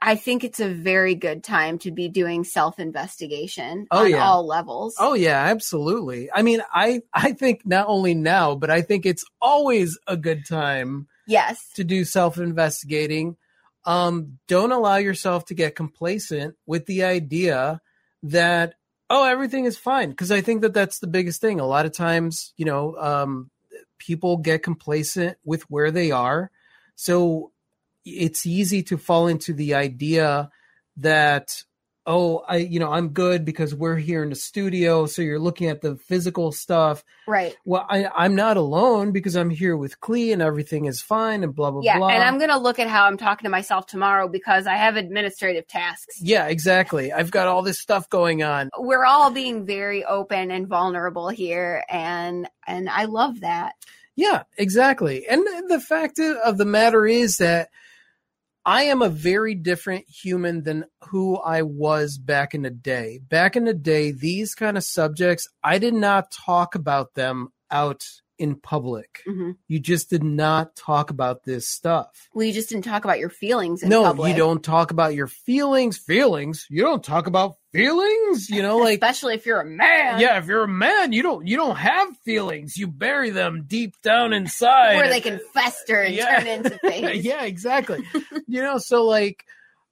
I- 0.00 0.16
think 0.16 0.42
it's 0.42 0.58
a 0.60 0.68
very 0.68 1.14
good 1.14 1.44
time 1.44 1.78
to 1.80 1.90
be 1.92 2.08
doing 2.08 2.44
self 2.44 2.78
investigation 2.78 3.86
Oh, 3.90 4.04
on 4.04 4.10
yeah. 4.10 4.26
all 4.26 4.46
levels. 4.46 4.94
Oh 4.98 5.14
yeah, 5.14 5.38
absolutely. 5.44 6.30
I 6.32 6.42
mean, 6.42 6.62
I 6.72 7.02
I 7.12 7.32
think 7.32 7.60
not 7.66 7.86
only 7.88 8.14
now, 8.14 8.54
but 8.54 8.70
I 8.70 8.80
think 8.82 9.04
it's 9.06 9.24
always 9.40 9.98
a 10.06 10.16
good 10.16 10.46
time 10.48 11.06
yes, 11.26 11.68
to 11.74 11.84
do 11.84 12.04
self-investigating. 12.04 13.36
Um 13.86 14.38
don't 14.48 14.72
allow 14.72 14.96
yourself 14.96 15.46
to 15.46 15.54
get 15.54 15.76
complacent 15.76 16.56
with 16.66 16.86
the 16.86 17.04
idea 17.04 17.80
that 18.24 18.74
oh, 19.08 19.24
everything 19.24 19.64
is 19.64 19.78
fine 19.78 20.10
because 20.10 20.32
I 20.32 20.40
think 20.40 20.62
that 20.62 20.74
that's 20.74 20.98
the 20.98 21.06
biggest 21.06 21.40
thing. 21.40 21.60
A 21.60 21.66
lot 21.66 21.86
of 21.86 21.92
times, 21.92 22.52
you 22.56 22.64
know, 22.64 22.96
um 22.96 23.50
people 23.98 24.36
get 24.36 24.62
complacent 24.62 25.38
with 25.44 25.62
where 25.70 25.90
they 25.90 26.10
are. 26.10 26.50
So 26.96 27.52
it's 28.04 28.46
easy 28.46 28.82
to 28.84 28.98
fall 28.98 29.26
into 29.26 29.52
the 29.52 29.74
idea 29.74 30.50
that 30.96 31.62
oh, 32.06 32.44
I, 32.48 32.58
you 32.58 32.78
know, 32.78 32.92
I'm 32.92 33.08
good 33.08 33.44
because 33.44 33.74
we're 33.74 33.96
here 33.96 34.22
in 34.22 34.30
the 34.30 34.36
studio. 34.36 35.06
So 35.06 35.22
you're 35.22 35.40
looking 35.40 35.68
at 35.68 35.80
the 35.80 35.96
physical 35.96 36.52
stuff. 36.52 37.04
Right. 37.26 37.56
Well, 37.64 37.84
I, 37.88 38.06
I'm 38.06 38.34
not 38.36 38.56
alone 38.56 39.10
because 39.12 39.34
I'm 39.34 39.50
here 39.50 39.76
with 39.76 40.00
Klee 40.00 40.32
and 40.32 40.40
everything 40.40 40.84
is 40.84 41.02
fine 41.02 41.42
and 41.42 41.54
blah, 41.54 41.70
blah, 41.72 41.82
Yeah. 41.82 41.98
blah. 41.98 42.08
And 42.10 42.22
I'm 42.22 42.38
going 42.38 42.50
to 42.50 42.58
look 42.58 42.78
at 42.78 42.86
how 42.88 43.04
I'm 43.06 43.16
talking 43.16 43.44
to 43.44 43.50
myself 43.50 43.86
tomorrow 43.86 44.28
because 44.28 44.66
I 44.66 44.74
have 44.76 44.96
administrative 44.96 45.66
tasks. 45.66 46.20
yeah, 46.22 46.46
exactly. 46.46 47.12
I've 47.12 47.30
got 47.32 47.48
all 47.48 47.62
this 47.62 47.80
stuff 47.80 48.08
going 48.08 48.42
on. 48.42 48.70
We're 48.78 49.04
all 49.04 49.30
being 49.30 49.66
very 49.66 50.04
open 50.04 50.50
and 50.52 50.68
vulnerable 50.68 51.28
here. 51.28 51.84
And, 51.90 52.48
and 52.66 52.88
I 52.88 53.06
love 53.06 53.40
that. 53.40 53.74
Yeah, 54.14 54.44
exactly. 54.56 55.26
And 55.28 55.44
the 55.68 55.80
fact 55.80 56.18
of 56.18 56.56
the 56.56 56.64
matter 56.64 57.04
is 57.06 57.38
that 57.38 57.68
I 58.68 58.82
am 58.82 59.00
a 59.00 59.08
very 59.08 59.54
different 59.54 60.06
human 60.08 60.64
than 60.64 60.86
who 61.04 61.36
I 61.36 61.62
was 61.62 62.18
back 62.18 62.52
in 62.52 62.62
the 62.62 62.70
day. 62.70 63.20
Back 63.22 63.54
in 63.54 63.64
the 63.64 63.72
day, 63.72 64.10
these 64.10 64.56
kind 64.56 64.76
of 64.76 64.82
subjects, 64.82 65.48
I 65.62 65.78
did 65.78 65.94
not 65.94 66.32
talk 66.32 66.74
about 66.74 67.14
them 67.14 67.50
out 67.70 68.02
in 68.38 68.54
public. 68.56 69.22
hmm 69.24 69.52
You 69.68 69.78
just 69.80 70.10
did 70.10 70.22
not 70.22 70.76
talk 70.76 71.10
about 71.10 71.44
this 71.44 71.68
stuff. 71.68 72.28
Well, 72.34 72.46
you 72.46 72.52
just 72.52 72.68
didn't 72.68 72.84
talk 72.84 73.04
about 73.04 73.18
your 73.18 73.30
feelings 73.30 73.82
in 73.82 73.88
no, 73.88 74.02
public. 74.04 74.30
you 74.32 74.36
don't 74.36 74.62
talk 74.62 74.90
about 74.90 75.14
your 75.14 75.26
feelings. 75.26 75.96
Feelings? 75.98 76.66
You 76.70 76.82
don't 76.82 77.02
talk 77.04 77.26
about 77.26 77.56
feelings? 77.72 78.48
You 78.50 78.62
know, 78.62 78.78
like 78.78 78.94
Especially 79.02 79.34
if 79.34 79.46
you're 79.46 79.60
a 79.60 79.64
man. 79.66 80.20
yeah, 80.20 80.38
if 80.38 80.46
you're 80.46 80.64
a 80.64 80.68
man, 80.68 81.12
you 81.12 81.22
don't 81.22 81.46
you 81.46 81.56
don't 81.56 81.76
have 81.76 82.16
feelings. 82.18 82.76
You 82.76 82.86
bury 82.88 83.30
them 83.30 83.64
deep 83.66 83.94
down 84.02 84.32
inside. 84.32 84.96
Where 84.96 85.08
they 85.08 85.20
can 85.20 85.40
fester 85.54 86.00
and 86.00 86.14
Yeah. 86.14 86.38
turn 86.38 86.46
into 86.46 86.78
things. 86.84 87.24
yeah, 87.24 87.44
exactly. 87.44 88.04
you 88.46 88.62
know, 88.62 88.78
so 88.78 89.04
like 89.04 89.44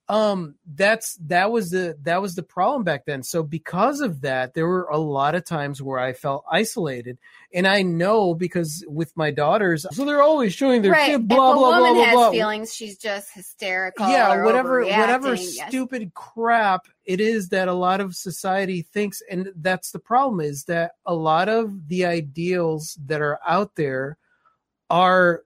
um 0.07 0.53
that's 0.75 1.15
that 1.15 1.51
was 1.51 1.71
the 1.71 1.97
that 2.03 2.21
was 2.21 2.35
the 2.35 2.43
problem 2.43 2.83
back 2.83 3.05
then. 3.05 3.23
So 3.23 3.41
because 3.41 4.01
of 4.01 4.21
that, 4.21 4.53
there 4.53 4.67
were 4.67 4.87
a 4.91 4.97
lot 4.97 5.33
of 5.33 5.45
times 5.45 5.81
where 5.81 5.99
I 5.99 6.13
felt 6.13 6.45
isolated. 6.51 7.17
And 7.53 7.67
I 7.67 7.81
know 7.81 8.35
because 8.35 8.85
with 8.87 9.15
my 9.15 9.31
daughters, 9.31 9.85
so 9.91 10.05
they're 10.05 10.21
always 10.21 10.53
showing 10.53 10.81
their 10.81 10.91
right. 10.91 11.11
kid 11.11 11.27
blah 11.27 11.51
if 11.51 11.55
a 11.55 11.59
blah 11.59 11.79
woman 11.79 11.93
blah 11.93 12.03
has 12.03 12.13
blah. 12.13 12.31
feelings, 12.31 12.73
she's 12.73 12.97
just 12.97 13.33
hysterical. 13.33 14.07
yeah, 14.07 14.31
or 14.33 14.43
whatever 14.43 14.83
whatever. 14.83 15.33
Yes. 15.33 15.67
stupid 15.67 16.13
crap 16.13 16.87
it 17.05 17.19
is 17.19 17.49
that 17.49 17.67
a 17.67 17.73
lot 17.73 18.01
of 18.01 18.15
society 18.15 18.81
thinks 18.81 19.21
and 19.29 19.51
that's 19.57 19.91
the 19.91 19.99
problem 19.99 20.39
is 20.39 20.65
that 20.65 20.93
a 21.05 21.15
lot 21.15 21.49
of 21.49 21.87
the 21.87 22.05
ideals 22.05 22.97
that 23.05 23.21
are 23.21 23.39
out 23.47 23.75
there 23.75 24.17
are 24.89 25.43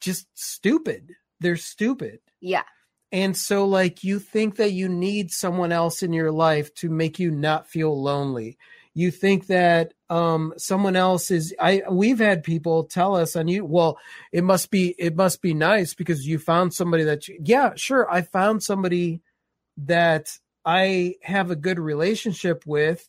just 0.00 0.26
stupid. 0.34 1.14
They're 1.40 1.56
stupid. 1.56 2.20
Yeah. 2.40 2.62
And 3.10 3.36
so, 3.36 3.66
like, 3.66 4.04
you 4.04 4.18
think 4.18 4.56
that 4.56 4.72
you 4.72 4.88
need 4.88 5.30
someone 5.30 5.72
else 5.72 6.02
in 6.02 6.12
your 6.12 6.30
life 6.30 6.74
to 6.74 6.90
make 6.90 7.18
you 7.18 7.30
not 7.30 7.66
feel 7.66 8.00
lonely. 8.00 8.58
You 8.94 9.10
think 9.10 9.46
that 9.46 9.94
um, 10.10 10.52
someone 10.56 10.96
else 10.96 11.30
is. 11.30 11.54
I 11.60 11.82
we've 11.90 12.18
had 12.18 12.42
people 12.42 12.84
tell 12.84 13.16
us 13.16 13.36
on 13.36 13.46
you. 13.48 13.64
Well, 13.64 13.98
it 14.32 14.42
must 14.42 14.70
be 14.70 14.94
it 14.98 15.14
must 15.14 15.40
be 15.40 15.54
nice 15.54 15.94
because 15.94 16.26
you 16.26 16.38
found 16.38 16.74
somebody 16.74 17.04
that. 17.04 17.28
You, 17.28 17.38
yeah, 17.42 17.72
sure. 17.76 18.10
I 18.10 18.22
found 18.22 18.62
somebody 18.62 19.22
that 19.76 20.30
I 20.64 21.14
have 21.22 21.50
a 21.50 21.56
good 21.56 21.78
relationship 21.78 22.64
with 22.66 23.08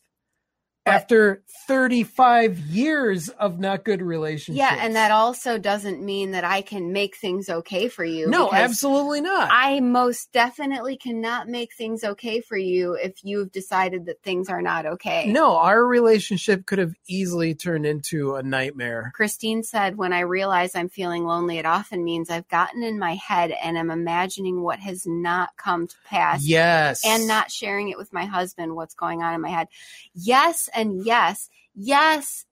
But- 0.84 0.94
after 0.94 1.42
35 1.68 2.58
years 2.58 3.28
of 3.28 3.60
not 3.60 3.84
good 3.84 4.00
relationships. 4.00 4.56
Yeah, 4.58 4.76
and 4.80 4.96
that 4.96 5.10
also 5.10 5.58
doesn't 5.58 6.02
mean 6.02 6.30
that 6.30 6.42
I 6.42 6.62
can 6.62 6.90
make 6.92 7.16
things 7.16 7.48
okay 7.50 7.88
for 7.88 8.02
you. 8.04 8.28
no, 8.28 8.50
absolutely 8.50 9.20
not. 9.20 9.50
I 9.52 9.80
most 9.80 10.32
definitely 10.32 10.96
cannot 10.96 11.48
make 11.48 11.74
things 11.74 12.02
okay 12.02 12.40
for 12.40 12.56
you 12.56 12.94
if 12.94 13.22
you've 13.22 13.52
decided 13.52 14.06
that 14.06 14.22
things 14.22 14.48
are 14.48 14.62
not 14.62 14.86
okay. 14.86 15.30
No, 15.30 15.56
our 15.58 15.84
relationship 15.84 16.64
could 16.64 16.78
have 16.78 16.94
easily 17.06 17.54
turned 17.54 17.84
into 17.84 18.36
a 18.36 18.42
nightmare. 18.42 19.12
Christine 19.14 19.62
said, 19.62 19.98
When 19.98 20.12
I 20.14 20.20
realize 20.20 20.74
I'm 20.74 20.88
feeling 20.88 21.24
lonely, 21.24 21.58
it 21.58 21.66
often 21.66 22.02
means 22.02 22.30
I've 22.30 22.48
gotten 22.48 22.82
in 22.82 22.98
my 22.98 23.16
head 23.16 23.52
and 23.62 23.78
I'm 23.78 23.90
imagining 23.90 24.62
what 24.62 24.78
has 24.80 25.06
not 25.06 25.50
come 25.58 25.86
to 25.86 25.96
pass 26.06 26.42
Yes. 26.44 27.02
and 27.04 27.28
not 27.28 27.50
sharing 27.50 27.90
it 27.90 27.98
with 27.98 28.12
my 28.14 28.24
husband, 28.24 28.74
what's 28.74 28.94
going 28.94 29.22
on 29.22 29.34
in 29.34 29.42
my 29.42 29.50
head. 29.50 29.68
Yes, 30.14 30.68
and 30.74 31.04
yes, 31.04 31.48
yes, 31.74 32.44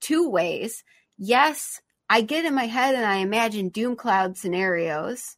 two 0.00 0.28
ways. 0.28 0.84
Yes, 1.16 1.80
I 2.08 2.20
get 2.20 2.44
in 2.44 2.54
my 2.54 2.66
head 2.66 2.94
and 2.94 3.04
I 3.04 3.16
imagine 3.16 3.68
doom 3.68 3.96
cloud 3.96 4.36
scenarios. 4.36 5.36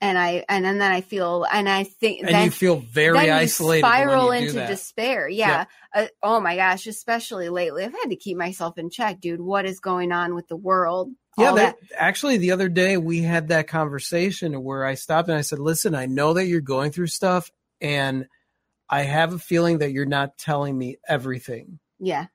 And 0.00 0.16
I 0.16 0.44
and, 0.48 0.64
then 0.64 0.80
I 0.80 1.00
feel 1.00 1.44
and 1.50 1.68
I 1.68 1.82
think 1.82 2.20
and 2.20 2.28
then 2.28 2.44
you 2.44 2.50
feel 2.52 2.76
very 2.76 3.18
then 3.18 3.26
you 3.26 3.32
isolated. 3.32 3.84
spiral 3.84 4.28
when 4.28 4.42
you 4.42 4.46
do 4.46 4.50
into 4.50 4.60
that. 4.60 4.68
despair. 4.68 5.28
Yeah. 5.28 5.64
Uh, 5.92 6.06
oh 6.22 6.40
my 6.40 6.54
gosh, 6.54 6.86
especially 6.86 7.48
lately, 7.48 7.82
I've 7.82 7.90
had 7.90 8.10
to 8.10 8.16
keep 8.16 8.36
myself 8.36 8.78
in 8.78 8.90
check, 8.90 9.20
dude. 9.20 9.40
What 9.40 9.66
is 9.66 9.80
going 9.80 10.12
on 10.12 10.36
with 10.36 10.46
the 10.46 10.56
world? 10.56 11.10
Yeah, 11.36 11.48
All 11.48 11.56
that, 11.56 11.78
actually, 11.96 12.38
the 12.38 12.52
other 12.52 12.68
day 12.68 12.96
we 12.96 13.22
had 13.22 13.48
that 13.48 13.66
conversation 13.66 14.62
where 14.62 14.84
I 14.84 14.94
stopped 14.94 15.30
and 15.30 15.38
I 15.38 15.40
said, 15.40 15.58
"Listen, 15.58 15.96
I 15.96 16.06
know 16.06 16.32
that 16.34 16.46
you're 16.46 16.60
going 16.60 16.92
through 16.92 17.08
stuff, 17.08 17.50
and 17.80 18.28
I 18.90 19.02
have 19.02 19.32
a 19.34 19.38
feeling 19.38 19.78
that 19.78 19.92
you're 19.92 20.06
not 20.06 20.38
telling 20.38 20.76
me 20.76 20.96
everything." 21.08 21.78
yeah, 21.98 22.26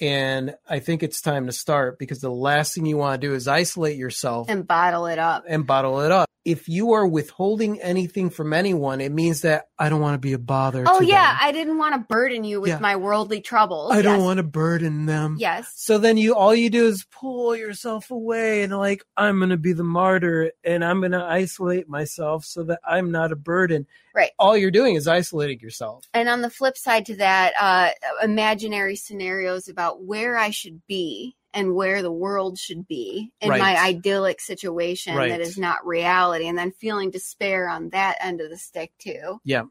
And 0.00 0.54
I 0.68 0.78
think 0.80 1.02
it's 1.02 1.20
time 1.20 1.46
to 1.46 1.52
start 1.52 1.98
because 1.98 2.20
the 2.20 2.30
last 2.30 2.74
thing 2.74 2.86
you 2.86 2.96
want 2.96 3.20
to 3.20 3.26
do 3.28 3.34
is 3.34 3.46
isolate 3.48 3.96
yourself 3.96 4.48
and 4.48 4.66
bottle 4.66 5.06
it 5.06 5.18
up. 5.18 5.44
and 5.46 5.66
bottle 5.66 6.00
it 6.00 6.10
up. 6.12 6.28
If 6.44 6.68
you 6.68 6.92
are 6.92 7.06
withholding 7.06 7.80
anything 7.80 8.28
from 8.30 8.52
anyone, 8.52 9.00
it 9.00 9.12
means 9.12 9.42
that 9.42 9.66
I 9.78 9.88
don't 9.88 10.00
want 10.00 10.14
to 10.14 10.18
be 10.18 10.32
a 10.32 10.38
bother. 10.38 10.84
Oh 10.86 11.00
yeah, 11.00 11.30
them. 11.30 11.38
I 11.40 11.52
didn't 11.52 11.78
want 11.78 11.94
to 11.94 12.00
burden 12.00 12.42
you 12.42 12.60
with 12.60 12.70
Yeah. 12.70 12.78
my 12.80 12.96
worldly 12.96 13.40
troubles. 13.40 13.92
I 13.92 14.02
don't 14.02 14.24
want 14.24 14.38
to 14.38 14.42
burden 14.42 15.06
them. 15.06 15.36
Yes. 15.38 15.72
So 15.76 15.98
then 15.98 16.16
you 16.16 16.34
all 16.34 16.54
you 16.54 16.68
do 16.68 16.86
is 16.86 17.04
pull 17.12 17.54
yourself 17.54 18.10
away 18.10 18.62
and 18.62 18.76
like 18.76 19.04
I'm 19.16 19.38
going 19.38 19.50
to 19.50 19.56
be 19.56 19.72
the 19.72 19.84
martyr 19.84 20.50
and 20.64 20.84
I'm 20.84 20.98
going 21.00 21.12
to 21.12 21.22
isolate 21.24 21.88
myself 21.88 22.44
so 22.44 22.64
that 22.64 22.80
I'm 22.84 23.12
not 23.12 23.30
a 23.30 23.36
burden. 23.36 23.86
Right. 24.14 24.30
All 24.38 24.56
you're 24.56 24.70
doing 24.70 24.96
is 24.96 25.06
isolating 25.06 25.60
yourself. 25.60 26.04
And 26.12 26.28
on 26.28 26.42
the 26.42 26.50
flip 26.50 26.76
side 26.76 27.06
to 27.06 27.16
that, 27.16 27.52
uh, 27.58 27.90
imaginary 28.22 28.96
scenarios 28.96 29.68
about 29.68 30.02
where 30.02 30.36
I 30.36 30.50
should 30.50 30.84
be 30.86 31.36
and 31.54 31.74
where 31.74 32.02
the 32.02 32.12
world 32.12 32.58
should 32.58 32.86
be 32.86 33.32
in 33.40 33.50
Right. 33.50 33.60
my 33.60 33.76
idyllic 33.78 34.40
situation 34.40 35.14
Right. 35.14 35.30
that 35.30 35.40
is 35.40 35.58
not 35.58 35.86
reality, 35.86 36.46
and 36.48 36.56
then 36.58 36.72
feeling 36.72 37.10
despair 37.10 37.68
on 37.68 37.90
that 37.90 38.16
end 38.20 38.40
of 38.40 38.50
the 38.50 38.56
stick 38.58 38.92
too. 38.98 39.40
Yeah. 39.44 39.64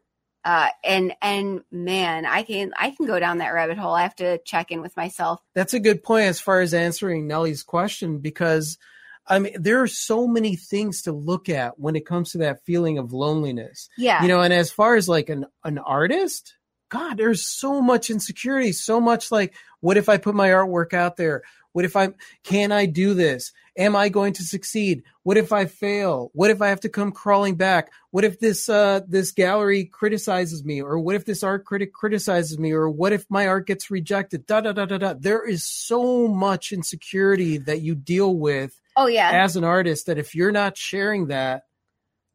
Uh, 0.44 0.70
and 0.84 1.14
and 1.22 1.62
man, 1.72 2.26
I 2.26 2.42
can 2.44 2.72
I 2.78 2.92
can 2.92 3.06
go 3.06 3.20
down 3.20 3.38
that 3.40 3.54
rabbit 3.54 3.78
hole. 3.78 3.94
I 3.94 4.02
have 4.02 4.16
to 4.16 4.40
check 4.40 4.72
in 4.72 4.82
with 4.82 4.98
myself. 4.98 5.40
That's 5.54 5.76
a 5.76 5.80
good 5.80 6.04
point 6.04 6.26
as 6.26 6.40
far 6.40 6.62
as 6.62 6.74
answering 6.74 7.28
Nellie's 7.28 7.62
question 7.62 8.18
because 8.18 8.80
I 9.28 9.38
mean 9.38 9.54
there 9.60 9.82
are 9.84 9.88
so 9.88 10.28
many 10.28 10.56
things 10.56 11.04
to 11.04 11.12
look 11.12 11.48
at 11.48 11.80
when 11.80 11.96
it 11.96 12.08
comes 12.08 12.32
to 12.32 12.40
that 12.40 12.66
feeling 12.66 12.98
of 12.98 13.14
loneliness. 13.14 13.88
Yeah. 14.00 14.22
You 14.24 14.30
know, 14.30 14.42
and 14.42 14.52
as 14.52 14.72
far 14.72 14.96
as 14.96 15.08
like 15.08 15.30
an 15.30 15.46
an 15.64 15.78
artist, 15.78 16.56
God, 16.90 17.18
there's 17.18 17.46
so 17.48 17.80
much 17.80 18.10
insecurity, 18.10 18.72
so 18.72 19.00
much 19.00 19.32
like, 19.32 19.54
what 19.80 19.96
if 19.96 20.10
I 20.10 20.18
put 20.18 20.34
my 20.34 20.50
artwork 20.50 20.94
out 20.94 21.18
there? 21.18 21.44
What 21.74 21.86
if 21.86 21.96
I 21.96 22.10
can 22.44 22.72
I 22.72 22.86
do 22.86 23.14
this? 23.14 23.52
Am 23.78 23.96
I 23.96 24.10
going 24.10 24.34
to 24.34 24.44
succeed? 24.44 25.04
What 25.24 25.38
if 25.38 25.54
I 25.54 25.66
fail? 25.66 26.30
What 26.34 26.52
if 26.52 26.62
I 26.62 26.68
have 26.70 26.82
to 26.82 26.90
come 26.90 27.12
crawling 27.12 27.56
back? 27.56 27.92
What 28.12 28.26
if 28.26 28.40
this 28.40 28.68
uh 28.68 29.02
this 29.08 29.32
gallery 29.32 29.86
criticizes 29.86 30.64
me? 30.64 30.82
Or 30.82 31.00
what 31.00 31.16
if 31.16 31.26
this 31.26 31.44
art 31.44 31.66
critic 31.66 31.94
criticizes 31.94 32.60
me? 32.60 32.74
Or 32.74 32.90
what 32.90 33.14
if 33.14 33.26
my 33.30 33.48
art 33.48 33.68
gets 33.68 33.90
rejected? 33.90 34.46
Da 34.46 34.62
da 34.62 34.74
da 34.74 34.86
da 34.86 34.98
da. 34.98 35.14
There 35.18 35.48
is 35.48 35.66
so 35.66 36.28
much 36.28 36.72
insecurity 36.72 37.58
that 37.60 37.82
you 37.82 37.96
deal 37.96 38.36
with 38.36 38.80
oh 38.98 39.08
yeah. 39.08 39.32
as 39.32 39.56
an 39.56 39.64
artist 39.64 40.08
that 40.08 40.18
if 40.18 40.36
you're 40.36 40.52
not 40.52 40.78
sharing 40.78 41.28
that, 41.28 41.64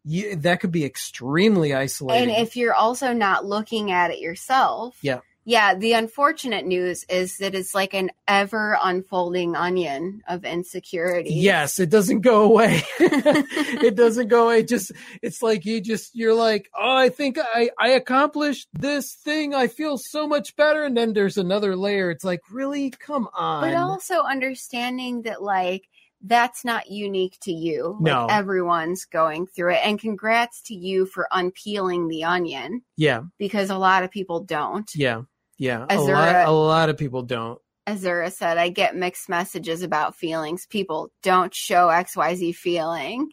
you, 0.05 0.37
that 0.37 0.61
could 0.61 0.73
be 0.73 0.85
extremely 0.85 1.75
isolating. 1.75 2.31
And 2.31 2.47
if 2.47 2.57
you're 2.57 2.75
also 2.75 3.13
not 3.13 3.45
looking 3.45 3.91
at 3.91 4.11
it 4.11 4.21
yourself, 4.21 4.97
Yeah. 5.03 5.21
Yeah. 5.47 5.77
The 5.77 5.93
unfortunate 5.93 6.67
news 6.67 7.05
is 7.09 7.39
that 7.39 7.55
it's 7.55 7.75
like 7.75 7.95
an 7.95 8.11
ever 8.27 8.77
unfolding 8.83 9.55
onion 9.55 10.23
of 10.29 10.45
insecurity. 10.45 11.33
Yes, 11.33 11.79
it 11.79 11.89
doesn't 11.89 12.23
go 12.23 12.43
away. 12.43 12.83
it 12.99 13.95
doesn't 13.95 14.27
go 14.27 14.47
away. 14.47 14.65
Just 14.65 14.91
it's 15.23 15.43
like 15.43 15.65
you 15.65 15.81
just 15.81 16.17
you're 16.17 16.35
like, 16.35 16.69
oh, 16.77 16.97
I 16.97 17.09
think 17.11 17.39
I 17.39 17.71
I 17.79 17.91
accomplished 17.91 18.69
this 18.73 19.15
thing. 19.15 19.55
I 19.55 19.69
feel 19.69 19.99
so 19.99 20.27
much 20.27 20.57
better. 20.57 20.83
And 20.83 20.97
then 20.97 21.13
there's 21.13 21.39
another 21.39 21.77
layer. 21.77 22.11
It's 22.11 22.25
like, 22.25 22.41
really, 22.51 22.91
come 22.91 23.29
on. 23.33 23.63
but 23.63 23.75
also 23.75 24.23
understanding 24.23 25.23
that 25.23 25.43
like 25.43 25.89
that's 26.23 26.65
not 26.65 26.91
unique 26.91 27.39
to 27.43 27.53
you. 27.53 27.97
No. 28.01 28.27
Like 28.27 28.37
everyone's 28.37 29.05
going 29.05 29.47
through 29.47 29.75
it. 29.75 29.81
And 29.85 29.99
congrats 30.01 30.61
to 30.63 30.75
you 30.75 31.07
for 31.07 31.29
unpeeling 31.31 32.09
the 32.09 32.25
onion 32.25 32.83
yeah, 32.97 33.23
because 33.39 33.71
a 33.71 33.79
lot 33.79 34.03
of 34.03 34.11
people 34.11 34.41
don't. 34.41 34.91
yeah, 34.95 35.23
yeah. 35.59 35.87
A 35.89 35.95
Is 35.95 36.09
lot, 36.09 36.35
a- 36.35 36.49
a 36.49 36.51
lot 36.51 36.89
of 36.89 36.97
people 36.99 37.23
don't. 37.23 37.59
Azura 37.89 38.33
said, 38.33 38.59
I 38.59 38.69
get 38.69 38.97
mixed 38.97 39.29
messages 39.29 39.83
about 39.83 40.17
feelings. 40.17 40.67
People 40.67 41.11
don't 41.23 41.55
show 41.55 41.87
XYZ 41.87 42.55
feeling. 42.57 43.29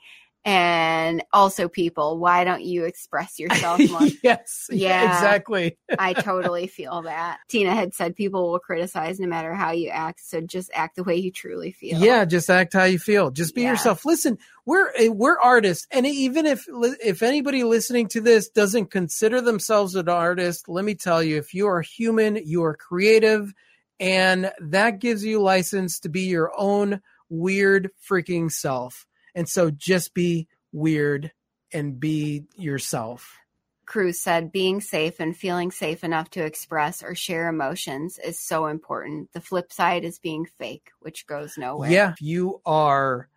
And 0.46 1.24
also, 1.32 1.70
people, 1.70 2.18
why 2.20 2.44
don't 2.44 2.64
you 2.64 2.84
express 2.84 3.40
yourself 3.40 3.80
more? 3.90 4.08
yes. 4.24 4.68
Yeah. 4.72 5.06
Exactly. 5.06 5.78
I 6.00 6.14
totally 6.14 6.68
feel 6.68 7.04
that. 7.04 7.40
Tina 7.48 7.74
had 7.74 7.94
said 7.94 8.16
people 8.16 8.52
will 8.52 8.60
criticize 8.60 9.20
no 9.20 9.28
matter 9.28 9.54
how 9.54 9.72
you 9.72 9.90
act. 9.90 10.20
So 10.26 10.42
just 10.42 10.70
act 10.74 10.96
the 10.96 11.04
way 11.04 11.16
you 11.16 11.32
truly 11.32 11.72
feel. 11.72 12.00
Yeah, 12.00 12.26
just 12.26 12.50
act 12.50 12.74
how 12.74 12.84
you 12.86 13.00
feel. 13.00 13.32
Just 13.32 13.56
be 13.56 13.62
Yeah. 13.62 13.72
yourself. 13.72 14.04
Listen, 14.06 14.38
we're 14.66 14.92
eh, 14.98 15.08
we're 15.10 15.40
artists, 15.40 15.88
and 15.92 16.06
even 16.06 16.46
if 16.46 16.66
if 16.70 17.22
anybody 17.24 17.64
listening 17.64 18.08
to 18.10 18.22
this 18.22 18.50
doesn't 18.50 18.92
consider 18.92 19.40
themselves 19.42 19.96
an 19.96 20.10
artist, 20.10 20.68
let 20.68 20.84
me 20.84 20.96
tell 20.96 21.22
you, 21.24 21.38
if 21.38 21.54
you 21.54 21.68
are 21.68 21.82
human, 21.82 22.36
you 22.36 22.64
are 22.64 22.76
creative, 22.76 23.54
and 24.00 24.52
that 24.60 25.00
gives 25.00 25.24
you 25.24 25.42
license 25.42 26.00
to 26.02 26.10
be 26.10 26.22
your 26.22 26.52
own 26.58 27.02
weird 27.30 27.90
freaking 28.10 28.52
self. 28.52 29.06
And 29.36 29.48
so, 29.48 29.72
just 29.72 30.14
be 30.14 30.48
weird 30.72 31.32
and 31.72 32.00
be 32.00 32.46
yourself. 32.56 33.38
Cruz 33.86 34.20
said 34.20 34.52
being 34.52 34.80
safe 34.80 35.20
and 35.20 35.36
feeling 35.36 35.72
safe 35.72 36.04
enough 36.04 36.30
to 36.32 36.44
express 36.44 37.04
or 37.04 37.16
share 37.16 37.50
emotions 37.50 38.18
is 38.18 38.40
so 38.40 38.68
important. 38.68 39.32
The 39.34 39.42
flip 39.42 39.74
side 39.74 40.06
is 40.06 40.20
being 40.20 40.46
fake, 40.46 40.92
which 41.00 41.28
goes 41.28 41.58
nowhere. 41.58 41.92
Yeah, 41.92 42.12
if 42.12 42.22
you 42.22 42.62
are 42.66 43.30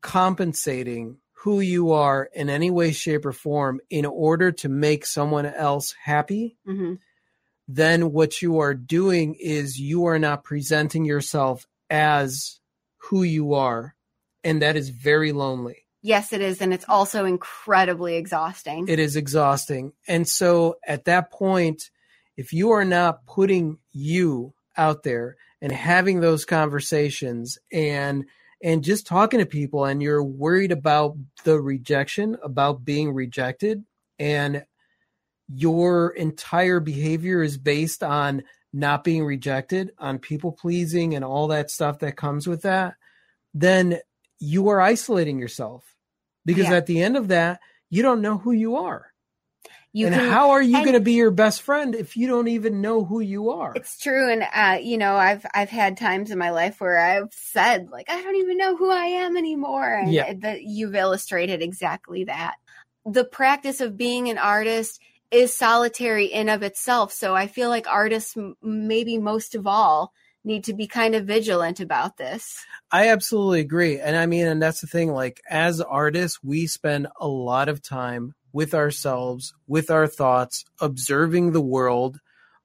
compensating 0.00 1.18
who 1.32 1.60
you 1.60 1.92
are 1.92 2.30
in 2.32 2.48
any 2.48 2.70
way, 2.70 2.92
shape, 2.92 3.26
or 3.26 3.32
form 3.32 3.80
in 3.90 4.06
order 4.06 4.52
to 4.52 4.68
make 4.68 5.04
someone 5.04 5.46
else 5.46 5.94
happy, 6.02 6.56
hmm 6.64 6.94
then 7.68 8.12
what 8.12 8.42
you 8.42 8.58
are 8.58 8.74
doing 8.74 9.34
is 9.38 9.78
you 9.78 10.04
are 10.06 10.18
not 10.18 10.44
presenting 10.44 11.04
yourself 11.04 11.66
as 11.88 12.60
who 12.98 13.22
you 13.22 13.54
are. 13.54 13.94
And 14.44 14.62
that 14.62 14.76
is 14.76 14.88
very 14.90 15.32
lonely. 15.32 15.86
Yes, 16.02 16.32
it 16.32 16.40
is. 16.40 16.60
And 16.60 16.74
it's 16.74 16.84
also 16.88 17.24
incredibly 17.24 18.16
exhausting. 18.16 18.88
It 18.88 18.98
is 18.98 19.14
exhausting. 19.14 19.92
And 20.08 20.26
so 20.28 20.76
at 20.86 21.04
that 21.04 21.30
point, 21.30 21.90
if 22.36 22.52
you 22.52 22.72
are 22.72 22.84
not 22.84 23.24
putting 23.26 23.78
you 23.92 24.52
out 24.76 25.04
there 25.04 25.36
and 25.60 25.70
having 25.70 26.20
those 26.20 26.44
conversations 26.44 27.58
and 27.72 28.24
and 28.64 28.84
just 28.84 29.06
talking 29.06 29.40
to 29.40 29.46
people 29.46 29.84
and 29.84 30.00
you're 30.00 30.22
worried 30.22 30.70
about 30.70 31.16
the 31.44 31.60
rejection, 31.60 32.36
about 32.44 32.84
being 32.84 33.12
rejected 33.12 33.84
and 34.20 34.64
your 35.48 36.10
entire 36.10 36.78
behavior 36.78 37.42
is 37.42 37.58
based 37.58 38.04
on 38.04 38.44
not 38.72 39.04
being 39.04 39.24
rejected, 39.24 39.90
on 39.98 40.18
people 40.18 40.52
pleasing 40.52 41.14
and 41.14 41.24
all 41.24 41.48
that 41.48 41.70
stuff 41.70 41.98
that 41.98 42.16
comes 42.16 42.46
with 42.46 42.62
that, 42.62 42.94
then 43.52 43.98
you 44.42 44.68
are 44.68 44.80
isolating 44.80 45.38
yourself. 45.38 45.84
Because 46.44 46.64
Yeah. 46.64 46.74
at 46.76 46.86
the 46.86 47.00
end 47.02 47.16
of 47.16 47.28
that, 47.28 47.60
you 47.88 48.02
don't 48.02 48.20
know 48.20 48.36
who 48.36 48.52
you 48.52 48.76
are. 48.76 49.06
You 49.92 50.06
and 50.06 50.14
can- 50.14 50.28
how 50.30 50.50
are 50.50 50.62
you 50.62 50.72
going 50.82 50.94
to 50.94 51.00
be 51.00 51.12
your 51.12 51.30
best 51.30 51.62
friend 51.62 51.94
if 51.94 52.16
you 52.16 52.26
don't 52.26 52.48
even 52.48 52.80
know 52.80 53.04
who 53.04 53.20
you 53.20 53.50
are? 53.50 53.74
It's 53.76 54.00
true, 54.00 54.30
and 54.32 54.42
uh, 54.54 54.78
you 54.82 54.98
know, 54.98 55.14
I've 55.16 55.44
I've 55.54 55.68
had 55.70 55.96
times 55.98 56.30
in 56.30 56.38
my 56.38 56.50
life 56.50 56.80
where 56.80 56.98
I've 56.98 57.32
said 57.32 57.90
like 57.90 58.10
I 58.10 58.20
don't 58.22 58.36
even 58.36 58.56
know 58.56 58.74
who 58.76 58.90
I 58.90 59.04
am 59.04 59.36
anymore, 59.36 59.84
and 59.84 60.12
Yeah. 60.12 60.32
that 60.40 60.62
you've 60.62 60.94
illustrated 60.94 61.62
exactly 61.62 62.24
that. 62.24 62.54
The 63.04 63.24
practice 63.24 63.80
of 63.80 63.96
being 63.96 64.28
an 64.30 64.38
artist 64.38 65.00
is 65.30 65.54
solitary 65.54 66.26
in 66.26 66.48
of 66.48 66.62
itself, 66.62 67.12
so 67.12 67.36
I 67.36 67.46
feel 67.46 67.68
like 67.68 67.86
artists, 67.86 68.36
m- 68.36 68.56
maybe 68.62 69.18
most 69.18 69.54
of 69.54 69.66
all, 69.66 70.12
need 70.44 70.64
to 70.64 70.74
be 70.74 70.86
kind 70.86 71.14
of 71.14 71.26
vigilant 71.26 71.80
about 71.80 72.16
this. 72.16 72.64
I 72.90 73.08
absolutely 73.08 73.60
agree. 73.60 74.00
And 74.00 74.16
I 74.16 74.26
mean, 74.26 74.46
and 74.46 74.60
that's 74.60 74.80
the 74.80 74.86
thing, 74.86 75.12
like 75.12 75.40
as 75.48 75.80
artists, 75.80 76.42
we 76.42 76.66
spend 76.66 77.06
a 77.20 77.28
lot 77.28 77.68
of 77.68 77.82
time 77.82 78.34
with 78.52 78.74
ourselves, 78.74 79.54
with 79.66 79.90
our 79.90 80.06
thoughts, 80.06 80.64
observing 80.80 81.52
the 81.52 81.60
world. 81.60 82.18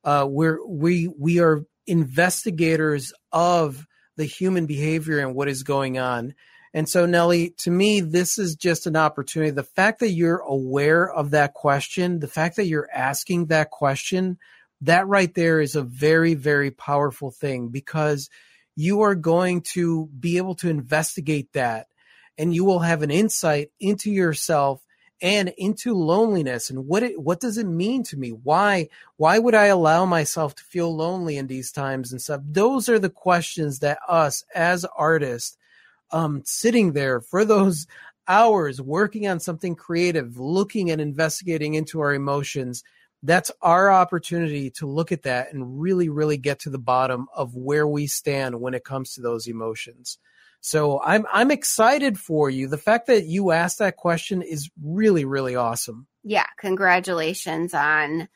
Uh, 0.04 0.26
we're, 0.28 0.66
we, 0.66 1.08
we 1.08 1.40
are 1.40 1.64
investigators 1.86 3.14
of 3.32 3.86
the 4.18 4.26
human 4.26 4.66
behavior 4.66 5.20
and 5.20 5.36
what 5.36 5.48
is 5.48 5.64
going 5.64 5.98
on. 5.98 6.34
And 6.74 6.88
so, 6.88 7.06
Nellie, 7.06 7.52
to 7.60 7.72
me, 7.72 8.02
this 8.02 8.38
is 8.38 8.56
just 8.56 8.88
an 8.88 8.96
opportunity. 8.96 9.52
The 9.52 9.64
fact 9.64 10.00
that 10.02 10.12
you're 10.12 10.40
aware 10.40 11.10
of 11.10 11.32
that 11.32 11.54
question, 11.54 12.20
the 12.20 12.28
fact 12.28 12.58
that 12.58 12.66
you're 12.66 12.90
asking 12.94 13.48
that 13.48 13.72
question, 13.72 14.38
that 14.82 15.08
right 15.08 15.34
there 15.34 15.60
is 15.60 15.76
a 15.76 15.82
very, 15.82 16.34
very 16.34 16.72
powerful 16.72 17.32
thing 17.32 17.70
because 17.70 18.30
you 18.76 19.02
are 19.02 19.16
going 19.16 19.62
to 19.62 20.08
be 20.20 20.38
able 20.38 20.56
to 20.56 20.70
investigate 20.70 21.52
that 21.54 21.88
and 22.38 22.54
you 22.54 22.64
will 22.64 22.80
have 22.80 23.02
an 23.02 23.12
insight 23.12 23.72
into 23.80 24.12
yourself 24.12 24.82
and 25.22 25.52
into 25.58 25.94
loneliness. 25.96 26.70
And 26.70 26.86
what 26.86 27.02
it 27.02 27.20
what 27.20 27.40
does 27.40 27.58
it 27.58 27.66
mean 27.66 28.04
to 28.04 28.18
me? 28.18 28.30
Why 28.30 28.90
why 29.18 29.40
would 29.40 29.56
i 29.56 29.66
allow 29.66 30.06
myself 30.06 30.54
to 30.56 30.64
feel 30.64 30.96
lonely 30.96 31.38
in 31.38 31.48
these 31.48 31.72
times 31.72 32.12
and 32.12 32.22
stuff? 32.22 32.42
Those 32.46 32.88
are 32.88 33.00
the 33.00 33.10
questions 33.10 33.80
that 33.80 33.98
us 34.08 34.44
as 34.54 34.86
artists 34.96 35.58
um 36.12 36.44
sitting 36.46 36.94
there 36.94 37.20
for 37.20 37.44
those 37.46 37.88
hours 38.28 38.82
working 38.82 39.26
on 39.28 39.40
something 39.40 39.74
creative 39.74 40.38
looking 40.38 40.92
and 40.92 41.00
investigating 41.00 41.76
into 41.76 42.02
our 42.02 42.14
emotions 42.14 42.84
that's 43.24 43.52
our 43.62 43.92
opportunity 43.92 44.70
to 44.72 44.88
look 44.88 45.12
at 45.12 45.24
that 45.24 45.54
and 45.54 45.82
really 45.82 46.10
really 46.10 46.38
get 46.38 46.60
to 46.60 46.70
the 46.70 46.80
bottom 46.80 47.28
of 47.36 47.56
where 47.56 47.88
we 47.88 48.08
stand 48.08 48.60
when 48.60 48.74
it 48.74 48.84
comes 48.84 49.14
to 49.14 49.22
those 49.22 49.48
emotions. 49.48 50.18
So 50.62 51.02
i'm 51.02 51.26
i'm 51.32 51.52
excited 51.52 52.20
for 52.20 52.50
you. 52.50 52.68
The 52.68 52.78
fact 52.78 53.08
that 53.08 53.26
you 53.26 53.52
asked 53.52 53.80
that 53.80 53.96
question 53.96 54.42
is 54.42 54.70
really 54.82 55.26
really 55.26 55.56
awesome. 55.56 56.08
Yeah, 56.24 56.46
congratulations 56.58 57.74
on 57.74 58.28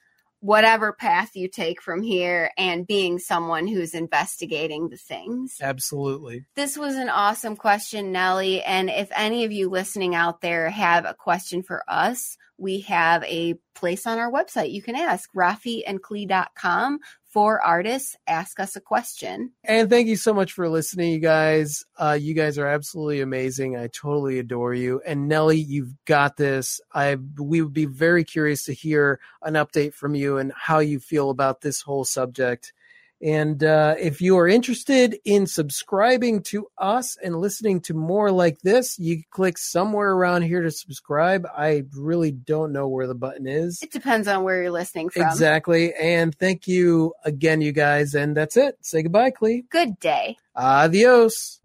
whatever 0.42 0.92
path 0.92 1.36
you 1.36 1.48
take 1.48 1.82
from 1.82 2.02
here 2.02 2.52
and 2.58 2.88
being 2.88 3.20
someone 3.20 3.68
who's 3.68 3.94
investigating 3.94 4.90
the 4.90 4.98
things. 4.98 5.58
absolutely 5.62 6.44
This 6.56 6.78
was 6.78 6.96
an 6.96 7.10
awesome 7.10 7.56
question, 7.56 8.12
Nellie. 8.12 8.64
And 8.64 8.90
if 8.90 9.10
any 9.16 9.46
of 9.46 9.52
you 9.52 9.70
listening 9.70 10.16
out 10.16 10.42
there 10.42 10.70
have 10.70 11.06
a 11.06 11.14
question 11.14 11.62
for 11.62 11.84
us, 11.88 12.38
we 12.58 12.82
have 12.82 13.24
a 13.24 13.56
place 13.76 14.06
on 14.06 14.20
our 14.20 14.32
website 14.32 14.72
you 14.72 14.82
can 14.82 14.96
ask 14.96 15.30
rafiandklee.com 15.36 17.00
for 17.32 17.62
artists. 17.62 18.16
Ask 18.28 18.60
us 18.60 18.76
a 18.76 18.82
question. 18.82 19.52
and 19.64 19.90
thank 19.90 20.08
you 20.08 20.16
so 20.16 20.34
much 20.34 20.54
for 20.54 20.68
listening 20.70 21.12
you 21.14 21.20
guys 21.20 21.84
uh 21.98 22.18
you 22.20 22.34
guys 22.34 22.58
are 22.58 22.68
absolutely 22.68 23.22
amazing 23.22 23.76
i 23.78 23.88
totally 23.88 24.40
adore 24.40 24.74
you 24.74 25.02
and 25.06 25.28
nellie 25.28 25.60
you've 25.60 25.94
got 26.06 26.38
this 26.38 26.82
i 26.94 27.16
we 27.38 27.62
would 27.62 27.74
be 27.74 27.86
very 27.86 28.24
curious 28.24 28.66
to 28.66 28.74
hear 28.74 29.20
an 29.44 29.54
update 29.54 29.94
from 29.94 30.16
you 30.16 30.38
and 30.38 30.52
how 30.56 30.80
you 30.80 31.00
feel 31.00 31.30
about 31.30 31.62
this 31.62 31.82
whole 31.82 32.04
subject 32.04 32.74
and 33.22 33.64
uh, 33.64 33.96
if 34.00 34.22
you 34.22 34.38
are 34.38 34.48
interested 34.48 35.18
in 35.26 35.46
subscribing 35.46 36.42
to 36.44 36.68
us 36.78 37.18
and 37.24 37.36
listening 37.36 37.82
to 37.82 37.94
more 37.94 38.32
like 38.32 38.62
this, 38.62 38.98
you 38.98 39.22
click 39.30 39.58
somewhere 39.58 40.12
around 40.12 40.44
here 40.44 40.62
to 40.62 40.72
subscribe. 40.72 41.46
I 41.56 41.84
really 41.96 42.32
don't 42.32 42.72
know 42.72 42.88
where 42.88 43.08
the 43.08 43.16
button 43.16 43.48
is. 43.48 43.82
It 43.82 43.92
depends 43.92 44.28
on 44.28 44.44
where 44.44 44.62
you're 44.62 44.72
listening 44.72 45.10
from. 45.10 45.24
Exactly. 45.24 45.94
And 45.94 46.34
thank 46.36 46.68
you 46.68 47.14
again, 47.24 47.62
you 47.62 47.72
guys. 47.72 48.16
And 48.16 48.36
that's 48.36 48.58
it. 48.58 48.78
Say 48.82 49.04
goodbye, 49.04 49.32
Klee. 49.32 49.70
Good 49.70 50.00
day. 50.00 50.38
Adios. 50.56 51.60